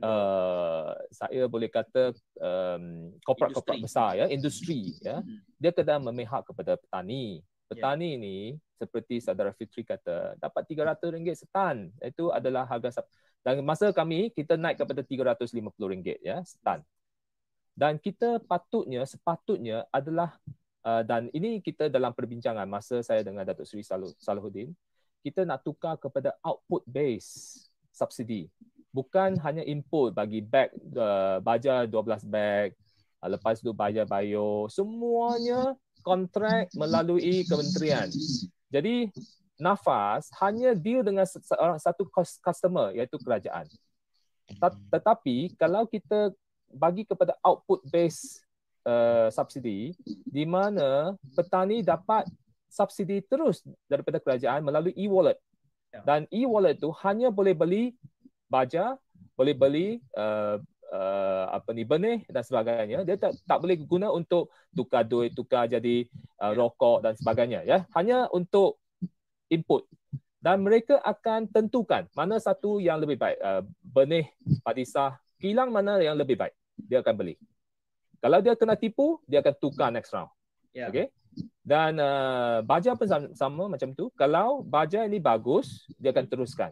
uh, 0.00 0.92
saya 1.10 1.44
boleh 1.48 1.68
kata 1.68 2.12
um, 2.40 3.12
korporat-korporat 3.24 3.80
besar 3.80 4.10
ya 4.16 4.26
industri 4.28 4.96
ya. 5.00 5.20
Hmm. 5.20 5.40
dia 5.60 5.72
kena 5.72 6.00
memihak 6.00 6.44
kepada 6.46 6.76
petani. 6.78 7.40
Petani 7.64 8.10
yeah. 8.14 8.20
ni 8.20 8.36
seperti 8.76 9.24
saudara 9.24 9.50
Fitri 9.56 9.82
kata 9.82 10.36
dapat 10.36 10.62
RM300 10.68 11.32
setan. 11.32 11.88
Itu 12.04 12.28
adalah 12.30 12.68
harga 12.68 13.02
dan 13.44 13.60
masa 13.60 13.92
kami 13.92 14.32
kita 14.32 14.56
naik 14.56 14.80
kepada 14.80 15.04
RM350 15.04 16.24
ya 16.24 16.40
setan. 16.44 16.80
Dan 17.74 17.98
kita 17.98 18.38
patutnya 18.38 19.02
sepatutnya 19.02 19.84
adalah 19.90 20.38
uh, 20.86 21.02
dan 21.02 21.26
ini 21.34 21.58
kita 21.58 21.90
dalam 21.90 22.14
perbincangan 22.14 22.64
masa 22.70 23.02
saya 23.02 23.26
dengan 23.26 23.42
Datuk 23.42 23.66
Seri 23.66 23.82
Saluddin 24.16 24.70
kita 25.24 25.48
nak 25.48 25.64
tukar 25.64 25.96
kepada 25.96 26.36
output 26.44 26.84
base 26.84 27.64
subsidi. 27.88 28.52
Bukan 28.92 29.40
hanya 29.40 29.64
input 29.64 30.12
bagi 30.12 30.44
bag 30.44 30.68
uh, 30.94 31.40
baja 31.40 31.88
12 31.88 32.28
bag, 32.28 32.76
uh, 33.24 33.28
lepas 33.32 33.58
tu 33.64 33.72
bayar 33.72 34.04
bio, 34.04 34.68
semuanya 34.68 35.72
kontrak 36.04 36.68
melalui 36.76 37.42
kementerian. 37.48 38.12
Jadi 38.68 39.08
nafas 39.56 40.28
hanya 40.44 40.76
deal 40.76 41.00
dengan 41.00 41.24
satu 41.80 42.04
customer 42.44 42.92
iaitu 42.92 43.16
kerajaan. 43.16 43.64
Tetapi 44.92 45.56
kalau 45.56 45.88
kita 45.88 46.36
bagi 46.68 47.08
kepada 47.08 47.32
output 47.40 47.80
base 47.88 48.44
uh, 48.84 49.32
subsidi 49.32 49.96
di 50.28 50.44
mana 50.44 51.16
petani 51.32 51.80
dapat 51.80 52.28
subsidi 52.74 53.22
terus 53.22 53.62
daripada 53.86 54.18
kerajaan 54.18 54.66
melalui 54.66 54.90
e-wallet. 54.98 55.38
Ya. 55.94 56.02
Dan 56.02 56.26
e-wallet 56.34 56.82
tu 56.82 56.90
hanya 57.06 57.30
boleh 57.30 57.54
beli 57.54 57.94
baja, 58.50 58.98
boleh 59.38 59.54
beli 59.54 60.02
uh, 60.18 60.58
uh, 60.90 61.44
apa 61.54 61.70
ni 61.70 61.86
benih 61.86 62.26
dan 62.26 62.42
sebagainya. 62.42 63.06
Dia 63.06 63.14
tak 63.14 63.38
tak 63.46 63.62
boleh 63.62 63.78
guna 63.86 64.10
untuk 64.10 64.50
tukar 64.74 65.06
duit, 65.06 65.30
tukar 65.38 65.70
jadi 65.70 66.02
uh, 66.42 66.50
rokok 66.50 67.06
dan 67.06 67.14
sebagainya 67.14 67.62
ya. 67.62 67.86
Hanya 67.94 68.26
untuk 68.34 68.82
input. 69.46 69.86
Dan 70.44 70.60
mereka 70.60 71.00
akan 71.00 71.48
tentukan 71.48 72.04
mana 72.12 72.36
satu 72.36 72.76
yang 72.82 73.00
lebih 73.00 73.16
baik. 73.16 73.38
Uh, 73.40 73.62
benih 73.80 74.28
padi 74.60 74.84
sah, 74.84 75.16
kilang 75.38 75.70
mana 75.70 76.02
yang 76.02 76.18
lebih 76.18 76.36
baik. 76.36 76.52
Dia 76.74 77.00
akan 77.00 77.14
beli. 77.16 77.38
Kalau 78.20 78.40
dia 78.44 78.52
kena 78.58 78.76
tipu, 78.76 79.20
dia 79.24 79.40
akan 79.40 79.54
tukar 79.56 79.88
next 79.88 80.12
round. 80.12 80.28
Yeah. 80.76 80.90
Okay. 80.90 81.08
Dan 81.64 81.96
uh, 81.96 82.60
baja 82.60 82.92
pun 82.92 83.08
sama, 83.08 83.26
sama 83.32 83.64
macam 83.72 83.88
tu. 83.96 84.12
Kalau 84.14 84.60
baja 84.60 85.08
ini 85.08 85.16
bagus, 85.16 85.88
dia 85.96 86.12
akan 86.12 86.28
teruskan. 86.28 86.70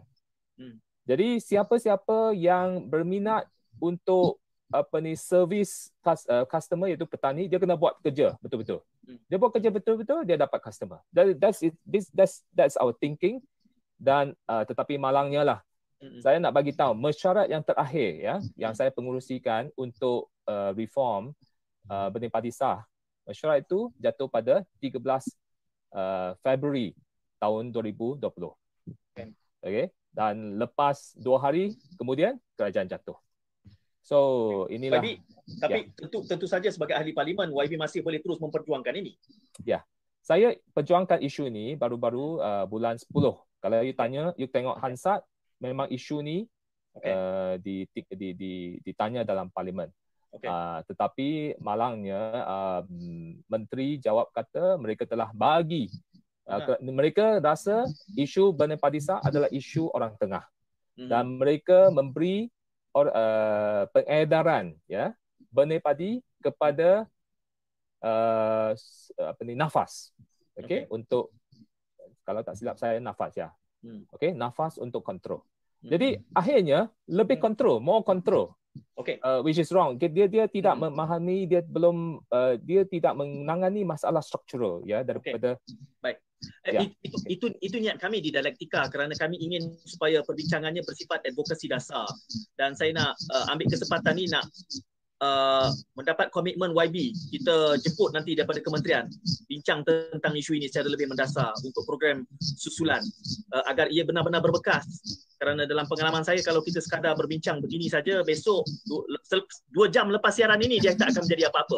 Hmm. 0.53 0.77
Jadi 1.09 1.41
siapa-siapa 1.41 2.37
yang 2.37 2.85
berminat 2.85 3.49
untuk 3.81 4.37
apa 4.73 4.97
ni 5.01 5.13
service 5.13 5.93
uh, 6.05 6.45
customer 6.49 6.89
iaitu 6.89 7.05
petani 7.05 7.45
dia 7.45 7.61
kena 7.61 7.77
buat 7.77 7.97
kerja 8.01 8.37
betul-betul. 8.41 8.81
Hmm. 9.05 9.19
Dia 9.29 9.37
buat 9.41 9.51
kerja 9.53 9.69
betul-betul 9.73 10.25
dia 10.29 10.37
dapat 10.37 10.61
customer. 10.61 11.01
That, 11.09 11.41
that's 11.41 11.65
it. 11.65 11.73
This 11.83 12.07
that's 12.13 12.45
that's 12.53 12.77
our 12.77 12.93
thinking. 12.93 13.41
Dan 13.97 14.37
uh, 14.45 14.63
tetapi 14.65 14.97
malangnya 15.01 15.41
lah 15.41 15.59
hmm. 16.03 16.19
saya 16.19 16.37
nak 16.43 16.51
bagi 16.51 16.75
tahu 16.75 16.91
mesyuarat 16.91 17.47
yang 17.47 17.63
terakhir 17.63 18.09
ya 18.19 18.35
yang 18.59 18.73
saya 18.75 18.91
pengurusikan 18.91 19.71
untuk 19.79 20.27
uh, 20.43 20.75
reform 20.75 21.31
uh, 21.87 22.11
benih 22.11 22.27
padi 22.27 22.51
sah 22.51 22.83
mesyuarat 23.27 23.63
itu 23.63 23.91
jatuh 23.99 24.27
pada 24.27 24.63
13 24.79 24.99
uh, 24.99 26.31
Februari 26.43 26.95
tahun 27.39 27.71
2020. 27.71 28.23
Okay. 29.11 29.27
okay. 29.63 29.87
Dan 30.13 30.61
lepas 30.61 31.17
dua 31.17 31.41
hari 31.41 31.73
kemudian 31.97 32.37
kerajaan 32.53 32.85
jatuh. 32.85 33.17
So 34.03 34.17
inilah. 34.69 34.99
Tapi, 34.99 35.17
tapi 35.57 35.79
ya. 35.89 35.95
tentu 35.95 36.27
tentu 36.27 36.45
saja 36.45 36.69
sebagai 36.69 36.93
ahli 36.93 37.15
parlimen 37.15 37.49
YB 37.49 37.79
masih 37.79 38.03
boleh 38.03 38.19
terus 38.19 38.37
memperjuangkan 38.37 38.93
ini. 38.99 39.15
Ya. 39.63 39.81
Saya 40.23 40.55
perjuangkan 40.71 41.19
isu 41.19 41.51
ini 41.51 41.75
baru-baru 41.75 42.39
uh, 42.39 42.65
bulan 42.67 42.95
10. 42.95 43.11
Kalau 43.59 43.79
you 43.83 43.95
tanya, 43.95 44.31
you 44.39 44.47
tengok 44.47 44.79
Hansat, 44.79 45.23
memang 45.59 45.91
isu 45.91 46.23
ni 46.23 46.47
okay. 46.95 47.11
uh, 47.11 47.55
di, 47.59 47.83
di, 47.91 48.01
di, 48.07 48.29
di, 48.31 48.53
ditanya 48.83 49.27
dalam 49.27 49.51
parlimen. 49.51 49.91
Okay. 50.33 50.49
Uh, 50.49 50.81
tetapi 50.89 51.29
malangnya 51.61 52.41
uh, 52.41 52.81
menteri 53.45 54.01
jawab 54.01 54.33
kata 54.33 54.81
mereka 54.81 55.05
telah 55.05 55.29
bagi 55.29 55.93
uh, 56.49 56.73
mereka 56.81 57.37
rasa 57.37 57.85
isu 58.17 58.49
Bani 58.49 58.73
Padisa 58.73 59.21
adalah 59.21 59.45
isu 59.53 59.93
orang 59.93 60.17
tengah 60.17 60.41
hmm. 60.97 61.05
dan 61.05 61.37
mereka 61.37 61.93
memberi 61.93 62.49
or, 62.97 63.13
uh, 63.13 63.85
pengedaran 63.93 64.73
ya 64.89 65.13
Bani 65.53 65.77
Padi 65.77 66.17
kepada 66.41 67.05
uh, 68.01 68.73
apa 69.21 69.41
ni 69.45 69.53
nafas 69.53 70.17
okey 70.57 70.65
okay. 70.65 70.81
untuk 70.89 71.29
kalau 72.25 72.41
tak 72.41 72.57
silap 72.57 72.81
saya 72.81 72.97
nafas 72.97 73.37
ya 73.37 73.49
hmm. 73.85 74.09
okey 74.17 74.33
nafas 74.33 74.81
untuk 74.81 75.05
kontrol 75.05 75.45
hmm. 75.85 75.93
jadi 75.93 76.09
akhirnya 76.33 76.89
lebih 77.05 77.37
hmm. 77.37 77.45
kontrol 77.45 77.77
more 77.77 78.01
kontrol 78.01 78.57
Okay. 78.93 79.17
Uh, 79.21 79.41
which 79.43 79.59
is 79.59 79.69
wrong. 79.73 79.97
Dia 79.97 80.29
dia 80.29 80.45
tidak 80.47 80.77
hmm. 80.77 80.93
memahami, 80.93 81.49
dia 81.49 81.61
belum 81.65 82.21
uh, 82.29 82.55
dia 82.61 82.85
tidak 82.87 83.17
menangani 83.17 83.83
masalah 83.83 84.21
struktural 84.21 84.81
ya 84.85 85.01
daripada. 85.01 85.57
Okay. 85.57 85.99
Baik. 86.01 86.17
Eh, 86.67 86.75
ya. 86.75 86.81
Itu, 87.03 87.17
itu 87.27 87.45
itu 87.63 87.75
niat 87.79 87.97
kami 87.99 88.19
di 88.19 88.27
dialektika 88.31 88.91
kerana 88.91 89.15
kami 89.15 89.39
ingin 89.39 89.75
supaya 89.87 90.19
perbincangannya 90.23 90.83
bersifat 90.83 91.23
advokasi 91.23 91.71
dasar 91.71 92.03
dan 92.59 92.75
saya 92.75 92.91
nak 92.91 93.15
uh, 93.31 93.47
ambil 93.51 93.71
kesempatan 93.71 94.19
ni 94.19 94.27
nak 94.27 94.43
uh, 95.23 95.67
mendapat 95.95 96.27
komitmen 96.35 96.75
YB 96.75 97.15
kita 97.31 97.79
jemput 97.79 98.11
nanti 98.11 98.35
daripada 98.35 98.59
kementerian 98.59 99.07
bincang 99.47 99.87
tentang 99.87 100.33
isu 100.35 100.59
ini 100.59 100.67
secara 100.67 100.91
lebih 100.91 101.07
mendasar 101.07 101.55
untuk 101.63 101.87
program 101.87 102.27
susulan 102.39 102.99
uh, 103.55 103.63
agar 103.71 103.87
ia 103.87 104.03
benar-benar 104.03 104.43
berbekas. 104.43 104.83
Kerana 105.39 105.67
dalam 105.67 105.83
pengalaman 105.91 106.23
saya 106.23 106.39
kalau 106.39 106.63
kita 106.63 106.79
sekadar 106.79 107.19
berbincang 107.19 107.59
begini 107.59 107.91
saja 107.91 108.23
besok 108.23 108.63
dua 109.75 109.91
jam 109.91 110.07
lepas 110.07 110.31
siaran 110.31 110.59
ini 110.63 110.79
dia 110.79 110.95
tak 110.95 111.15
akan 111.15 111.27
menjadi 111.27 111.51
apa-apa. 111.51 111.77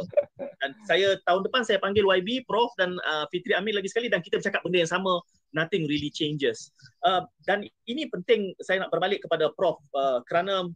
Dan 0.62 0.70
saya 0.86 1.18
tahun 1.26 1.42
depan 1.50 1.62
saya 1.66 1.82
panggil 1.82 2.06
YB 2.06 2.46
Prof 2.46 2.74
dan 2.78 2.94
uh, 3.06 3.26
Fitri 3.34 3.58
Amir 3.58 3.74
lagi 3.78 3.90
sekali 3.90 4.06
dan 4.10 4.22
kita 4.22 4.38
bercakap 4.38 4.62
benda 4.62 4.86
yang 4.86 4.92
sama 4.94 5.18
nothing 5.58 5.90
really 5.90 6.14
changes. 6.14 6.70
Uh, 7.02 7.26
dan 7.50 7.66
ini 7.90 8.06
penting 8.12 8.54
saya 8.62 8.86
nak 8.86 8.94
berbalik 8.94 9.26
kepada 9.26 9.50
Prof 9.58 9.82
uh, 9.98 10.22
kerana 10.30 10.70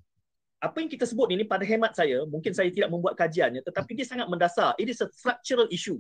apa 0.60 0.76
yang 0.84 0.92
kita 0.92 1.08
sebut 1.08 1.32
ini 1.32 1.48
pada 1.48 1.64
hemat 1.64 1.96
saya 1.96 2.28
mungkin 2.28 2.52
saya 2.52 2.68
tidak 2.72 2.92
membuat 2.92 3.16
kajiannya 3.16 3.64
tetapi 3.64 3.96
dia 3.96 4.08
sangat 4.08 4.28
mendasar 4.28 4.76
it 4.76 4.92
is 4.92 5.00
structural 5.16 5.68
issue 5.72 6.00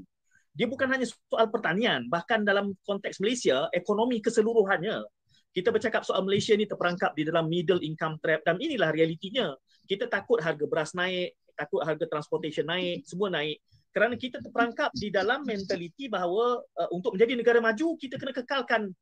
dia 0.51 0.67
bukan 0.67 0.91
hanya 0.91 1.07
soal 1.07 1.47
pertanian 1.47 2.07
bahkan 2.11 2.43
dalam 2.43 2.75
konteks 2.83 3.23
Malaysia 3.23 3.71
ekonomi 3.71 4.19
keseluruhannya 4.19 5.07
kita 5.49 5.73
bercakap 5.73 6.05
soal 6.05 6.21
Malaysia 6.21 6.53
ni 6.53 6.69
terperangkap 6.69 7.17
di 7.17 7.25
dalam 7.25 7.49
middle 7.49 7.81
income 7.81 8.21
trap 8.21 8.45
dan 8.45 8.61
inilah 8.61 8.93
realitinya. 8.93 9.57
Kita 9.89 10.05
takut 10.05 10.37
harga 10.37 10.61
beras 10.69 10.93
naik, 10.93 11.33
takut 11.57 11.81
harga 11.81 12.05
transportation 12.05 12.69
naik, 12.69 13.01
semua 13.09 13.33
naik. 13.33 13.57
Kerana 13.89 14.13
kita 14.13 14.37
terperangkap 14.45 14.93
di 14.93 15.09
dalam 15.09 15.41
mentaliti 15.41 16.05
bahawa 16.05 16.61
uh, 16.61 16.89
untuk 16.93 17.17
menjadi 17.17 17.33
negara 17.33 17.59
maju, 17.59 17.97
kita 17.97 18.21
kena 18.21 18.33
kekalkan 18.37 18.93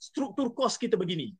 struktur 0.00 0.56
kos 0.56 0.80
kita 0.80 0.96
begini. 0.96 1.36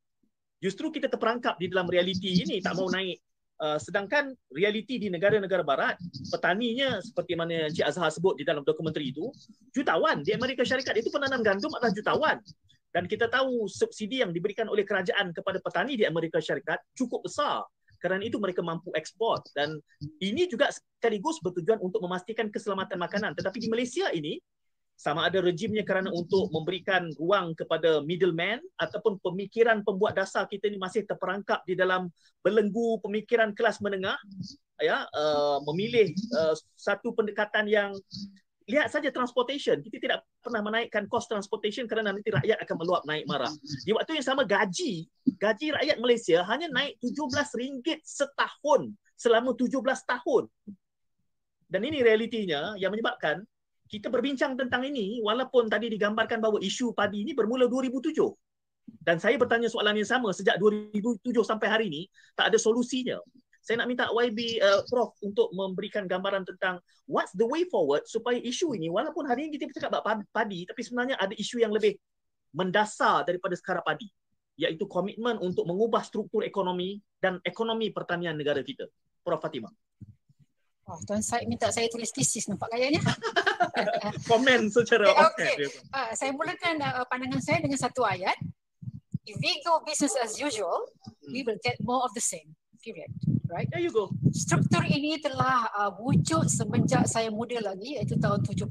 Justru 0.61 0.93
kita 0.93 1.09
terperangkap 1.09 1.57
di 1.57 1.73
dalam 1.73 1.89
realiti 1.89 2.45
ini, 2.45 2.61
tak 2.61 2.77
mau 2.77 2.93
naik. 2.93 3.17
Uh, 3.59 3.75
sedangkan 3.75 4.39
realiti 4.55 5.03
di 5.03 5.11
negara-negara 5.11 5.67
barat, 5.67 5.99
petaninya 6.31 7.03
seperti 7.03 7.35
mana 7.35 7.67
Encik 7.67 7.91
Azhar 7.91 8.07
sebut 8.15 8.39
di 8.39 8.47
dalam 8.47 8.63
dokumentari 8.63 9.11
itu, 9.11 9.35
jutawan. 9.75 10.23
Di 10.23 10.31
Amerika 10.31 10.63
Syarikat 10.63 10.95
itu 10.95 11.11
penanam 11.11 11.43
gandum 11.43 11.75
adalah 11.75 11.91
jutawan. 11.91 12.39
Dan 12.95 13.11
kita 13.11 13.27
tahu 13.27 13.67
subsidi 13.67 14.23
yang 14.23 14.31
diberikan 14.31 14.71
oleh 14.71 14.87
kerajaan 14.87 15.35
kepada 15.35 15.59
petani 15.59 15.99
di 15.99 16.07
Amerika 16.07 16.39
Syarikat 16.39 16.79
cukup 16.95 17.27
besar. 17.27 17.67
Kerana 17.99 18.23
itu 18.23 18.39
mereka 18.39 18.63
mampu 18.63 18.95
ekspor. 18.95 19.43
Dan 19.53 19.83
ini 20.23 20.47
juga 20.47 20.71
sekaligus 20.71 21.43
bertujuan 21.43 21.83
untuk 21.83 21.99
memastikan 21.99 22.47
keselamatan 22.49 22.95
makanan. 22.95 23.35
Tetapi 23.35 23.59
di 23.59 23.69
Malaysia 23.69 24.07
ini 24.15 24.39
sama 24.99 25.31
ada 25.31 25.39
rejimnya 25.39 25.87
kerana 25.87 26.11
untuk 26.11 26.51
memberikan 26.51 27.07
ruang 27.23 27.55
kepada 27.55 28.03
middleman 28.03 28.59
ataupun 28.83 29.23
pemikiran 29.23 29.87
pembuat 29.87 30.19
dasar 30.19 30.51
kita 30.51 30.67
ini 30.67 30.75
masih 30.75 31.07
terperangkap 31.07 31.63
di 31.63 31.79
dalam 31.79 32.11
belenggu 32.43 32.99
pemikiran 33.07 33.55
kelas 33.55 33.79
menengah 33.79 34.19
ya 34.83 35.07
uh, 35.07 35.63
memilih 35.71 36.11
uh, 36.35 36.55
satu 36.75 37.15
pendekatan 37.15 37.71
yang 37.71 37.95
lihat 38.69 38.93
saja 38.93 39.09
transportation. 39.09 39.81
Kita 39.81 39.97
tidak 40.03 40.21
pernah 40.45 40.61
menaikkan 40.61 41.09
kos 41.09 41.31
transportation 41.31 41.89
kerana 41.89 42.13
nanti 42.13 42.29
rakyat 42.29 42.59
akan 42.67 42.77
meluap 42.77 43.03
naik 43.09 43.25
marah. 43.25 43.55
Di 43.87 43.97
waktu 43.97 44.21
yang 44.21 44.27
sama 44.27 44.45
gaji, 44.45 45.09
gaji 45.41 45.67
rakyat 45.73 45.97
Malaysia 46.03 46.45
hanya 46.45 46.69
naik 46.69 47.01
RM17 47.01 48.05
setahun 48.05 48.93
selama 49.17 49.57
17 49.57 49.79
tahun. 50.05 50.45
Dan 51.69 51.81
ini 51.85 52.05
realitinya 52.05 52.77
yang 52.77 52.93
menyebabkan 52.93 53.47
kita 53.89 54.13
berbincang 54.13 54.55
tentang 54.55 54.85
ini 54.85 55.25
walaupun 55.25 55.67
tadi 55.67 55.89
digambarkan 55.89 56.39
bahawa 56.39 56.61
isu 56.61 56.93
padi 56.93 57.25
ini 57.25 57.33
bermula 57.33 57.67
2007. 57.67 58.15
Dan 58.89 59.21
saya 59.21 59.37
bertanya 59.37 59.69
soalan 59.69 60.01
yang 60.01 60.09
sama 60.09 60.33
sejak 60.33 60.57
2007 60.61 61.25
sampai 61.45 61.69
hari 61.69 61.85
ini 61.93 62.03
tak 62.37 62.53
ada 62.53 62.57
solusinya 62.61 63.21
saya 63.69 63.85
nak 63.85 63.89
minta 63.93 64.09
YB 64.09 64.65
uh, 64.65 64.81
Prof 64.89 65.13
untuk 65.21 65.53
memberikan 65.53 66.09
gambaran 66.09 66.49
tentang 66.49 66.81
what's 67.05 67.37
the 67.37 67.45
way 67.45 67.69
forward 67.69 68.01
supaya 68.09 68.41
isu 68.41 68.73
ini 68.73 68.89
walaupun 68.89 69.29
hari 69.29 69.45
ini 69.45 69.61
kita 69.61 69.69
bercakap 69.69 69.93
about 70.01 70.25
padi 70.33 70.65
tapi 70.65 70.81
sebenarnya 70.81 71.21
ada 71.21 71.37
isu 71.37 71.61
yang 71.61 71.69
lebih 71.77 72.01
mendasar 72.57 73.29
daripada 73.29 73.53
sekarang 73.61 73.85
padi 73.85 74.09
iaitu 74.57 74.89
komitmen 74.89 75.37
untuk 75.45 75.69
mengubah 75.69 76.01
struktur 76.01 76.49
ekonomi 76.49 76.97
dan 77.21 77.45
ekonomi 77.45 77.93
pertanian 77.93 78.35
negara 78.41 78.65
kita. 78.65 78.89
Prof 79.21 79.39
Fatimah. 79.39 79.71
Oh, 80.89 80.97
Tuan 81.05 81.21
Syed 81.21 81.45
minta 81.45 81.69
saya 81.69 81.93
tulis 81.93 82.09
tesis 82.09 82.49
nampak 82.49 82.73
kayaknya. 82.73 83.05
Komen 84.31 84.71
secara 84.71 85.11
okay, 85.33 85.55
okay. 85.55 85.69
Uh, 85.91 86.11
saya 86.15 86.31
mulakan 86.35 86.79
uh, 86.83 87.05
pandangan 87.11 87.43
saya 87.43 87.59
dengan 87.63 87.79
satu 87.79 88.07
ayat 88.07 88.37
if 89.29 89.37
we 89.45 89.61
go 89.65 89.85
business 89.85 90.17
as 90.17 90.41
usual, 90.41 90.89
we 91.29 91.45
will 91.45 91.61
get 91.63 91.77
more 91.85 92.03
of 92.03 92.13
the 92.17 92.25
same. 92.25 92.57
Period. 92.81 93.13
Right? 93.51 93.69
There 93.73 93.81
you 93.83 93.93
go. 93.93 94.09
Struktur 94.33 94.85
ini 94.87 95.21
telah 95.21 95.69
uh, 95.77 95.93
wujud 95.99 96.49
semenjak 96.49 97.05
saya 97.11 97.29
muda 97.29 97.59
lagi, 97.61 98.01
iaitu 98.01 98.17
tahun 98.17 98.45
71. 98.45 98.65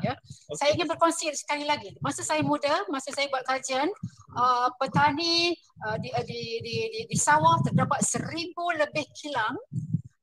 Ya, 0.00 0.14
okay. 0.14 0.16
saya 0.56 0.70
ingin 0.78 0.88
berkongsi 0.88 1.32
sekali 1.36 1.66
lagi. 1.66 1.92
Masa 2.00 2.22
saya 2.22 2.40
muda, 2.44 2.86
masa 2.88 3.10
saya 3.12 3.28
buat 3.28 3.44
kajian, 3.44 3.88
uh, 4.36 4.68
petani 4.78 5.56
uh, 5.84 5.96
di, 5.98 6.08
di, 6.28 6.40
di, 6.64 6.74
di, 6.92 7.00
di 7.08 7.16
sawah 7.18 7.60
terdapat 7.66 8.00
seribu 8.04 8.72
lebih 8.78 9.04
kilang 9.16 9.58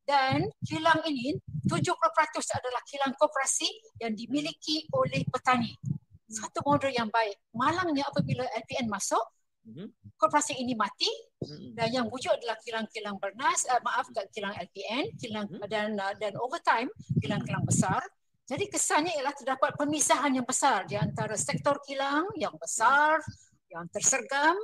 dan 0.07 0.47
kilang 0.65 1.03
ini 1.05 1.37
70% 1.69 2.59
adalah 2.59 2.81
kilang 2.89 3.13
koperasi 3.13 3.69
yang 4.01 4.17
dimiliki 4.17 4.89
oleh 4.97 5.21
petani. 5.29 5.77
Satu 6.25 6.65
model 6.65 6.89
yang 6.89 7.09
baik. 7.13 7.37
Malangnya 7.53 8.09
apabila 8.09 8.45
LPN 8.57 8.89
masuk, 8.89 9.21
Mhm. 9.69 9.85
Korporasi 10.19 10.57
ini 10.59 10.73
mati 10.75 11.07
mhm. 11.45 11.77
dan 11.77 11.89
yang 11.93 12.07
wujud 12.09 12.31
adalah 12.31 12.57
kilang-kilang 12.59 13.15
bernas, 13.21 13.63
uh, 13.69 13.79
maaf 13.85 14.09
kilang 14.33 14.51
LPN, 14.55 15.15
kilang 15.15 15.47
dan 15.69 15.95
uh, 15.95 16.11
dan 16.17 16.33
over 16.41 16.59
time 16.59 16.89
kilang-kilang 17.21 17.63
besar. 17.63 18.01
Jadi 18.49 18.65
kesannya 18.65 19.13
ialah 19.13 19.35
terdapat 19.37 19.77
pemisahan 19.77 20.33
yang 20.33 20.47
besar 20.47 20.89
di 20.89 20.97
antara 20.97 21.37
sektor 21.37 21.77
kilang 21.85 22.25
yang 22.35 22.55
besar, 22.57 23.21
yang 23.69 23.85
tersergam 23.93 24.57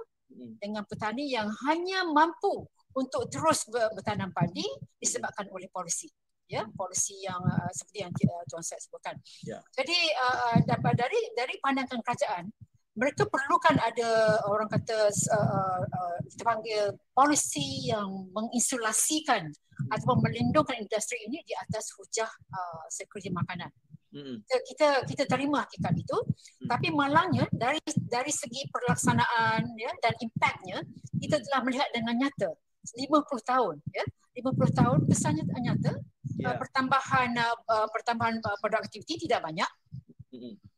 dengan 0.57 0.83
petani 0.89 1.29
yang 1.29 1.47
hanya 1.69 2.01
mampu 2.01 2.65
untuk 2.97 3.29
terus 3.29 3.69
bertanam 3.69 4.33
padi 4.33 4.65
disebabkan 4.97 5.45
oleh 5.53 5.69
polisi 5.69 6.09
ya 6.45 6.65
polisi 6.77 7.25
yang 7.25 7.41
uh, 7.41 7.71
seperti 7.73 8.05
yang 8.05 8.11
uh, 8.13 8.43
tuan 8.49 8.61
saya 8.61 8.81
sebutkan. 8.81 9.17
Yeah. 9.41 9.61
Jadi 9.73 9.97
uh, 10.17 10.57
dapat 10.65 10.93
dari 10.97 11.19
dari 11.33 11.57
pandangan 11.61 12.01
kerajaan 12.05 12.53
mereka 12.95 13.27
perlukan 13.27 13.75
ada 13.75 14.39
orang 14.47 14.71
kata 14.71 15.11
uh, 15.11 15.83
uh, 15.83 16.17
kita 16.31 16.43
panggil 16.47 16.81
polisi 17.11 17.91
yang 17.91 18.31
menginsulasikan 18.31 19.51
atau 19.91 20.15
melindungkan 20.23 20.79
industri 20.79 21.19
ini 21.27 21.43
di 21.43 21.51
atas 21.59 21.91
hujah 21.99 22.31
uh, 22.55 22.85
security 22.87 23.27
makanan. 23.35 23.67
Hmm. 24.15 24.39
Kita, 24.47 24.57
kita 24.63 24.89
kita 25.11 25.23
terima 25.27 25.67
hakikat 25.67 25.91
itu 25.91 26.15
hmm. 26.15 26.71
tapi 26.71 26.87
malangnya 26.95 27.43
dari 27.51 27.83
dari 28.07 28.31
segi 28.31 28.63
pelaksanaan 28.71 29.75
ya 29.75 29.91
dan 29.99 30.15
impaknya 30.23 30.79
kita 31.19 31.43
telah 31.43 31.67
melihat 31.67 31.91
dengan 31.91 32.23
nyata 32.23 32.55
50 32.95 33.11
tahun 33.43 33.75
ya 33.91 34.07
50 34.39 34.71
tahun 34.71 34.99
kesannya 35.11 35.43
nyata 35.51 35.99
yeah. 36.39 36.53
uh, 36.53 36.57
pertambahan 36.59 37.31
uh, 37.35 37.87
pertambahan 37.91 38.39
uh, 38.43 38.57
produktiviti 38.59 39.27
tidak 39.27 39.43
banyak. 39.43 39.67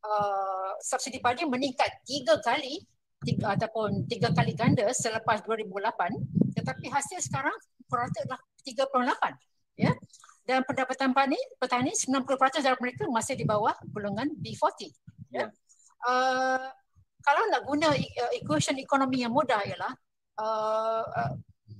Uh, 0.05 0.71
subsidi 0.85 1.17
padi 1.17 1.43
meningkat 1.49 1.89
tiga 2.05 2.37
kali 2.39 2.85
tiga, 3.25 3.57
ataupun 3.57 4.05
tiga 4.05 4.29
kali 4.29 4.53
ganda 4.53 4.85
selepas 4.93 5.41
2008 5.41 6.53
tetapi 6.53 6.85
hasil 6.93 7.19
sekarang 7.25 7.53
purata 7.89 8.21
adalah 8.25 8.41
38 8.61 9.81
ya. 9.81 9.91
Dan 10.47 10.63
pendapatan 10.63 11.11
petani 11.11 11.39
petani 11.59 11.91
90% 11.91 12.63
dari 12.63 12.77
mereka 12.79 13.03
masih 13.11 13.35
di 13.35 13.43
bawah 13.43 13.75
golongan 13.91 14.31
B40 14.39 14.93
ya. 15.33 15.49
Uh, 16.05 16.69
kalau 17.25 17.43
nak 17.51 17.65
guna 17.67 17.91
uh, 17.91 18.31
equation 18.37 18.77
ekonomi 18.79 19.25
yang 19.25 19.33
mudah 19.33 19.59
ialah 19.65 19.91
uh, 20.39 21.03
uh, 21.03 21.33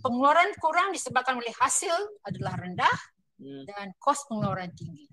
pengeluaran 0.04 0.52
kurang 0.60 0.92
disebabkan 0.92 1.40
oleh 1.40 1.54
hasil 1.58 1.96
adalah 2.28 2.60
rendah. 2.60 2.98
Dan 3.40 3.94
kos 4.02 4.26
pengeluaran 4.30 4.74
tinggi 4.74 5.08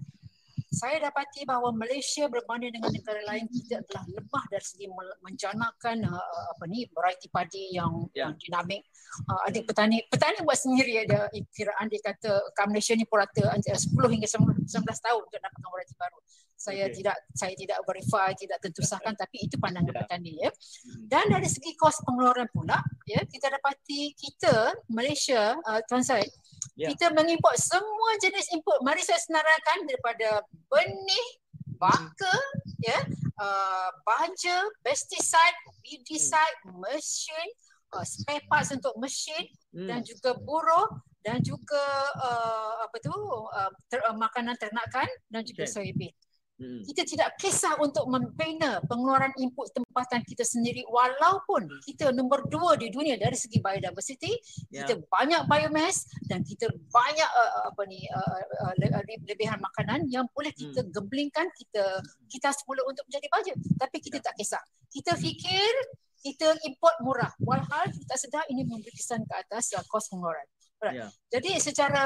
saya 0.74 0.98
dapati 0.98 1.46
bahawa 1.46 1.70
Malaysia 1.70 2.26
berbanding 2.26 2.74
dengan 2.74 2.90
negara 2.90 3.22
lain 3.30 3.46
kita 3.46 3.86
telah 3.86 4.04
lemah 4.10 4.44
dari 4.50 4.66
segi 4.66 4.86
menjanakan 5.22 6.10
uh, 6.10 6.44
apa 6.50 6.64
ni 6.66 6.90
variety 6.90 7.30
padi 7.30 7.78
yang 7.78 8.10
yeah. 8.12 8.28
yang 8.28 8.32
dinamik. 8.42 8.82
Uh, 9.30 9.46
ada 9.46 9.62
petani 9.62 10.02
petani 10.10 10.42
buat 10.42 10.58
sendiri 10.58 11.06
ada 11.06 11.30
kiraan 11.54 11.86
dia 11.86 12.02
kata 12.02 12.50
kat 12.50 12.66
Malaysia 12.66 12.98
ni 12.98 13.06
purata 13.06 13.54
antara 13.54 13.78
10 13.78 13.94
hingga 13.94 14.26
19 14.26 14.66
tahun 14.66 15.20
untuk 15.22 15.38
dapatkan 15.38 15.70
variety 15.70 15.94
baru. 15.94 16.18
Saya 16.54 16.84
okay. 16.90 16.94
tidak 16.98 17.16
saya 17.38 17.54
tidak 17.54 17.78
verify, 17.86 18.28
tidak 18.34 18.58
tentu 18.58 18.82
sahkan 18.82 19.14
tapi 19.14 19.46
itu 19.46 19.54
pandangan 19.62 19.94
yeah. 19.94 20.02
petani 20.02 20.32
ya. 20.42 20.50
Hmm. 20.50 21.06
Dan 21.06 21.24
dari 21.30 21.46
segi 21.46 21.78
kos 21.78 22.02
pengeluaran 22.02 22.50
pula 22.50 22.82
ya 23.06 23.22
kita 23.22 23.46
dapati 23.46 24.10
kita 24.18 24.74
Malaysia 24.90 25.54
uh, 25.62 25.80
tuan 25.86 26.02
saya 26.02 26.26
yeah. 26.74 26.90
kita 26.92 27.12
mengimport 27.12 27.56
semua 27.60 28.10
jenis 28.20 28.48
input. 28.52 28.78
Mari 28.82 29.04
saya 29.04 29.20
senaraikan 29.20 29.84
daripada 29.88 30.28
benih, 30.68 31.28
baka, 31.76 32.36
ya, 32.80 33.00
uh, 33.40 33.90
baja, 34.04 34.56
pesticide, 34.82 35.58
weedicide, 35.84 36.58
mesin, 36.80 37.46
uh, 37.94 38.04
spare 38.06 38.42
parts 38.50 38.74
untuk 38.74 38.94
mesin 38.98 39.46
mm. 39.72 39.88
dan 39.88 40.00
juga 40.02 40.34
buruh 40.40 40.90
dan 41.24 41.40
juga 41.40 41.80
uh, 42.20 42.84
apa 42.84 42.96
tu 43.00 43.14
uh, 43.14 43.72
ter, 43.88 44.02
uh, 44.04 44.12
makanan 44.12 44.58
ternakan 44.60 45.08
dan 45.32 45.42
juga 45.46 45.64
okay. 45.64 45.72
soybean. 45.72 46.14
Hmm. 46.54 46.86
Kita 46.86 47.02
tidak 47.02 47.34
kisah 47.34 47.74
untuk 47.82 48.06
membina 48.06 48.78
pengeluaran 48.86 49.34
input 49.42 49.74
tempatan 49.74 50.22
kita 50.22 50.46
sendiri 50.46 50.86
walaupun 50.86 51.66
kita 51.82 52.14
nombor 52.14 52.46
dua 52.46 52.78
di 52.78 52.94
dunia 52.94 53.18
dari 53.18 53.34
segi 53.34 53.58
biodiversity, 53.58 54.38
yeah. 54.70 54.86
kita 54.86 55.02
banyak 55.10 55.50
biomass 55.50 56.06
dan 56.30 56.46
kita 56.46 56.70
banyak 56.94 57.26
uh, 57.26 57.74
apa 57.74 57.82
ni 57.90 58.06
uh, 58.06 58.70
uh, 58.70 59.02
lebihan 59.26 59.58
makanan 59.58 60.06
yang 60.06 60.30
boleh 60.30 60.54
kita 60.54 60.86
hmm. 60.86 60.94
gemblingkan 60.94 61.50
kita 61.58 61.98
kita 62.30 62.54
semula 62.54 62.86
untuk 62.86 63.02
menjadi 63.10 63.26
baja. 63.34 63.52
Tapi 63.82 63.96
kita 63.98 64.22
yeah. 64.22 64.26
tak 64.30 64.34
kisah. 64.38 64.62
Kita 64.94 65.12
fikir 65.18 65.74
kita 66.22 66.54
import 66.70 66.96
murah. 67.02 67.34
Walhal 67.42 67.90
kita 67.90 68.14
sedar 68.14 68.46
ini 68.46 68.62
memberi 68.62 68.94
kesan 68.94 69.26
ke 69.26 69.34
atas 69.34 69.74
uh, 69.74 69.82
kos 69.90 70.06
pengeluaran. 70.06 70.46
Yeah. 70.92 71.10
Jadi 71.32 71.56
secara 71.62 72.02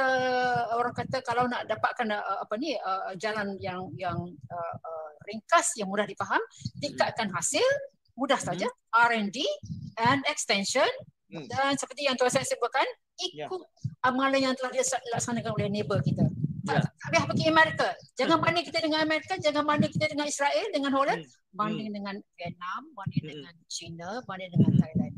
orang 0.77 0.95
kata 0.95 1.25
kalau 1.27 1.51
nak 1.51 1.67
dapatkan 1.67 2.07
uh, 2.15 2.45
apa 2.45 2.55
ni 2.61 2.77
uh, 2.79 3.17
jalan 3.19 3.59
yang 3.59 3.89
yang 3.99 4.19
uh, 4.53 4.75
uh, 4.79 5.11
ringkas 5.27 5.75
yang 5.81 5.91
mudah 5.91 6.07
dipaham, 6.07 6.41
tingkatkan 6.79 7.33
hasil 7.35 7.65
mudah 8.19 8.39
saja 8.39 8.67
mm-hmm. 8.67 9.31
R&D 9.31 9.39
and 10.11 10.21
extension 10.27 10.89
mm. 11.31 11.47
dan 11.47 11.79
seperti 11.79 12.11
yang 12.11 12.19
tuan 12.19 12.35
saya 12.35 12.43
sebutkan 12.43 12.85
ikut 13.19 13.63
yeah. 13.63 14.07
amalan 14.07 14.51
yang 14.51 14.55
telah 14.59 14.75
dilaksanakan 14.75 15.55
oleh 15.55 15.71
neighbor 15.71 15.99
kita. 16.03 16.27
Tak, 16.67 16.85
yeah. 16.85 16.85
tak 16.85 17.09
payah 17.15 17.25
pergi 17.25 17.45
Amerika. 17.49 17.89
Jangan 18.21 18.37
hmm. 18.37 18.45
banding 18.45 18.65
kita 18.69 18.79
dengan 18.85 19.01
Amerika, 19.01 19.35
jangan 19.41 19.63
banding 19.65 19.89
kita 19.89 20.07
dengan 20.13 20.27
Israel, 20.29 20.67
dengan 20.69 20.91
Holland, 20.93 21.23
mm. 21.25 21.57
banding 21.57 21.89
mm. 21.89 21.95
dengan 21.97 22.15
Vietnam, 22.37 22.81
banding 22.93 23.25
mm. 23.25 23.31
dengan 23.33 23.55
China, 23.73 24.09
banding 24.29 24.51
dengan 24.53 24.73
mm. 24.77 24.81
Thailand. 24.85 25.15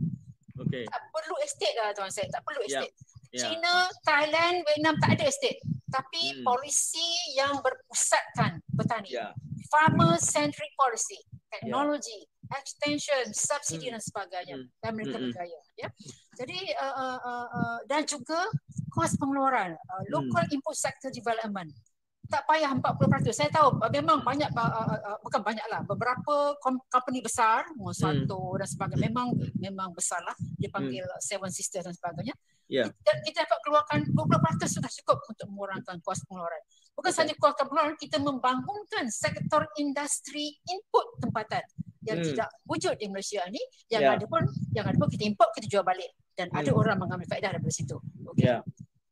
Okay. 0.61 0.85
Tak 0.87 1.03
perlu 1.11 1.35
estate 1.43 1.77
lah 1.81 1.91
tuan 1.97 2.13
saya, 2.13 2.31
tak 2.31 2.47
perlu 2.47 2.61
estate. 2.63 2.95
Yeah. 2.95 3.20
Yeah. 3.31 3.47
China, 3.47 3.87
Thailand, 4.03 4.67
Vietnam 4.67 4.99
tak 4.99 5.19
ada 5.19 5.25
estate. 5.31 5.63
Tapi 5.91 6.39
hmm. 6.39 6.43
polisi 6.47 7.09
yang 7.39 7.59
berpusatkan 7.63 8.63
petani. 8.75 9.11
Yeah. 9.15 9.35
Farmer 9.71 10.19
centric 10.19 10.75
policy, 10.75 11.19
teknologi, 11.47 12.27
yeah. 12.27 12.59
extension, 12.59 13.31
subsidi 13.31 13.91
hmm. 13.91 13.95
dan 13.99 14.03
sebagainya. 14.03 14.57
Hmm. 14.59 14.69
Dan 14.83 14.91
mereka 14.99 15.17
hmm. 15.19 15.25
berjaya. 15.31 15.61
Ya. 15.79 15.89
Jadi 16.39 16.59
uh, 16.75 16.95
uh, 16.95 17.19
uh, 17.23 17.47
uh, 17.55 17.79
dan 17.87 18.03
juga 18.03 18.51
kos 18.91 19.15
pengeluaran, 19.15 19.79
uh, 19.79 20.03
local 20.11 20.43
hmm. 20.43 20.55
input 20.55 20.75
sector 20.75 21.11
development 21.15 21.71
tak 22.31 22.47
payah 22.47 22.71
40%. 22.79 23.35
Saya 23.35 23.51
tahu 23.51 23.83
uh, 23.83 23.91
memang 23.91 24.23
banyak 24.23 24.55
uh, 24.55 24.63
uh, 24.63 24.99
uh, 25.03 25.19
bukan 25.27 25.43
banyaklah 25.43 25.83
beberapa 25.83 26.55
company 26.87 27.19
besar 27.21 27.67
Monsanto 27.75 28.55
hmm. 28.55 28.59
dan 28.63 28.69
sebagainya 28.71 29.11
memang 29.11 29.35
memang 29.59 29.91
besarlah 29.91 30.33
dipanggil 30.55 31.03
hmm. 31.03 31.19
Seven 31.19 31.51
Sisters 31.51 31.91
dan 31.91 31.95
sebagainya. 31.99 32.39
Yeah. 32.71 32.87
Kita, 32.95 33.13
kita 33.27 33.39
dapat 33.51 33.59
keluarkan 33.67 33.99
20% 34.15 34.79
sudah 34.79 34.91
cukup 35.03 35.19
untuk 35.27 35.47
mengurangkan 35.51 35.99
kos 36.07 36.23
pengeluaran. 36.31 36.63
Bukan 36.95 37.11
okay. 37.11 37.19
sahaja 37.19 37.35
kos 37.35 37.55
pengeluaran, 37.59 37.99
kita 37.99 38.17
membangunkan 38.23 39.11
sektor 39.11 39.67
industri 39.83 40.55
input 40.71 41.19
tempatan 41.19 41.67
yang 42.07 42.23
hmm. 42.23 42.27
tidak 42.31 42.49
wujud 42.71 42.95
di 42.95 43.11
Malaysia 43.11 43.43
ni. 43.51 43.59
Yang 43.91 44.03
yeah. 44.07 44.15
ada 44.15 44.25
pun 44.31 44.43
yang 44.71 44.87
ada 44.87 44.97
pun 44.97 45.11
kita 45.11 45.27
import, 45.27 45.51
kita 45.59 45.67
jual 45.67 45.83
balik 45.83 46.15
dan 46.39 46.47
hmm. 46.49 46.61
ada 46.63 46.71
orang 46.71 46.97
mengambil 46.97 47.27
faedah 47.27 47.59
dari 47.59 47.75
situ. 47.75 47.99
Okay. 48.39 48.55
Yeah. 48.55 48.63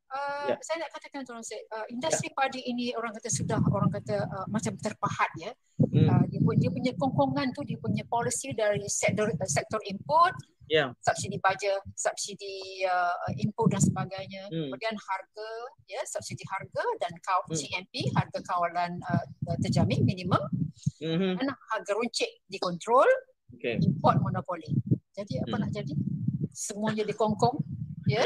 Uh, 0.09 0.57
yeah. 0.57 0.59
saya 0.65 0.81
nak 0.81 0.91
katakan 0.97 1.21
tuan 1.21 1.45
saya 1.45 1.61
uh, 1.69 1.85
industri 1.93 2.33
yeah. 2.33 2.37
padi 2.41 2.65
ini 2.65 2.97
orang 2.97 3.13
kata 3.13 3.29
sudah 3.29 3.61
orang 3.61 3.93
kata 3.93 4.25
uh, 4.25 4.47
macam 4.49 4.73
terpahat 4.81 5.29
ya 5.37 5.53
mm. 5.85 6.09
uh, 6.09 6.25
dia, 6.33 6.41
dia 6.65 6.71
punya 6.73 6.93
kongkongan 6.97 7.53
tu 7.53 7.61
dia 7.69 7.77
punya 7.77 8.09
policy 8.09 8.57
dari 8.57 8.89
sektor 8.89 9.29
uh, 9.29 9.45
sektor 9.45 9.77
input 9.85 10.33
yeah. 10.69 10.89
subsidi 11.03 11.37
baja 11.41 11.81
subsidi 11.97 12.85
uh, 12.87 13.17
input 13.41 13.73
dan 13.73 13.83
sebagainya 13.83 14.47
mm. 14.53 14.69
kemudian 14.71 14.97
harga 14.97 15.51
ya 15.89 16.01
subsidi 16.07 16.45
harga 16.47 16.85
dan 17.01 17.13
kaw- 17.25 17.49
mm. 17.49 17.57
CMP 17.57 17.95
harga 18.15 18.39
kawalan 18.45 19.01
uh, 19.09 19.25
terjamin 19.65 20.05
minimum 20.05 20.41
mm-hmm. 21.01 21.41
dan 21.41 21.49
harga 21.75 21.93
runcit 21.97 22.31
dikontrol 22.47 23.09
okay. 23.57 23.81
import 23.81 24.21
monopoli 24.21 24.71
jadi 25.17 25.43
apa 25.49 25.57
mm. 25.57 25.61
nak 25.65 25.71
jadi 25.73 25.93
semuanya 26.53 27.05
dikongkong 27.09 27.59
ya 28.09 28.25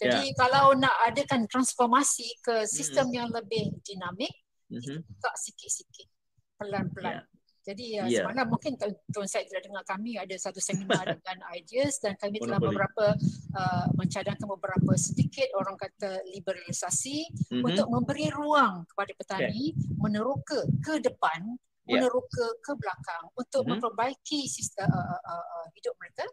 jadi 0.00 0.32
yeah. 0.32 0.36
kalau 0.36 0.72
nak 0.80 0.96
adakan 1.04 1.44
transformasi 1.44 2.40
ke 2.40 2.64
sistem 2.64 3.12
mm-hmm. 3.12 3.18
yang 3.20 3.28
lebih 3.28 3.64
dinamik, 3.84 4.32
mm-hmm. 4.72 5.04
kita 5.04 5.30
sikit-sikit, 5.36 6.08
pelan-pelan. 6.56 7.20
Yeah. 7.20 7.24
Jadi 7.70 8.02
uh, 8.02 8.10
yeah. 8.10 8.26
semalam 8.26 8.50
mungkin 8.50 8.74
Tuan 9.14 9.28
Syed 9.30 9.46
telah 9.46 9.62
dengar 9.62 9.84
kami 9.86 10.18
ada 10.18 10.34
satu 10.34 10.58
seminar 10.58 11.06
dengan 11.22 11.38
ideas 11.54 12.02
dan 12.02 12.18
kami 12.18 12.42
telah 12.42 12.58
beberapa 12.58 13.14
uh, 13.54 13.86
mencadangkan 13.94 14.46
beberapa 14.50 14.92
sedikit 14.98 15.46
orang 15.54 15.78
kata 15.78 16.18
liberalisasi 16.34 17.30
mm-hmm. 17.30 17.62
untuk 17.62 17.86
memberi 17.86 18.26
ruang 18.34 18.82
kepada 18.90 19.12
petani 19.14 19.70
okay. 19.70 19.94
meneroka 20.02 20.66
ke 20.82 20.98
depan 20.98 21.54
yeah. 21.86 22.02
meneroka 22.02 22.46
ke 22.58 22.72
belakang 22.74 23.24
untuk 23.38 23.62
mm-hmm. 23.62 23.78
memperbaiki 23.78 24.50
sistem 24.50 24.90
uh, 24.90 25.18
uh, 25.22 25.38
uh, 25.38 25.66
hidup 25.78 25.94
mereka 26.02 26.26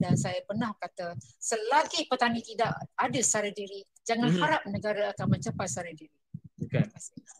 dan 0.00 0.16
saya 0.18 0.42
pernah 0.42 0.74
kata 0.74 1.14
selagi 1.38 2.10
petani 2.10 2.42
tidak 2.42 2.74
ada 2.98 3.20
secara 3.22 3.54
diri 3.54 3.86
jangan 4.02 4.34
mm-hmm. 4.34 4.42
harap 4.42 4.62
negara 4.66 5.14
akan 5.14 5.26
mencapai 5.38 5.70
secara 5.70 5.94
diri. 5.94 6.19
Okay. 6.70 6.86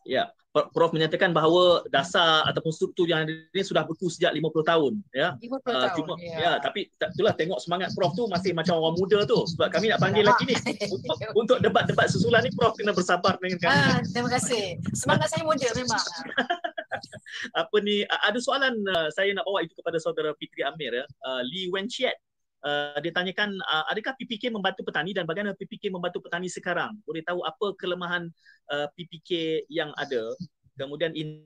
Ya, 0.02 0.34
Prof 0.50 0.90
menyatakan 0.90 1.30
bahawa 1.30 1.86
dasar 1.94 2.42
ataupun 2.50 2.74
struktur 2.74 3.06
yang 3.06 3.22
ada 3.22 3.30
ini 3.30 3.62
sudah 3.62 3.86
berlaku 3.86 4.10
sejak 4.10 4.34
50 4.34 4.66
tahun, 4.66 4.92
ya. 5.14 5.38
50 5.38 5.46
uh, 5.46 5.62
tahun. 5.62 5.90
Cuma, 5.94 6.14
ya. 6.18 6.36
ya, 6.42 6.52
tapi 6.58 6.90
itulah 6.90 7.34
tengok 7.38 7.62
semangat 7.62 7.94
Prof 7.94 8.18
tu 8.18 8.26
masih 8.26 8.50
macam 8.50 8.82
orang 8.82 8.98
muda 8.98 9.22
tu. 9.30 9.38
Sebab 9.54 9.70
kami 9.70 9.94
nak 9.94 10.02
panggil 10.02 10.26
lagi 10.26 10.50
ni 10.50 10.58
untuk, 10.98 11.16
untuk 11.38 11.58
debat-debat 11.62 12.10
susulan 12.10 12.42
ni 12.42 12.50
Prof 12.50 12.74
kena 12.74 12.90
bersabar 12.90 13.38
dengan 13.38 13.62
kami. 13.62 13.78
Ah, 13.78 13.98
terima 14.10 14.30
kasih. 14.34 14.74
Semangat 14.90 15.30
saya 15.30 15.46
muda 15.46 15.70
memang. 15.78 16.02
Apa 17.62 17.76
ni 17.86 18.02
ada 18.10 18.38
soalan 18.42 18.74
uh, 18.90 19.06
saya 19.14 19.30
nak 19.30 19.46
bawa 19.46 19.62
itu 19.62 19.78
kepada 19.78 20.02
saudara 20.02 20.34
Fitri 20.34 20.66
Amir 20.66 20.90
ya. 20.90 21.06
Uh, 21.22 21.46
Lee 21.46 21.70
Wen 21.70 21.86
Chiat 21.86 22.18
uh, 22.64 22.98
dia 23.00 23.12
tanyakan 23.12 23.56
uh, 23.64 23.84
adakah 23.92 24.16
PPK 24.16 24.52
membantu 24.52 24.84
petani 24.84 25.16
dan 25.16 25.24
bagaimana 25.24 25.56
PPK 25.56 25.92
membantu 25.92 26.24
petani 26.24 26.48
sekarang? 26.48 26.96
Boleh 27.04 27.24
tahu 27.24 27.44
apa 27.44 27.76
kelemahan 27.76 28.28
uh, 28.72 28.86
PPK 28.96 29.64
yang 29.68 29.92
ada? 29.96 30.32
Kemudian 30.76 31.12
in 31.12 31.44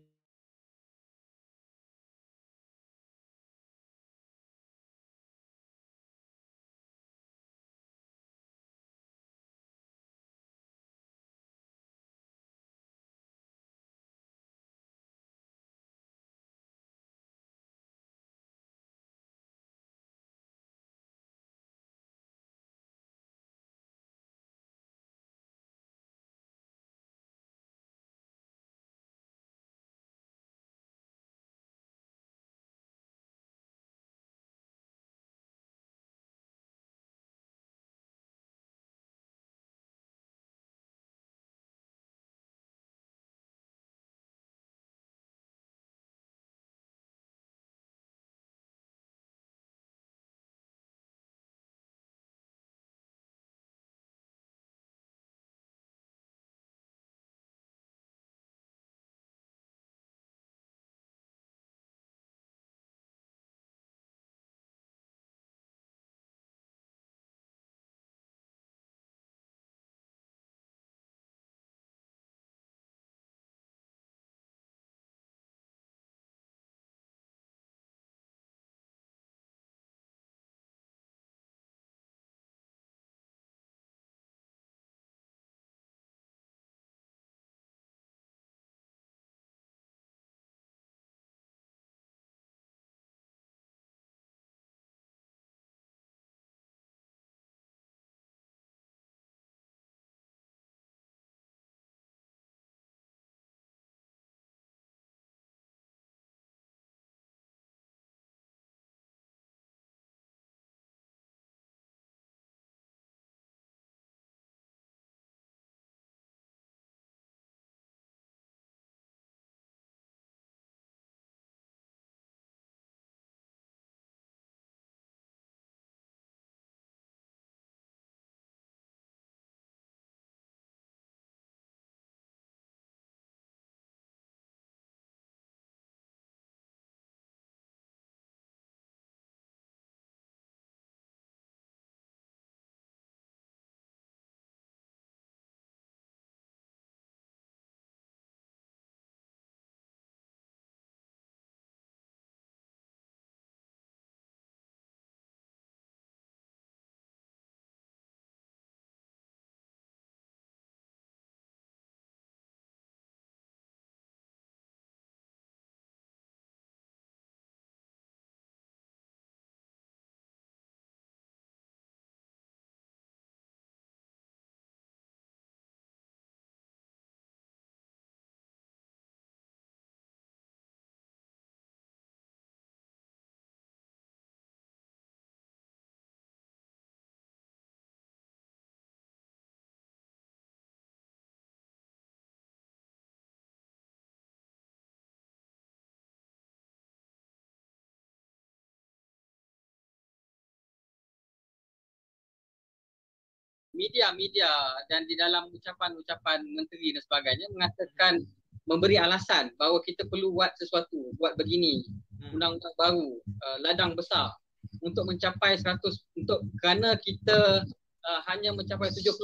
media-media 203.75 204.51
dan 204.89 205.05
di 205.05 205.18
dalam 205.18 205.51
ucapan-ucapan 205.51 206.47
menteri 206.47 206.95
dan 206.95 207.03
sebagainya 207.03 207.47
mengatakan 207.53 208.22
memberi 208.64 208.97
alasan 208.97 209.53
bahawa 209.61 209.83
kita 209.85 210.09
perlu 210.09 210.33
buat 210.33 210.55
sesuatu, 210.57 211.12
buat 211.20 211.37
begini, 211.37 211.85
hmm. 212.16 212.39
undang-undang 212.39 212.75
baru, 212.81 213.11
uh, 213.20 213.59
ladang 213.61 213.93
besar 213.93 214.33
untuk 214.81 215.05
mencapai 215.05 215.61
100 215.61 215.77
untuk 216.16 216.39
kerana 216.64 216.97
kita 217.05 217.68
uh, 218.09 218.20
hanya 218.33 218.57
mencapai 218.57 218.89
70% 218.89 219.20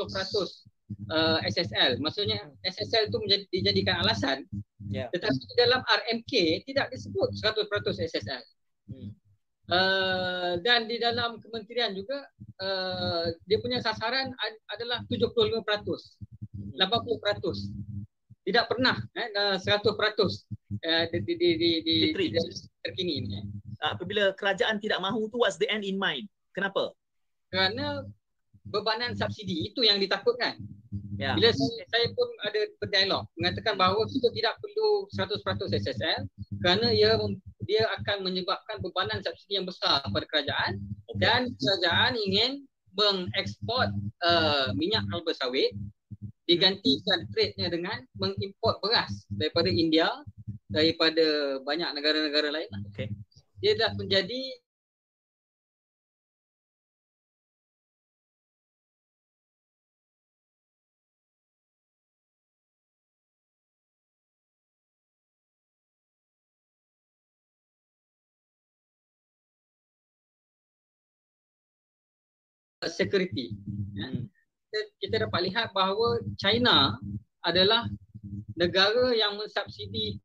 uh, 1.09 1.38
SSL. 1.48 1.96
Maksudnya 2.05 2.53
SSL 2.66 3.09
itu 3.09 3.16
menjadi 3.22 3.44
dijadikan 3.48 4.05
alasan. 4.05 4.44
Yeah. 4.90 5.09
Tetapi 5.14 5.38
dalam 5.57 5.80
RMK 5.86 6.66
tidak 6.66 6.90
disebut 6.92 7.32
100% 7.40 7.70
SSL. 7.96 8.42
Hmm. 8.90 9.14
Uh, 9.70 10.58
dan 10.66 10.90
di 10.90 10.98
dalam 10.98 11.38
kementerian 11.38 11.94
juga 11.94 12.26
uh, 12.58 13.30
dia 13.46 13.62
punya 13.62 13.78
sasaran 13.78 14.34
ad- 14.34 14.62
adalah 14.74 14.98
75%, 15.06 15.62
80%. 16.74 16.74
Tidak 18.40 18.64
pernah 18.66 18.98
eh, 19.14 19.30
100%. 19.62 19.62
uh, 19.62 21.04
di, 21.14 21.18
di, 21.22 21.34
di, 21.38 21.50
di, 21.54 21.70
di, 21.86 21.96
di 22.10 22.40
terkini 22.82 23.12
ini. 23.22 23.28
Eh. 23.38 23.44
Apabila 23.80 24.34
kerajaan 24.34 24.82
tidak 24.82 24.98
mahu 24.98 25.30
tu 25.30 25.38
what's 25.38 25.54
the 25.56 25.70
end 25.70 25.86
in 25.86 25.94
mind? 25.94 26.26
Kenapa? 26.50 26.90
Kerana 27.54 28.02
bebanan 28.66 29.14
subsidi 29.14 29.70
itu 29.70 29.86
yang 29.86 30.02
ditakutkan. 30.02 30.58
Ya. 31.14 31.38
Bila 31.38 31.55
saya, 31.55 31.86
saya 31.86 32.07
pun 32.18 32.28
ada 32.43 32.61
berdialog 32.82 33.22
mengatakan 33.38 33.78
bahawa 33.78 34.03
kita 34.11 34.26
tidak 34.34 34.59
perlu 34.59 35.07
100% 35.14 35.78
SSL 35.78 36.20
kerana 36.59 36.91
ia 36.91 37.14
dia 37.62 37.86
akan 38.03 38.26
menyebabkan 38.26 38.82
bebanan 38.82 39.22
subsidi 39.22 39.62
yang 39.62 39.70
besar 39.70 40.03
kepada 40.03 40.26
kerajaan 40.26 40.82
okay. 41.07 41.22
dan 41.22 41.41
kerajaan 41.62 42.18
ingin 42.18 42.66
mengeksport 42.99 43.95
uh, 44.26 44.74
minyak 44.74 45.07
kalba 45.14 45.30
sawit 45.38 45.70
digantikan 46.51 47.30
trade-nya 47.30 47.70
dengan 47.70 48.03
mengimport 48.18 48.82
beras 48.82 49.22
daripada 49.30 49.70
India 49.70 50.11
daripada 50.66 51.59
banyak 51.62 51.86
negara-negara 51.95 52.51
lain. 52.51 52.70
Okay. 52.91 53.07
Dia 53.62 53.78
dah 53.78 53.95
menjadi 53.95 54.59
security. 72.88 73.52
Ya. 73.92 74.08
Hmm. 74.08 74.24
Kita 75.02 75.26
dapat 75.26 75.50
lihat 75.50 75.74
bahawa 75.74 76.22
China 76.38 76.94
adalah 77.42 77.90
negara 78.54 79.10
yang 79.10 79.34
mensubsidi 79.34 80.22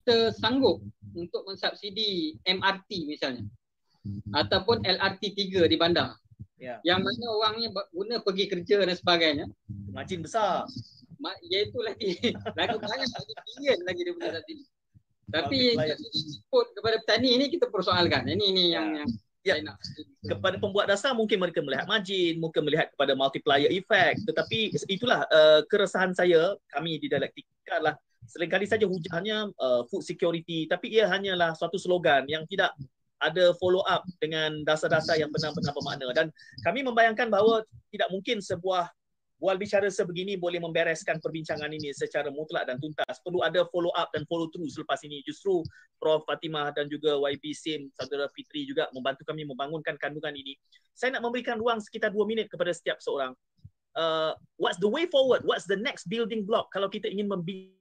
kita 0.00 0.32
sanggup 0.32 0.80
untuk 1.12 1.44
mensubsidi 1.44 2.40
MRT 2.48 3.04
misalnya 3.04 3.44
ataupun 4.32 4.80
LRT 4.80 5.22
3 5.52 5.68
di 5.68 5.76
bandar. 5.76 6.16
Ya. 6.60 6.80
Yang 6.84 7.00
mana 7.08 7.26
orangnya 7.36 7.68
guna 7.92 8.16
pergi 8.20 8.44
kerja 8.48 8.84
dan 8.84 8.96
sebagainya. 8.96 9.46
Margin 9.92 10.24
besar. 10.24 10.68
Ma- 11.20 11.36
ya 11.52 11.68
itu 11.68 11.76
lagi 11.84 12.16
lagi 12.58 12.76
banyak 12.80 13.08
lagi 13.12 13.32
bilion 13.44 13.78
lagi 13.84 14.00
dia 14.00 14.14
punya 14.16 14.30
subsidi. 14.40 14.64
Tapi 15.30 15.58
input 15.76 16.66
kepada 16.74 16.96
petani 17.04 17.28
ini 17.36 17.46
kita 17.52 17.68
persoalkan. 17.68 18.24
Ini 18.28 18.44
ini 18.44 18.64
ya. 18.72 18.80
yang 18.80 19.04
yang 19.04 19.10
Ya. 19.40 19.56
Kepada 20.20 20.60
pembuat 20.60 20.84
dasar 20.84 21.16
mungkin 21.16 21.40
mereka 21.40 21.64
melihat 21.64 21.88
margin, 21.88 22.36
mungkin 22.36 22.60
melihat 22.60 22.92
kepada 22.92 23.16
multiplier 23.16 23.72
effect. 23.72 24.20
Tetapi 24.28 24.76
itulah 24.92 25.24
uh, 25.32 25.64
keresahan 25.64 26.12
saya, 26.12 26.60
kami 26.68 27.00
di 27.00 27.08
dialektika 27.08 27.80
lah 27.80 27.96
seringkali 28.26 28.66
saja 28.68 28.84
hujannya 28.84 29.52
uh, 29.56 29.82
food 29.88 30.04
security 30.04 30.68
tapi 30.68 30.92
ia 30.92 31.08
hanyalah 31.08 31.56
suatu 31.56 31.80
slogan 31.80 32.28
yang 32.28 32.44
tidak 32.48 32.74
ada 33.20 33.52
follow 33.60 33.84
up 33.84 34.02
dengan 34.16 34.64
dasar-dasar 34.64 35.20
yang 35.20 35.28
benar-benar 35.28 35.76
bermakna 35.76 36.08
dan 36.16 36.26
kami 36.64 36.80
membayangkan 36.80 37.28
bahawa 37.28 37.60
tidak 37.92 38.08
mungkin 38.08 38.40
sebuah 38.40 38.88
bual 39.40 39.56
bicara 39.56 39.88
sebegini 39.88 40.36
boleh 40.36 40.60
membereskan 40.60 41.16
perbincangan 41.16 41.72
ini 41.72 41.96
secara 41.96 42.28
mutlak 42.28 42.68
dan 42.68 42.76
tuntas. 42.76 43.16
Perlu 43.24 43.40
ada 43.40 43.64
follow 43.72 43.88
up 43.96 44.12
dan 44.12 44.28
follow 44.28 44.52
through 44.52 44.68
selepas 44.68 45.00
ini. 45.00 45.24
Justru 45.24 45.64
Prof. 45.96 46.28
Fatimah 46.28 46.76
dan 46.76 46.92
juga 46.92 47.16
YB 47.16 47.56
Sim, 47.56 47.88
saudara 47.96 48.28
Fitri 48.36 48.68
juga 48.68 48.92
membantu 48.92 49.24
kami 49.24 49.48
membangunkan 49.48 49.96
kandungan 49.96 50.36
ini. 50.36 50.60
Saya 50.92 51.16
nak 51.16 51.24
memberikan 51.24 51.56
ruang 51.56 51.80
sekitar 51.80 52.12
dua 52.12 52.28
minit 52.28 52.52
kepada 52.52 52.68
setiap 52.76 53.00
seorang. 53.00 53.32
Uh, 53.96 54.36
what's 54.60 54.76
the 54.78 54.86
way 54.86 55.08
forward? 55.08 55.40
What's 55.42 55.64
the 55.64 55.80
next 55.80 56.06
building 56.06 56.44
block 56.44 56.68
kalau 56.68 56.92
kita 56.92 57.08
ingin 57.08 57.26
membangun 57.26 57.79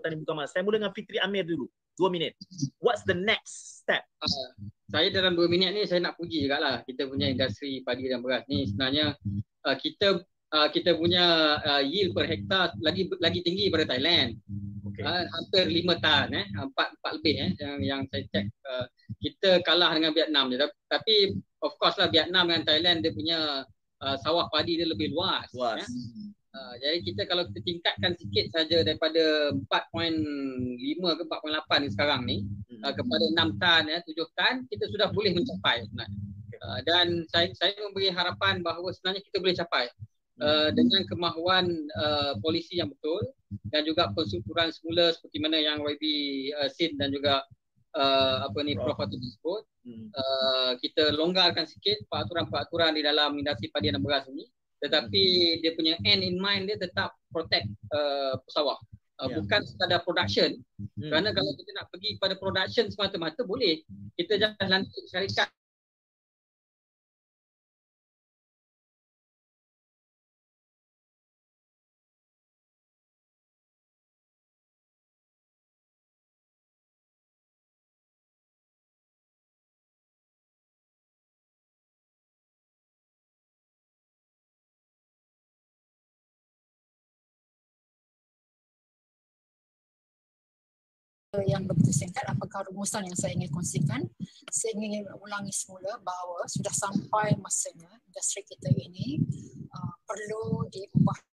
petani 0.00 0.16
bukan 0.24 0.48
Saya 0.48 0.64
mula 0.64 0.80
dengan 0.80 0.92
Fitri 0.96 1.20
Amir 1.20 1.44
dulu. 1.44 1.68
Dua 2.00 2.08
minit. 2.08 2.32
What's 2.80 3.04
the 3.04 3.12
next 3.12 3.84
step? 3.84 4.02
Uh, 4.24 4.50
saya 4.88 5.12
dalam 5.12 5.36
dua 5.36 5.46
minit 5.46 5.76
ni 5.76 5.84
saya 5.84 6.00
nak 6.00 6.16
puji 6.16 6.48
juga 6.48 6.58
lah 6.58 6.74
kita 6.82 7.06
punya 7.06 7.28
industri 7.28 7.84
padi 7.84 8.08
dan 8.08 8.24
beras 8.24 8.48
ni. 8.48 8.64
Sebenarnya 8.64 9.14
uh, 9.68 9.76
kita 9.76 10.24
uh, 10.56 10.68
kita 10.72 10.96
punya 10.96 11.56
uh, 11.60 11.82
yield 11.84 12.16
per 12.16 12.24
hektar 12.26 12.72
lagi 12.80 13.06
lagi 13.20 13.44
tinggi 13.44 13.68
daripada 13.68 13.96
Thailand. 13.96 14.40
Okay. 14.90 15.04
Uh, 15.04 15.24
hampir 15.28 15.64
lima 15.68 15.94
tan 16.00 16.32
eh. 16.32 16.46
Empat, 16.56 16.96
empat 16.96 17.12
lebih 17.20 17.34
eh 17.36 17.50
yang, 17.60 17.78
yang 17.84 18.00
saya 18.08 18.24
cek. 18.32 18.46
Uh, 18.64 18.86
kita 19.20 19.50
kalah 19.62 19.92
dengan 19.92 20.16
Vietnam 20.16 20.50
je. 20.50 20.56
Tapi 20.88 21.36
of 21.60 21.76
course 21.76 22.00
lah 22.00 22.08
Vietnam 22.08 22.48
dengan 22.48 22.64
Thailand 22.64 23.04
dia 23.04 23.12
punya 23.12 23.38
uh, 24.00 24.16
sawah 24.24 24.48
padi 24.48 24.80
dia 24.80 24.88
lebih 24.88 25.12
luas. 25.12 25.46
Luas. 25.52 25.84
Eh. 25.84 25.88
Uh, 26.60 26.76
jadi 26.76 26.98
kita 27.00 27.22
kalau 27.24 27.48
kita 27.48 27.60
tingkatkan 27.64 28.12
sikit 28.20 28.52
saja 28.52 28.84
daripada 28.84 29.48
4.5 29.64 31.16
ke 31.16 31.22
4.8 31.24 31.80
ni 31.80 31.88
sekarang 31.88 32.20
ni 32.28 32.36
uh, 32.84 32.92
kepada 32.92 33.24
6 33.32 33.56
tan 33.56 33.82
ya 33.88 33.98
7 34.04 34.12
tan 34.36 34.54
kita 34.68 34.84
sudah 34.92 35.08
boleh 35.08 35.32
mencapai 35.32 35.88
sebenarnya. 35.88 36.20
Uh, 36.60 36.80
dan 36.84 37.24
saya 37.32 37.48
saya 37.56 37.72
memberi 37.80 38.12
harapan 38.12 38.60
bahawa 38.60 38.92
sebenarnya 38.92 39.24
kita 39.24 39.40
boleh 39.40 39.56
capai 39.56 39.88
uh, 40.44 40.68
dengan 40.76 41.00
kemahuan 41.08 41.64
uh, 41.96 42.36
polisi 42.44 42.76
yang 42.76 42.92
betul 42.92 43.24
dan 43.72 43.88
juga 43.88 44.12
pensyukuran 44.12 44.68
semula 44.68 45.16
seperti 45.16 45.40
mana 45.40 45.56
yang 45.56 45.80
YB 45.80 46.04
uh, 46.60 46.68
Sin 46.68 47.00
dan 47.00 47.08
juga 47.08 47.40
uh, 47.96 48.44
apa 48.44 48.58
ni 48.60 48.76
Prof. 48.76 49.00
Fatul 49.00 49.16
sebut 49.16 49.64
uh, 50.12 50.76
kita 50.76 51.16
longgarkan 51.16 51.64
sikit 51.64 52.04
peraturan-peraturan 52.12 53.00
di 53.00 53.02
dalam 53.02 53.40
industri 53.40 53.72
padi 53.72 53.88
dan 53.88 54.04
beras 54.04 54.28
ini 54.28 54.44
tetapi 54.80 55.24
dia 55.60 55.72
punya 55.76 55.94
end 56.08 56.24
in 56.24 56.40
mind 56.40 56.68
dia 56.68 56.80
tetap 56.80 57.12
protect 57.30 57.68
uh, 57.92 58.34
pesawah 58.48 58.80
uh, 59.20 59.28
yeah. 59.28 59.36
bukan 59.36 59.60
sekadar 59.68 60.00
production. 60.02 60.56
Hmm. 60.80 61.12
kerana 61.12 61.28
kalau 61.36 61.52
kita 61.54 61.70
nak 61.76 61.86
pergi 61.92 62.16
pada 62.16 62.34
production 62.40 62.88
semata-mata 62.88 63.44
boleh. 63.44 63.84
Kita 64.16 64.40
jangan 64.40 64.66
lantik 64.68 65.04
syarikat 65.12 65.48
yang 91.60 91.68
begitu 91.68 91.92
singkat 91.92 92.24
apakah 92.24 92.64
rumusan 92.72 93.04
yang 93.04 93.12
saya 93.12 93.36
ingin 93.36 93.52
kongsikan. 93.52 94.00
Saya 94.48 94.72
ingin 94.80 95.04
ulangi 95.20 95.52
semula 95.52 96.00
bahawa 96.00 96.48
sudah 96.48 96.72
sampai 96.72 97.36
masanya 97.36 97.92
industri 98.08 98.40
kita 98.48 98.72
ini 98.72 99.20
uh, 99.68 99.94
perlu 100.08 100.64
diubah 100.72 101.29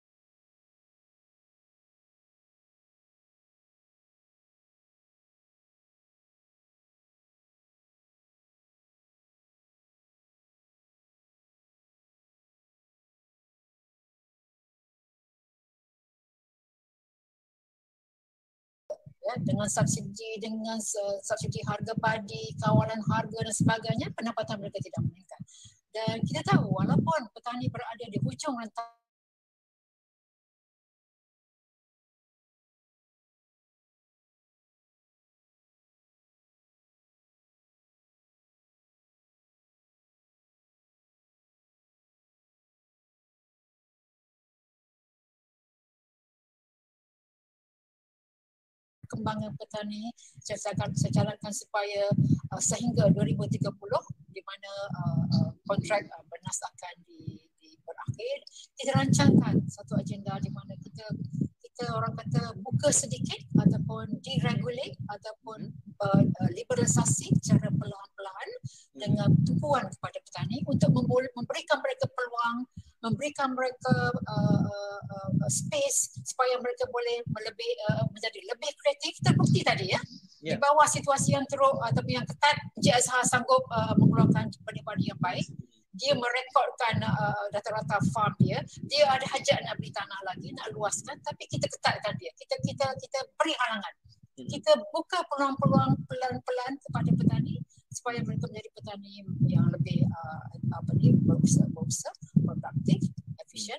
ya, 19.22 19.34
dengan 19.42 19.68
subsidi 19.70 20.38
dengan 20.42 20.78
subsidi 21.22 21.62
harga 21.66 21.94
padi, 21.98 22.54
kawalan 22.58 23.00
harga 23.06 23.38
dan 23.42 23.54
sebagainya, 23.54 24.06
pendapatan 24.14 24.58
mereka 24.62 24.78
tidak 24.82 25.02
meningkat. 25.06 25.40
Dan 25.92 26.16
kita 26.24 26.40
tahu 26.48 26.72
walaupun 26.72 27.20
petani 27.36 27.68
berada 27.68 28.04
di 28.08 28.18
hujung 28.24 28.56
rentang 28.56 29.01
perkembangan 49.12 49.52
petani 49.60 50.08
saya 50.40 50.72
akan 50.72 50.88
saya 50.96 51.12
jalankan 51.20 51.52
supaya 51.52 52.08
uh, 52.48 52.62
sehingga 52.64 53.12
2030 53.12 53.60
di 54.32 54.40
mana 54.40 54.72
uh, 54.88 55.24
uh, 55.36 55.50
kontrak 55.68 56.00
uh, 56.08 56.24
bernas 56.32 56.56
akan 56.64 56.96
di, 57.04 57.36
di 57.60 57.76
berakhir 57.84 58.36
kita 58.80 58.90
rancangkan 58.96 59.60
satu 59.68 60.00
agenda 60.00 60.40
di 60.40 60.48
mana 60.48 60.72
kita 60.80 61.04
kita 61.60 61.92
orang 61.92 62.16
kata 62.16 62.56
buka 62.64 62.88
sedikit 62.88 63.44
ataupun 63.60 64.16
deregulate 64.24 64.96
ataupun 65.12 65.60
uh, 66.00 66.24
uh, 66.24 66.50
liberalisasi 66.56 67.36
secara 67.36 67.68
perlahan-lahan 68.22 68.50
dengan 68.94 69.28
tumpuan 69.42 69.84
kepada 69.90 70.18
petani 70.22 70.62
untuk 70.70 70.94
memberikan 70.94 71.78
mereka 71.82 72.06
peluang 72.06 72.58
memberikan 73.02 73.50
mereka 73.50 74.14
uh, 74.14 74.62
uh, 74.62 75.00
uh, 75.10 75.50
space 75.50 76.22
supaya 76.22 76.54
mereka 76.62 76.86
boleh 76.86 77.18
lebih 77.50 77.70
uh, 77.90 78.06
menjadi 78.14 78.38
lebih 78.46 78.70
kreatif. 78.78 79.18
Terbukti 79.26 79.66
tadi 79.66 79.90
ya. 79.90 79.98
Yeah. 80.42 80.58
di 80.58 80.62
bawah 80.62 80.86
situasi 80.90 81.38
yang 81.38 81.46
teruk 81.46 81.78
ataupun 81.78 82.18
yang 82.18 82.26
ketat 82.26 82.58
Encik 82.74 82.98
Azhar 82.98 83.22
sanggup 83.26 83.62
uh, 83.70 83.94
mengeluarkan 83.98 84.50
benih-benih 84.62 85.10
yang 85.10 85.20
baik. 85.22 85.46
Dia 85.92 86.14
merekodkan 86.14 87.02
uh, 87.04 87.46
data-data 87.50 87.98
farm 88.14 88.34
dia. 88.38 88.62
Dia 88.86 89.06
ada 89.06 89.22
hajat 89.22 89.66
nak 89.66 89.78
beli 89.82 89.90
tanah 89.90 90.20
lagi 90.26 90.50
nak 90.54 90.70
luaskan. 90.74 91.18
Tapi 91.26 91.46
kita 91.46 91.66
ketatkan 91.66 92.14
dia. 92.22 92.30
Kita 92.38 92.54
kita 92.58 92.86
kita 93.02 93.18
beri 93.34 93.54
halangan. 93.54 93.94
Hmm. 94.32 94.48
kita 94.48 94.72
buka 94.96 95.20
peluang-peluang 95.28 95.92
pelan-pelan 96.08 96.72
kepada 96.80 97.10
petani 97.12 97.51
supaya 97.92 98.24
mereka 98.24 98.48
menjadi 98.48 98.70
petani 98.72 99.22
yang 99.44 99.68
lebih 99.68 100.08
uh, 100.08 100.44
apa 100.72 100.90
ni 100.96 101.12
berusaha, 101.12 101.68
berusaha 101.70 102.12
produktif, 102.40 103.12
efisien 103.44 103.78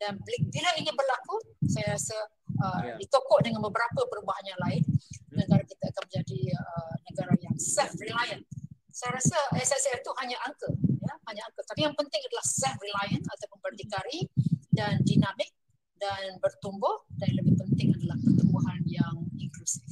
dan 0.00 0.16
bila 0.24 0.70
ini 0.80 0.90
berlaku 0.96 1.36
saya 1.68 1.92
rasa 1.94 2.16
uh, 2.64 2.80
yeah. 2.80 2.96
ditokok 2.96 3.44
dengan 3.44 3.60
beberapa 3.60 4.00
perubahan 4.08 4.44
yang 4.48 4.60
lain. 4.64 4.82
Negara 5.30 5.62
kita 5.62 5.92
akan 5.92 6.02
menjadi 6.08 6.40
uh, 6.56 6.94
negara 7.06 7.34
yang 7.38 7.54
self 7.60 7.92
reliant 8.00 8.42
saya 8.90 9.16
rasa 9.16 9.38
SSR 9.54 10.02
itu 10.02 10.12
hanya 10.20 10.36
angka 10.44 10.68
ya 11.00 11.14
hanya 11.30 11.42
angka. 11.46 11.62
Tapi 11.72 11.80
yang 11.86 11.94
penting 11.96 12.20
adalah 12.26 12.44
self 12.44 12.76
reliant 12.82 13.24
atau 13.32 13.46
berdikari 13.62 14.26
dan 14.74 15.00
dinamik 15.06 15.50
dan 15.96 16.36
bertumbuh. 16.42 17.00
Dan 17.16 17.32
yang 17.32 17.38
lebih 17.46 17.54
penting 17.64 17.88
adalah 17.96 18.18
pertumbuhan 18.20 18.80
yang 18.84 19.14
inklusif. 19.38 19.86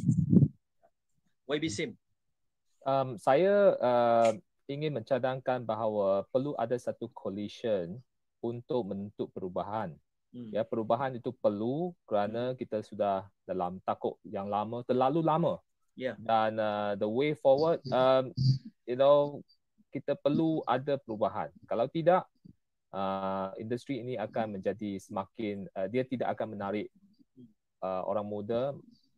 YB 1.48 1.64
Sim, 1.72 1.96
um, 2.88 3.08
saya 3.20 3.76
uh, 3.76 4.30
ingin 4.68 4.96
mencadangkan 4.96 5.64
bahawa 5.64 6.24
perlu 6.32 6.56
ada 6.56 6.76
satu 6.80 7.12
coalition 7.12 8.00
untuk 8.40 8.88
membentuk 8.88 9.28
perubahan. 9.36 9.92
Hmm. 10.32 10.52
Ya, 10.52 10.64
perubahan 10.64 11.16
itu 11.16 11.32
perlu 11.32 11.92
kerana 12.04 12.52
hmm. 12.52 12.56
kita 12.60 12.84
sudah 12.84 13.24
dalam 13.44 13.80
takut 13.84 14.16
yang 14.24 14.48
lama, 14.48 14.84
terlalu 14.84 15.20
lama. 15.24 15.60
Yeah. 15.98 16.14
Dan 16.20 16.60
uh, 16.60 16.94
the 16.94 17.08
way 17.08 17.32
forward, 17.34 17.82
um, 17.90 18.30
you 18.84 18.94
know, 18.94 19.42
kita 19.90 20.14
perlu 20.14 20.60
ada 20.68 21.00
perubahan. 21.00 21.48
Kalau 21.64 21.88
tidak, 21.88 22.28
uh, 22.92 23.50
industri 23.56 24.04
ini 24.04 24.14
akan 24.20 24.60
menjadi 24.60 25.00
semakin, 25.00 25.66
uh, 25.74 25.88
dia 25.88 26.04
tidak 26.04 26.36
akan 26.36 26.54
menarik 26.54 26.92
uh, 27.82 28.04
orang 28.04 28.28
muda 28.28 28.62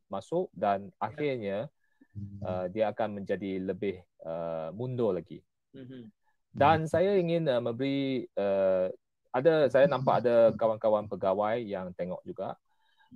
masuk 0.09 0.49
dan 0.55 0.95
yeah. 1.43 1.66
Akhirnya 2.11 2.46
uh, 2.46 2.66
dia 2.70 2.84
akan 2.90 3.22
menjadi 3.22 3.50
lebih 3.62 4.02
uh, 4.26 4.74
mundur 4.74 5.14
lagi. 5.14 5.42
Mm-hmm. 5.76 6.02
Dan 6.50 6.90
saya 6.90 7.14
ingin 7.14 7.46
uh, 7.46 7.62
memberi 7.62 8.26
uh, 8.34 8.90
ada 9.30 9.70
saya 9.70 9.86
nampak 9.86 10.26
ada 10.26 10.50
kawan-kawan 10.58 11.06
pegawai 11.06 11.62
yang 11.62 11.94
tengok 11.94 12.18
juga 12.26 12.58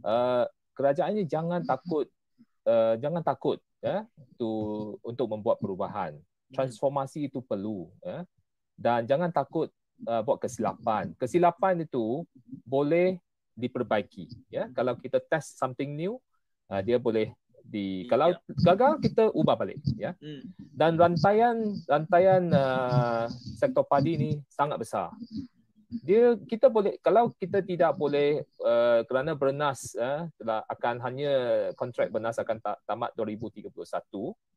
uh, 0.07 0.47
kerajaan 0.79 1.19
ini 1.19 1.27
jangan 1.27 1.67
takut 1.67 2.07
uh, 2.71 2.95
jangan 3.03 3.23
takut 3.27 3.59
ya 3.83 4.07
tu 4.39 4.51
untuk 5.03 5.31
membuat 5.31 5.59
perubahan. 5.59 6.15
Transformasi 6.55 7.27
itu 7.27 7.43
perlu 7.43 7.91
ya. 8.03 8.23
Dan 8.75 9.07
jangan 9.07 9.31
takut 9.31 9.71
uh, 10.07 10.23
buat 10.23 10.39
kesilapan. 10.39 11.15
Kesilapan 11.19 11.83
itu 11.83 12.23
boleh 12.63 13.19
diperbaiki 13.55 14.31
ya. 14.51 14.71
Kalau 14.75 14.99
kita 14.99 15.19
test 15.19 15.59
something 15.59 15.95
new 15.95 16.19
uh, 16.71 16.83
dia 16.83 16.99
boleh 16.99 17.35
di 17.65 18.05
kalau 18.07 18.31
gagal 18.63 19.01
kita 19.01 19.33
ubah 19.33 19.57
balik 19.57 19.81
ya 19.97 20.13
hmm. 20.21 20.47
dan 20.77 21.01
rantaian 21.01 21.75
rantaian 21.89 22.45
uh, 22.53 23.27
sektor 23.57 23.83
padi 23.89 24.15
ni 24.21 24.31
sangat 24.53 24.79
besar 24.79 25.11
dia 26.03 26.35
kita 26.51 26.67
boleh 26.67 26.99
kalau 26.99 27.31
kita 27.39 27.63
tidak 27.63 27.95
boleh 27.95 28.43
uh, 28.65 29.07
kerana 29.07 29.39
bernas 29.39 29.95
uh, 29.95 30.27
telah 30.41 30.67
akan 30.67 30.99
hanya 31.07 31.33
kontrak 31.79 32.11
bernas 32.11 32.41
akan 32.41 32.59
ta- 32.59 32.81
tamat 32.83 33.15
2031 33.15 33.71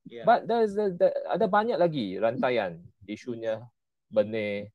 yeah. 0.09 0.25
but 0.25 0.49
there's 0.49 0.73
a, 0.79 0.89
there, 0.97 1.13
ada 1.29 1.45
banyak 1.45 1.77
lagi 1.77 2.17
rantaian 2.17 2.81
isunya 3.05 3.61
benih 4.09 4.71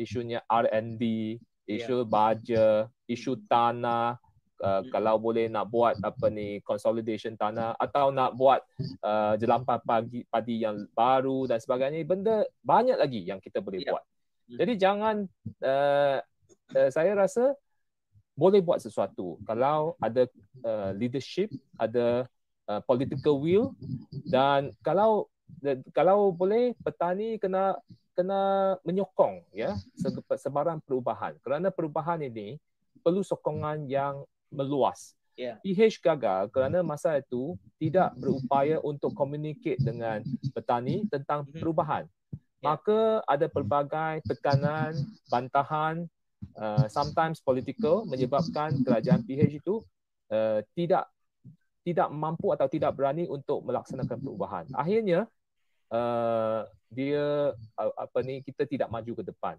isunya 0.00 0.40
R&D 0.48 1.36
isu 1.66 2.04
yeah. 2.04 2.08
baja 2.08 2.66
isu 3.10 3.44
tanah 3.50 4.16
uh, 4.62 4.80
hmm. 4.80 4.90
kalau 4.92 5.16
boleh 5.20 5.48
nak 5.50 5.68
buat 5.68 5.96
apa 6.00 6.26
ni 6.32 6.60
consolidation 6.62 7.36
tanah 7.36 7.76
atau 7.76 8.12
nak 8.12 8.36
buat 8.36 8.60
uh, 9.04 9.34
jelampah 9.40 9.80
pagi 9.82 10.24
padi 10.28 10.64
yang 10.64 10.88
baru 10.92 11.48
dan 11.48 11.58
sebagainya 11.60 12.04
benda 12.06 12.44
banyak 12.64 12.96
lagi 12.96 13.24
yang 13.26 13.40
kita 13.42 13.60
boleh 13.60 13.82
yeah. 13.82 13.92
buat. 13.92 14.04
Hmm. 14.46 14.58
Jadi 14.62 14.72
jangan 14.78 15.16
uh, 15.64 16.18
uh, 16.76 16.88
saya 16.92 17.12
rasa 17.16 17.52
boleh 18.36 18.60
buat 18.60 18.84
sesuatu 18.84 19.40
kalau 19.48 19.96
ada 19.96 20.28
uh, 20.60 20.92
leadership, 20.92 21.48
ada 21.80 22.28
uh, 22.68 22.80
political 22.84 23.40
will 23.40 23.72
dan 24.28 24.76
kalau 24.84 25.28
kalau 25.96 26.34
boleh 26.34 26.76
petani 26.84 27.40
kena 27.40 27.78
kena 28.16 28.74
menyokong 28.82 29.44
ya 29.52 29.76
sebarang 30.36 30.80
perubahan 30.84 31.36
kerana 31.44 31.68
perubahan 31.68 32.24
ini 32.24 32.56
perlu 33.04 33.20
sokongan 33.20 33.86
yang 33.86 34.24
meluas. 34.56 35.12
Yeah. 35.36 35.60
PH 35.60 36.00
gagal 36.00 36.48
kerana 36.48 36.80
masa 36.80 37.20
itu 37.20 37.60
tidak 37.76 38.16
berupaya 38.16 38.80
untuk 38.80 39.12
communicate 39.12 39.76
dengan 39.84 40.24
petani 40.56 41.04
tentang 41.12 41.44
mm-hmm. 41.44 41.60
perubahan. 41.60 42.08
Yeah. 42.08 42.72
Maka 42.72 43.20
ada 43.28 43.46
pelbagai 43.52 44.24
tekanan, 44.24 44.96
bantahan, 45.28 46.08
uh, 46.56 46.88
sometimes 46.88 47.44
political 47.44 48.08
menyebabkan 48.08 48.80
kerajaan 48.80 49.28
PH 49.28 49.60
itu 49.60 49.84
uh, 50.32 50.64
tidak 50.72 51.04
tidak 51.86 52.08
mampu 52.10 52.50
atau 52.50 52.66
tidak 52.66 52.98
berani 52.98 53.30
untuk 53.30 53.62
melaksanakan 53.62 54.18
perubahan. 54.18 54.64
Akhirnya 54.74 55.28
uh, 55.92 56.66
dia 56.90 57.54
uh, 57.54 57.92
apa 57.94 58.18
ni 58.26 58.42
kita 58.42 58.66
tidak 58.66 58.88
maju 58.90 59.12
ke 59.20 59.22
depan. 59.22 59.56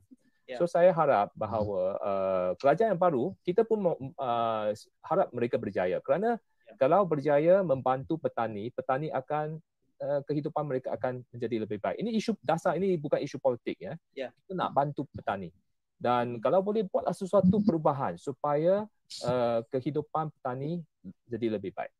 Yeah. 0.47 0.63
So 0.63 0.65
saya 0.65 0.95
harap 0.95 1.35
bahawa 1.35 1.99
uh, 1.99 2.51
kerajaan 2.55 2.95
yang 2.95 3.01
baru 3.03 3.35
kita 3.43 3.67
pun 3.67 3.83
uh, 4.15 4.67
harap 5.03 5.27
mereka 5.35 5.59
berjaya 5.59 5.99
kerana 5.99 6.39
yeah. 6.39 6.77
kalau 6.79 7.03
berjaya 7.03 7.59
membantu 7.67 8.15
petani, 8.15 8.71
petani 8.71 9.11
akan 9.11 9.59
uh, 9.99 10.23
kehidupan 10.23 10.63
mereka 10.63 10.95
akan 10.95 11.19
menjadi 11.35 11.67
lebih 11.67 11.83
baik. 11.83 11.99
Ini 11.99 12.15
isu 12.15 12.39
dasar 12.39 12.79
ini 12.79 12.95
bukan 12.95 13.19
isu 13.19 13.43
politik 13.43 13.75
ya. 13.75 13.99
Yeah. 14.15 14.31
Kita 14.47 14.55
nak 14.55 14.71
bantu 14.71 15.03
petani. 15.11 15.51
Dan 15.99 16.39
kalau 16.39 16.63
boleh 16.63 16.87
buatlah 16.87 17.11
sesuatu 17.11 17.59
perubahan 17.59 18.15
supaya 18.15 18.87
uh, 19.27 19.59
kehidupan 19.67 20.31
petani 20.39 20.79
jadi 21.27 21.59
lebih 21.59 21.75
baik. 21.75 21.91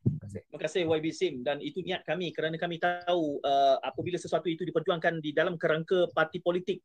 Terima 0.00 0.60
kasih 0.64 0.88
YB 0.88 1.06
Sim 1.12 1.34
dan 1.44 1.60
itu 1.60 1.84
niat 1.84 2.04
kami 2.08 2.32
kerana 2.32 2.56
kami 2.56 2.80
tahu 2.80 3.36
uh, 3.44 3.76
apabila 3.84 4.16
sesuatu 4.16 4.48
itu 4.48 4.64
diperjuangkan 4.64 5.20
di 5.20 5.36
dalam 5.36 5.60
kerangka 5.60 6.08
parti 6.16 6.40
politik 6.40 6.80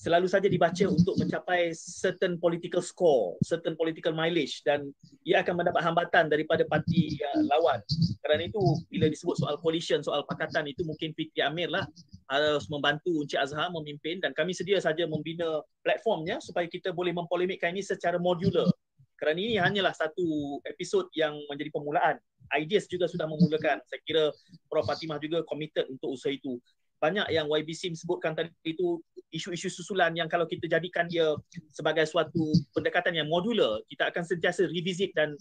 selalu 0.00 0.32
saja 0.32 0.48
dibaca 0.48 0.88
untuk 0.88 1.12
mencapai 1.20 1.76
certain 1.76 2.40
political 2.40 2.80
score, 2.80 3.36
certain 3.44 3.76
political 3.76 4.16
mileage 4.16 4.64
dan 4.64 4.88
ia 5.28 5.44
akan 5.44 5.60
mendapat 5.60 5.84
hambatan 5.84 6.32
daripada 6.32 6.64
parti 6.64 7.20
uh, 7.20 7.44
lawan. 7.44 7.84
Kerana 8.24 8.48
itu 8.48 8.60
bila 8.88 9.12
disebut 9.12 9.36
soal 9.36 9.60
coalition, 9.60 10.00
soal 10.00 10.24
pakatan 10.24 10.64
itu 10.72 10.88
mungkin 10.88 11.12
Fitri 11.12 11.44
Amir 11.44 11.68
lah 11.68 11.84
harus 12.32 12.64
membantu 12.72 13.20
Encik 13.20 13.44
Azhar 13.44 13.68
memimpin 13.68 14.24
dan 14.24 14.32
kami 14.32 14.56
sedia 14.56 14.80
saja 14.80 15.04
membina 15.04 15.60
platformnya 15.84 16.40
supaya 16.40 16.64
kita 16.64 16.96
boleh 16.96 17.12
mempolemikkan 17.12 17.76
ini 17.76 17.84
secara 17.84 18.16
modular. 18.16 18.72
Kerana 19.20 19.36
ini 19.36 19.60
hanyalah 19.60 19.92
satu 19.92 20.24
episod 20.64 21.12
yang 21.12 21.36
menjadi 21.52 21.76
permulaan. 21.76 22.16
Ideas 22.56 22.88
juga 22.88 23.04
sudah 23.04 23.28
memulakan. 23.28 23.84
Saya 23.84 24.00
kira 24.08 24.32
Prof 24.72 24.88
Fatimah 24.88 25.20
juga 25.20 25.44
committed 25.44 25.92
untuk 25.92 26.16
usaha 26.16 26.32
itu 26.32 26.56
banyak 27.00 27.26
yang 27.32 27.48
YB 27.48 27.72
Sim 27.72 27.96
sebutkan 27.96 28.36
tadi 28.36 28.52
itu 28.62 29.00
isu-isu 29.32 29.72
susulan 29.72 30.12
yang 30.12 30.28
kalau 30.28 30.44
kita 30.44 30.68
jadikan 30.68 31.08
dia 31.08 31.32
sebagai 31.72 32.04
suatu 32.04 32.52
pendekatan 32.76 33.16
yang 33.16 33.26
modular, 33.26 33.80
kita 33.88 34.12
akan 34.12 34.22
sentiasa 34.22 34.68
revisit 34.68 35.10
dan 35.16 35.32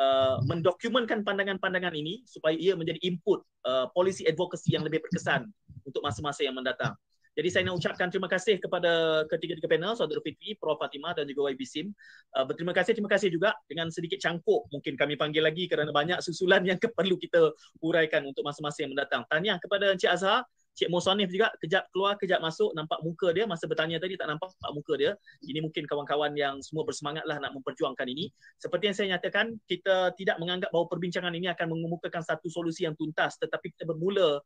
uh, 0.00 0.40
mendokumentkan 0.48 1.20
pandangan-pandangan 1.20 1.92
ini 1.92 2.24
supaya 2.24 2.56
ia 2.56 2.72
menjadi 2.72 2.98
input 3.04 3.44
uh, 3.68 3.92
policy 3.92 4.24
advocacy 4.24 4.72
yang 4.72 4.82
lebih 4.82 5.04
berkesan 5.04 5.52
untuk 5.84 6.00
masa-masa 6.00 6.42
yang 6.42 6.56
mendatang. 6.56 6.96
Jadi 7.32 7.48
saya 7.48 7.62
nak 7.64 7.80
ucapkan 7.80 8.12
terima 8.12 8.28
kasih 8.28 8.60
kepada 8.60 9.24
ketiga-tiga 9.24 9.64
panel, 9.64 9.96
Saudara 9.96 10.20
Fitri, 10.20 10.52
Prof. 10.52 10.76
Fatimah 10.76 11.16
dan 11.16 11.24
juga 11.24 11.48
YB 11.48 11.64
Sim. 11.64 11.96
Uh, 12.36 12.44
berterima 12.44 12.76
kasih, 12.76 12.92
terima 12.92 13.08
kasih 13.08 13.32
juga 13.32 13.56
dengan 13.64 13.88
sedikit 13.88 14.20
cangkuk 14.20 14.68
mungkin 14.68 15.00
kami 15.00 15.16
panggil 15.16 15.40
lagi 15.40 15.64
kerana 15.64 15.88
banyak 15.92 16.20
susulan 16.20 16.60
yang 16.64 16.76
perlu 16.96 17.16
kita 17.16 17.52
uraikan 17.80 18.28
untuk 18.28 18.44
masa-masa 18.44 18.84
yang 18.84 18.92
mendatang. 18.92 19.24
Tahniah 19.32 19.56
kepada 19.56 19.96
Encik 19.96 20.12
Azhar, 20.12 20.44
Cik 20.72 20.88
Musanif 20.88 21.28
juga 21.28 21.52
kejap 21.60 21.84
keluar, 21.92 22.16
kejap 22.16 22.40
masuk, 22.40 22.72
nampak 22.72 22.96
muka 23.04 23.28
dia. 23.36 23.44
Masa 23.44 23.68
bertanya 23.68 24.00
tadi 24.00 24.16
tak 24.16 24.32
nampak 24.32 24.48
muka 24.72 24.96
dia. 24.96 25.12
Ini 25.44 25.60
mungkin 25.60 25.84
kawan-kawan 25.84 26.32
yang 26.32 26.64
semua 26.64 26.88
bersemangatlah 26.88 27.36
nak 27.44 27.52
memperjuangkan 27.52 28.08
ini. 28.08 28.32
Seperti 28.56 28.88
yang 28.88 28.96
saya 28.96 29.06
nyatakan, 29.16 29.60
kita 29.68 30.16
tidak 30.16 30.40
menganggap 30.40 30.72
bahawa 30.72 30.88
perbincangan 30.88 31.36
ini 31.36 31.52
akan 31.52 31.76
mengemukakan 31.76 32.24
satu 32.24 32.48
solusi 32.48 32.88
yang 32.88 32.96
tuntas. 32.96 33.36
Tetapi 33.36 33.76
kita 33.76 33.84
bermula 33.84 34.40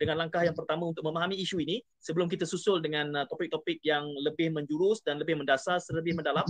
dengan 0.00 0.16
langkah 0.16 0.40
yang 0.40 0.56
pertama 0.56 0.88
untuk 0.88 1.04
memahami 1.04 1.36
isu 1.36 1.60
ini 1.60 1.84
sebelum 2.00 2.26
kita 2.26 2.48
susul 2.48 2.80
dengan 2.80 3.12
uh, 3.12 3.28
topik-topik 3.28 3.84
yang 3.84 4.08
lebih 4.24 4.48
menjurus 4.48 5.04
dan 5.04 5.20
lebih 5.20 5.36
mendasar, 5.36 5.76
lebih 5.92 6.16
mendalam 6.16 6.48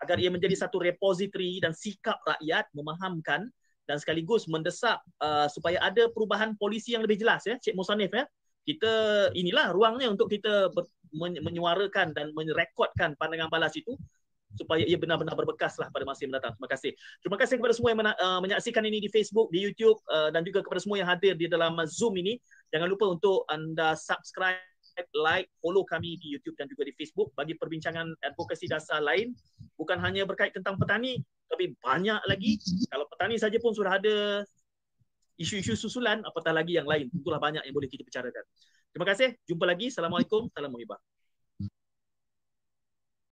agar 0.00 0.16
ia 0.16 0.32
menjadi 0.32 0.56
satu 0.56 0.80
repository 0.80 1.60
dan 1.60 1.76
sikap 1.76 2.16
rakyat 2.24 2.64
memahamkan 2.72 3.52
dan 3.84 3.96
sekaligus 4.00 4.48
mendesak 4.48 4.96
uh, 5.20 5.44
supaya 5.46 5.76
ada 5.84 6.08
perubahan 6.08 6.56
polisi 6.56 6.96
yang 6.96 7.04
lebih 7.04 7.20
jelas 7.20 7.44
ya 7.44 7.60
Cik 7.60 7.76
Musanif 7.76 8.10
ya 8.10 8.24
kita 8.66 8.92
inilah 9.38 9.70
ruangnya 9.70 10.10
untuk 10.10 10.26
kita 10.26 10.74
ber, 10.74 10.84
menyuarakan 11.16 12.12
dan 12.12 12.34
merekodkan 12.34 13.14
pandangan 13.16 13.48
balas 13.48 13.72
itu 13.78 13.94
supaya 14.56 14.82
ia 14.88 14.96
benar-benar 14.96 15.36
berbekas 15.36 15.76
lah 15.76 15.92
pada 15.92 16.08
masa 16.08 16.24
yang 16.24 16.32
mendatang. 16.32 16.56
Terima 16.56 16.70
kasih. 16.72 16.90
Terima 17.20 17.36
kasih 17.36 17.54
kepada 17.60 17.74
semua 17.76 17.90
yang 17.92 18.00
mena- 18.00 18.18
uh, 18.18 18.40
menyaksikan 18.40 18.82
ini 18.88 18.98
di 19.04 19.08
Facebook, 19.12 19.52
di 19.52 19.60
YouTube 19.60 20.00
uh, 20.08 20.32
dan 20.32 20.42
juga 20.48 20.64
kepada 20.64 20.80
semua 20.80 20.96
yang 20.96 21.08
hadir 21.08 21.36
di 21.36 21.46
dalam 21.46 21.76
Zoom 21.86 22.16
ini. 22.16 22.40
Jangan 22.72 22.88
lupa 22.88 23.04
untuk 23.12 23.44
anda 23.52 23.92
subscribe, 23.94 24.58
like, 25.12 25.52
follow 25.60 25.84
kami 25.84 26.16
di 26.24 26.32
YouTube 26.32 26.56
dan 26.56 26.72
juga 26.72 26.88
di 26.88 26.92
Facebook 26.96 27.36
bagi 27.36 27.52
perbincangan 27.52 28.16
advokasi 28.32 28.64
dasar 28.66 29.04
lain. 29.04 29.36
Bukan 29.76 30.00
hanya 30.00 30.24
berkait 30.24 30.56
tentang 30.56 30.80
petani, 30.80 31.20
tapi 31.52 31.76
banyak 31.84 32.20
lagi. 32.24 32.56
Kalau 32.88 33.04
petani 33.12 33.36
saja 33.36 33.60
pun 33.60 33.76
sudah 33.76 34.00
ada 34.00 34.40
isu-isu 35.36 35.76
susulan, 35.76 36.20
apatah 36.24 36.52
lagi 36.52 36.76
yang 36.76 36.88
lain. 36.88 37.08
Tentulah 37.12 37.40
banyak 37.40 37.62
yang 37.64 37.74
boleh 37.76 37.88
kita 37.88 38.02
bicarakan. 38.04 38.44
Terima 38.92 39.06
kasih. 39.08 39.36
Jumpa 39.44 39.64
lagi. 39.68 39.92
Assalamualaikum. 39.92 40.48
Salam 40.52 40.72
muhibah. 40.72 40.96